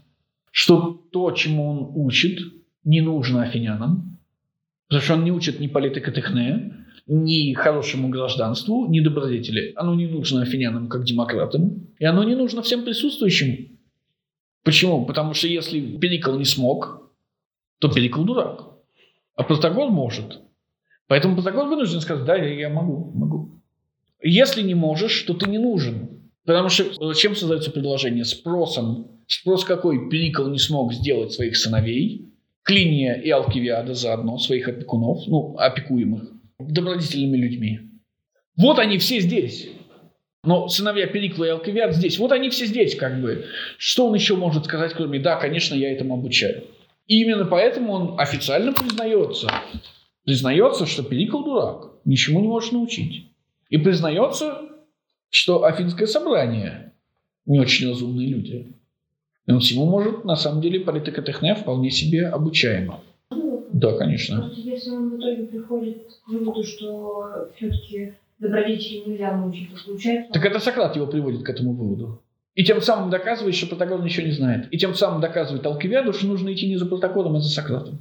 что 0.52 1.02
то, 1.12 1.30
чему 1.32 1.68
он 1.68 1.92
учит, 1.94 2.38
не 2.84 3.00
нужно 3.02 3.42
афинянам, 3.42 4.07
потому 4.88 5.02
что 5.02 5.14
он 5.14 5.24
не 5.24 5.32
учит 5.32 5.60
ни 5.60 5.66
политикотехне, 5.66 6.86
ни 7.06 7.54
хорошему 7.54 8.08
гражданству, 8.08 8.86
ни 8.88 9.00
добродетели. 9.00 9.72
Оно 9.76 9.94
не 9.94 10.06
нужно 10.06 10.42
афинянам 10.42 10.88
как 10.88 11.04
демократам, 11.04 11.88
и 11.98 12.04
оно 12.04 12.24
не 12.24 12.34
нужно 12.34 12.62
всем 12.62 12.84
присутствующим. 12.84 13.78
Почему? 14.62 15.06
Потому 15.06 15.32
что 15.34 15.48
если 15.48 15.80
Перикл 15.98 16.34
не 16.36 16.44
смог, 16.44 17.10
то 17.78 17.88
Перикл 17.88 18.22
дурак. 18.24 18.66
А 19.36 19.42
Протагор 19.42 19.90
может. 19.90 20.40
Поэтому 21.06 21.34
Протагор 21.34 21.68
вынужден 21.68 22.00
сказать, 22.00 22.26
да, 22.26 22.36
я 22.36 22.52
я 22.54 22.68
могу, 22.68 23.12
могу. 23.14 23.62
Если 24.22 24.62
не 24.62 24.74
можешь, 24.74 25.22
то 25.22 25.32
ты 25.32 25.48
не 25.48 25.58
нужен. 25.58 26.30
Потому 26.44 26.68
что 26.68 26.84
зачем 27.12 27.34
создается 27.34 27.70
предложение? 27.70 28.24
Спросом. 28.24 29.22
Спрос 29.26 29.64
какой? 29.64 30.10
Перикл 30.10 30.46
не 30.48 30.58
смог 30.58 30.92
сделать 30.92 31.32
своих 31.32 31.56
сыновей, 31.56 32.34
Клиния 32.68 33.14
и 33.14 33.30
Алкивиада 33.30 33.94
заодно, 33.94 34.36
своих 34.36 34.68
опекунов, 34.68 35.26
ну, 35.26 35.56
опекуемых, 35.56 36.30
добродетельными 36.58 37.38
людьми. 37.38 37.80
Вот 38.58 38.78
они 38.78 38.98
все 38.98 39.20
здесь. 39.20 39.70
Но 40.44 40.68
сыновья 40.68 41.06
Перикла 41.06 41.44
и 41.46 41.48
Алкивиад 41.48 41.94
здесь. 41.94 42.18
Вот 42.18 42.30
они 42.30 42.50
все 42.50 42.66
здесь, 42.66 42.94
как 42.94 43.22
бы. 43.22 43.46
Что 43.78 44.06
он 44.06 44.14
еще 44.14 44.36
может 44.36 44.66
сказать, 44.66 44.92
кроме 44.92 45.18
«да, 45.18 45.36
конечно, 45.36 45.74
я 45.74 45.90
этому 45.90 46.12
обучаю». 46.12 46.64
И 47.06 47.22
именно 47.22 47.46
поэтому 47.46 47.90
он 47.90 48.20
официально 48.20 48.74
признается. 48.74 49.50
Признается, 50.26 50.84
что 50.84 51.02
Перикл 51.02 51.42
дурак, 51.42 51.92
ничему 52.04 52.40
не 52.40 52.48
может 52.48 52.72
научить. 52.72 53.32
И 53.70 53.78
признается, 53.78 54.60
что 55.30 55.64
Афинское 55.64 56.06
собрание 56.06 56.92
не 57.46 57.60
очень 57.60 57.88
разумные 57.88 58.28
люди. 58.28 58.74
И 59.48 59.52
он 59.52 59.60
всему 59.60 59.86
может, 59.86 60.24
на 60.24 60.36
самом 60.36 60.60
деле, 60.60 60.80
политикотехне 60.80 61.54
вполне 61.54 61.90
себе 61.90 62.28
обучаемо. 62.28 63.00
Да, 63.72 63.96
конечно. 63.96 64.42
Просто 64.42 64.60
если 64.60 64.90
он 64.90 65.10
в 65.10 65.18
итоге 65.18 65.44
приходит 65.44 66.06
к 66.24 66.28
выводу, 66.28 66.62
что 66.62 67.48
все-таки 67.56 68.12
добродетели 68.38 69.08
нельзя 69.08 69.34
научить, 69.34 69.70
то 69.70 69.82
получается... 69.86 70.32
Так 70.34 70.44
это 70.44 70.60
Сократ 70.60 70.96
его 70.96 71.06
приводит 71.06 71.44
к 71.44 71.48
этому 71.48 71.72
выводу. 71.72 72.20
И 72.56 72.64
тем 72.64 72.82
самым 72.82 73.08
доказывает, 73.08 73.54
что 73.54 73.68
Протагор 73.68 74.02
ничего 74.02 74.26
не 74.26 74.32
знает. 74.32 74.68
И 74.70 74.76
тем 74.76 74.94
самым 74.94 75.22
доказывает 75.22 75.64
Алкивиаду, 75.64 76.12
что 76.12 76.26
нужно 76.26 76.52
идти 76.52 76.68
не 76.68 76.76
за 76.76 76.84
Протагором, 76.84 77.36
а 77.36 77.40
за 77.40 77.48
Сократом. 77.48 77.98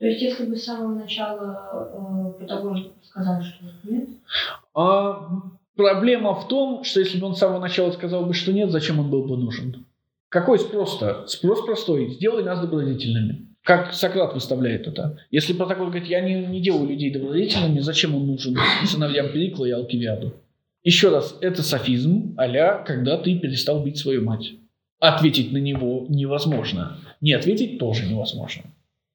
То 0.00 0.06
есть, 0.06 0.20
если 0.20 0.46
бы 0.46 0.56
с 0.56 0.64
самого 0.64 0.94
начала 0.94 2.32
э, 2.34 2.38
Протагор 2.38 2.78
сказал, 3.04 3.40
что 3.42 3.64
нет, 3.84 4.08
А 4.74 5.28
проблема 5.76 6.34
в 6.34 6.48
том, 6.48 6.82
что 6.82 6.98
если 6.98 7.20
бы 7.20 7.26
он 7.26 7.36
с 7.36 7.38
самого 7.38 7.60
начала 7.60 7.92
сказал 7.92 8.24
бы, 8.24 8.34
что 8.34 8.52
нет, 8.52 8.70
зачем 8.70 8.98
он 8.98 9.10
был 9.10 9.24
бы 9.24 9.36
нужен? 9.36 9.84
Какой 10.28 10.58
спрос-то? 10.58 11.26
Спрос 11.26 11.64
простой. 11.64 12.10
Сделай 12.10 12.44
нас 12.44 12.60
добродетельными. 12.60 13.46
Как 13.64 13.92
Сократ 13.92 14.34
выставляет 14.34 14.86
это. 14.86 15.18
Если 15.30 15.52
Протагор 15.52 15.88
говорит, 15.88 16.08
я 16.08 16.20
не, 16.20 16.46
не 16.46 16.60
делаю 16.60 16.88
людей 16.88 17.12
добродетельными, 17.12 17.80
зачем 17.80 18.14
он 18.14 18.26
нужен 18.26 18.56
сыновьям 18.86 19.32
Перикла 19.32 19.64
и 19.66 19.70
Алкивиаду? 19.70 20.34
Еще 20.82 21.10
раз, 21.10 21.36
это 21.40 21.62
софизм 21.62 22.34
а 22.38 22.82
когда 22.82 23.18
ты 23.18 23.38
перестал 23.38 23.84
бить 23.84 23.98
свою 23.98 24.24
мать. 24.24 24.52
Ответить 25.00 25.52
на 25.52 25.58
него 25.58 26.06
невозможно. 26.08 26.98
Не 27.20 27.32
ответить 27.32 27.78
тоже 27.78 28.06
невозможно. 28.06 28.64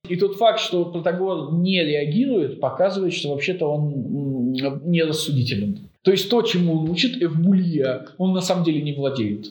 И 0.07 0.15
тот 0.17 0.35
факт, 0.35 0.59
что 0.59 0.85
Протагор 0.85 1.53
не 1.53 1.83
реагирует, 1.83 2.59
показывает, 2.59 3.13
что 3.13 3.29
вообще-то 3.29 3.65
он 3.65 3.93
м, 3.93 4.91
нерассудителен. 4.91 5.89
То 6.03 6.11
есть 6.11 6.29
то, 6.29 6.41
чему 6.41 6.79
он 6.79 6.89
учит 6.89 7.21
Эвбулья, 7.21 8.07
он 8.17 8.33
на 8.33 8.41
самом 8.41 8.65
деле 8.65 8.81
не 8.81 8.93
владеет. 8.93 9.47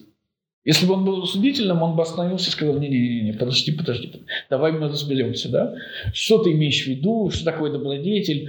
Если 0.64 0.86
бы 0.86 0.94
он 0.94 1.04
был 1.04 1.22
рассудительным, 1.22 1.82
он 1.82 1.96
бы 1.96 2.02
остановился 2.02 2.48
и 2.48 2.52
сказал, 2.52 2.78
не-не-не, 2.78 3.32
подожди, 3.32 3.72
подожди, 3.72 4.06
подожди, 4.06 4.26
давай 4.48 4.72
мы 4.72 4.88
разберемся, 4.88 5.50
да? 5.50 5.74
Что 6.12 6.38
ты 6.38 6.52
имеешь 6.52 6.84
в 6.84 6.86
виду, 6.86 7.30
что 7.30 7.44
такое 7.44 7.72
добродетель? 7.72 8.48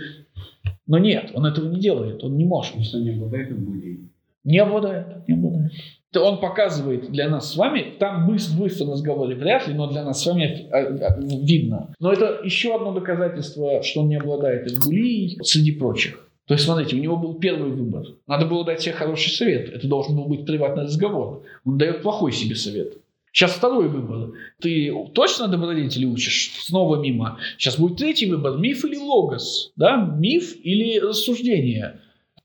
Но 0.85 0.99
нет, 0.99 1.31
он 1.33 1.45
этого 1.45 1.67
не 1.69 1.79
делает, 1.79 2.23
он 2.23 2.37
не 2.37 2.45
может. 2.45 2.79
Что 2.83 2.99
не 2.99 3.11
обладает 3.11 3.51
Эвбулией. 3.51 4.09
Не 4.43 4.59
обладает, 4.59 5.27
не 5.27 5.35
обладает. 5.35 5.71
То 6.11 6.21
он 6.25 6.39
показывает 6.39 7.11
для 7.11 7.27
нас 7.27 7.51
с 7.51 7.55
вами, 7.55 7.95
там 7.97 8.27
быстро, 8.27 8.59
быстро 8.59 8.85
в 8.85 8.91
разговоре 8.91 9.35
вряд 9.35 9.67
ли, 9.67 9.73
но 9.73 9.89
для 9.89 10.03
нас 10.03 10.21
с 10.21 10.27
вами 10.27 10.67
э, 10.71 10.77
э, 10.77 11.19
видно. 11.19 11.91
Но 11.99 12.13
это 12.13 12.41
еще 12.43 12.75
одно 12.75 12.91
доказательство, 12.91 13.81
что 13.81 14.01
он 14.01 14.09
не 14.09 14.17
обладает 14.17 14.71
Эвбулией 14.71 15.39
среди 15.43 15.71
прочих. 15.71 16.22
То 16.47 16.55
есть, 16.55 16.65
смотрите, 16.65 16.95
у 16.95 16.99
него 16.99 17.15
был 17.15 17.35
первый 17.35 17.71
выбор. 17.71 18.05
Надо 18.27 18.45
было 18.45 18.65
дать 18.65 18.81
себе 18.81 18.93
хороший 18.93 19.31
совет. 19.31 19.69
Это 19.69 19.87
должен 19.87 20.15
был 20.15 20.25
быть 20.25 20.45
приватный 20.45 20.83
разговор. 20.83 21.43
Он 21.65 21.77
дает 21.77 22.01
плохой 22.01 22.33
себе 22.33 22.55
совет. 22.55 22.97
Сейчас 23.31 23.53
второй 23.53 23.87
выбор. 23.87 24.31
Ты 24.61 24.93
точно 25.13 25.47
добродетели 25.47 26.05
учишь? 26.05 26.51
Снова 26.59 27.01
мимо. 27.01 27.39
Сейчас 27.57 27.79
будет 27.79 27.97
третий 27.97 28.29
выбор. 28.29 28.57
Миф 28.57 28.85
или 28.85 28.97
логос? 28.97 29.71
Да? 29.75 29.97
Миф 29.97 30.55
или 30.63 30.99
рассуждение? 30.99 31.99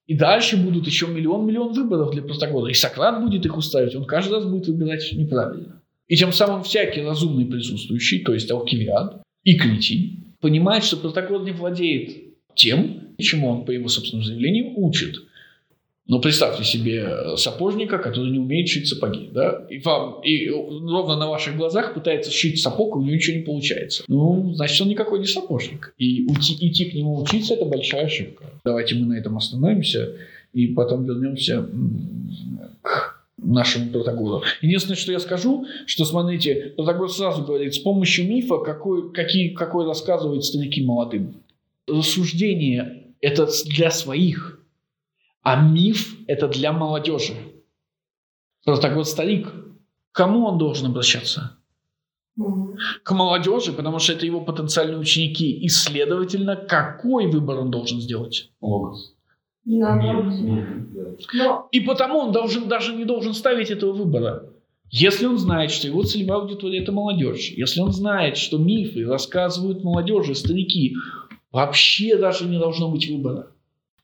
И 0.07 0.15
дальше 0.15 0.57
будут 0.57 0.87
еще 0.87 1.07
миллион-миллион 1.07 1.75
выборов 1.75 2.13
для 2.13 2.23
Протагора. 2.23 2.71
И 2.71 2.75
Сократ 2.75 3.21
будет 3.21 3.45
их 3.45 3.57
устраивать. 3.57 3.97
Он 3.97 4.07
каждый 4.07 4.35
раз 4.35 4.47
будет 4.47 4.69
выбирать 4.69 5.13
неправильно. 5.13 5.83
И 6.07 6.17
тем 6.17 6.33
самым 6.33 6.63
всякий 6.63 7.03
разумный 7.03 7.45
присутствующий, 7.45 8.25
то 8.25 8.33
есть 8.33 8.51
Алкивиад 8.51 9.23
и 9.45 9.59
Критий, 9.59 10.35
понимает, 10.41 10.85
что 10.85 10.97
Протагор 10.97 11.43
не 11.43 11.53
владеет 11.53 12.17
тем, 12.55 13.08
чему 13.23 13.49
он, 13.49 13.65
по 13.65 13.71
его 13.71 13.89
собственным 13.89 14.25
заявлениям, 14.25 14.73
учит. 14.77 15.17
Но 16.09 16.21
представьте 16.21 16.65
себе 16.65 17.37
сапожника, 17.37 17.99
который 17.99 18.31
не 18.31 18.39
умеет 18.39 18.69
шить 18.69 18.89
сапоги, 18.89 19.29
да, 19.31 19.67
и 19.69 19.79
вам, 19.81 20.23
и 20.23 20.49
ровно 20.49 21.17
на 21.17 21.29
ваших 21.29 21.55
глазах 21.59 21.93
пытается 21.93 22.31
шить 22.31 22.63
сапог, 22.63 22.97
и 22.97 22.99
у 22.99 23.03
него 23.03 23.15
ничего 23.15 23.37
не 23.37 23.43
получается. 23.43 24.05
Ну, 24.09 24.55
значит, 24.55 24.81
он 24.81 24.89
никакой 24.89 25.19
не 25.19 25.27
сапожник. 25.27 25.93
И 25.99 26.25
уйти, 26.27 26.57
идти 26.67 26.87
к 26.87 26.95
нему 26.95 27.21
учиться– 27.21 27.53
это 27.55 27.67
большая 27.67 28.07
ошибка. 28.07 28.47
Давайте 28.65 28.95
мы 28.95 29.05
на 29.05 29.19
этом 29.19 29.37
остановимся, 29.37 30.17
и 30.55 30.69
потом 30.69 31.05
вернемся 31.05 31.69
к 32.81 33.27
нашему 33.37 33.91
Протагору. 33.91 34.43
Единственное, 34.63 34.97
что 34.97 35.13
я 35.13 35.19
скажу, 35.19 35.67
что, 35.85 36.07
смотрите, 36.07 36.73
Протагор 36.75 37.11
сразу 37.11 37.45
говорит, 37.45 37.75
с 37.75 37.79
помощью 37.79 38.27
мифа, 38.27 38.57
какой, 38.59 39.13
какие, 39.13 39.51
какой 39.51 39.85
рассказывают 39.85 40.43
старики 40.43 40.83
молодым. 40.83 41.35
Рассуждение– 41.87 43.03
это 43.21 43.49
для 43.67 43.91
своих, 43.91 44.61
а 45.43 45.57
миф– 45.61 46.17
это 46.27 46.49
для 46.49 46.73
молодежи. 46.73 47.35
Протагор 48.65 49.05
старик. 49.05 49.49
К 50.13 50.17
кому 50.17 50.47
он 50.47 50.59
должен 50.59 50.87
обращаться? 50.87 51.57
К 53.03 53.13
молодежи, 53.13 53.73
потому 53.73 53.99
что 53.99 54.13
это 54.13 54.27
его 54.27 54.41
потенциальные 54.41 54.99
ученики. 54.99 55.51
И, 55.51 55.69
следовательно, 55.69 56.57
какой 56.57 57.27
выбор 57.27 57.59
он 57.59 57.71
должен 57.71 58.01
сделать? 58.01 58.51
Логос. 58.61 59.15
И 61.73 61.81
потому 61.81 62.19
он 62.19 62.33
должен, 62.33 62.69
даже 62.69 62.95
не 62.95 63.05
должен 63.05 63.35
ставить 63.35 63.71
этого 63.71 63.93
выбора. 63.93 64.51
Если 64.91 65.27
он 65.27 65.37
знает, 65.37 65.71
что 65.71 65.87
его 65.87 66.03
целевая 66.03 66.41
аудитория– 66.41 66.79
это 66.83 66.93
молодежь, 66.93 67.51
если 67.51 67.81
он 67.81 67.93
знает, 67.93 68.39
что 68.39 68.57
мифы 68.57 69.05
рассказывают 69.05 69.85
молодежи, 69.85 70.35
старики, 70.35 70.97
вообще 71.53 72.17
даже 72.17 72.47
не 72.47 72.59
должно 72.59 72.89
быть 72.89 73.09
выбора. 73.09 73.49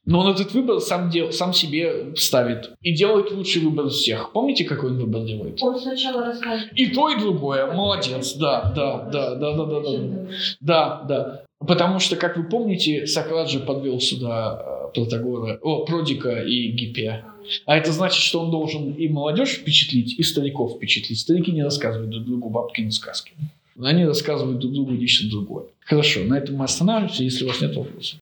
Но 0.06 0.20
он 0.20 0.32
этот 0.32 0.52
выбор 0.52 0.80
сам, 0.80 1.08
дел, 1.08 1.32
сам 1.32 1.54
себе 1.54 2.14
ставит 2.14 2.72
и 2.82 2.92
делает 2.92 3.30
лучший 3.30 3.62
выбор 3.62 3.86
из 3.86 3.94
всех. 3.94 4.32
Помните, 4.32 4.64
какой 4.64 4.90
он 4.90 4.98
выбор 4.98 5.24
делает? 5.24 5.62
он 5.62 5.78
сначала 5.78 6.26
рассказывает. 6.26 6.72
И 6.74 6.88
то, 6.88 7.08
и 7.08 7.18
другое. 7.18 7.72
Молодец. 7.72 8.34
Да, 8.34 8.70
да, 8.76 9.08
да, 9.10 9.34
да, 9.34 9.54
да, 9.54 9.64
да, 9.64 9.80
да. 9.80 10.26
Да, 10.60 11.02
да. 11.08 11.44
Потому 11.66 11.98
что, 12.00 12.16
как 12.16 12.36
вы 12.36 12.44
помните, 12.44 13.06
Сократ 13.06 13.48
же 13.48 13.60
подвел 13.60 13.98
сюда 13.98 14.90
э, 14.92 14.94
Протагора, 14.94 15.58
о, 15.62 15.86
Продика 15.86 16.42
и 16.42 16.68
Гиппия. 16.72 17.24
А 17.64 17.76
это 17.76 17.92
значит, 17.92 18.20
что 18.20 18.40
он 18.40 18.50
должен 18.50 18.92
и 18.92 19.08
молодежь 19.08 19.52
впечатлить, 19.52 20.18
и 20.18 20.22
стариков 20.22 20.76
впечатлить. 20.76 21.20
Старики 21.20 21.52
не 21.52 21.62
рассказывают 21.62 22.10
друг 22.10 22.24
другу 22.24 22.50
бабкины 22.50 22.90
сказки. 22.90 23.32
Они 23.80 24.04
рассказывают 24.04 24.60
друг 24.60 24.72
другу 24.72 24.92
нечто 24.92 25.28
другое. 25.28 25.64
Хорошо, 25.80 26.20
на 26.24 26.38
этом 26.38 26.56
мы 26.56 26.64
останавливаемся, 26.64 27.24
если 27.24 27.44
у 27.44 27.48
вас 27.48 27.60
нет 27.60 27.74
вопросов. 27.76 28.12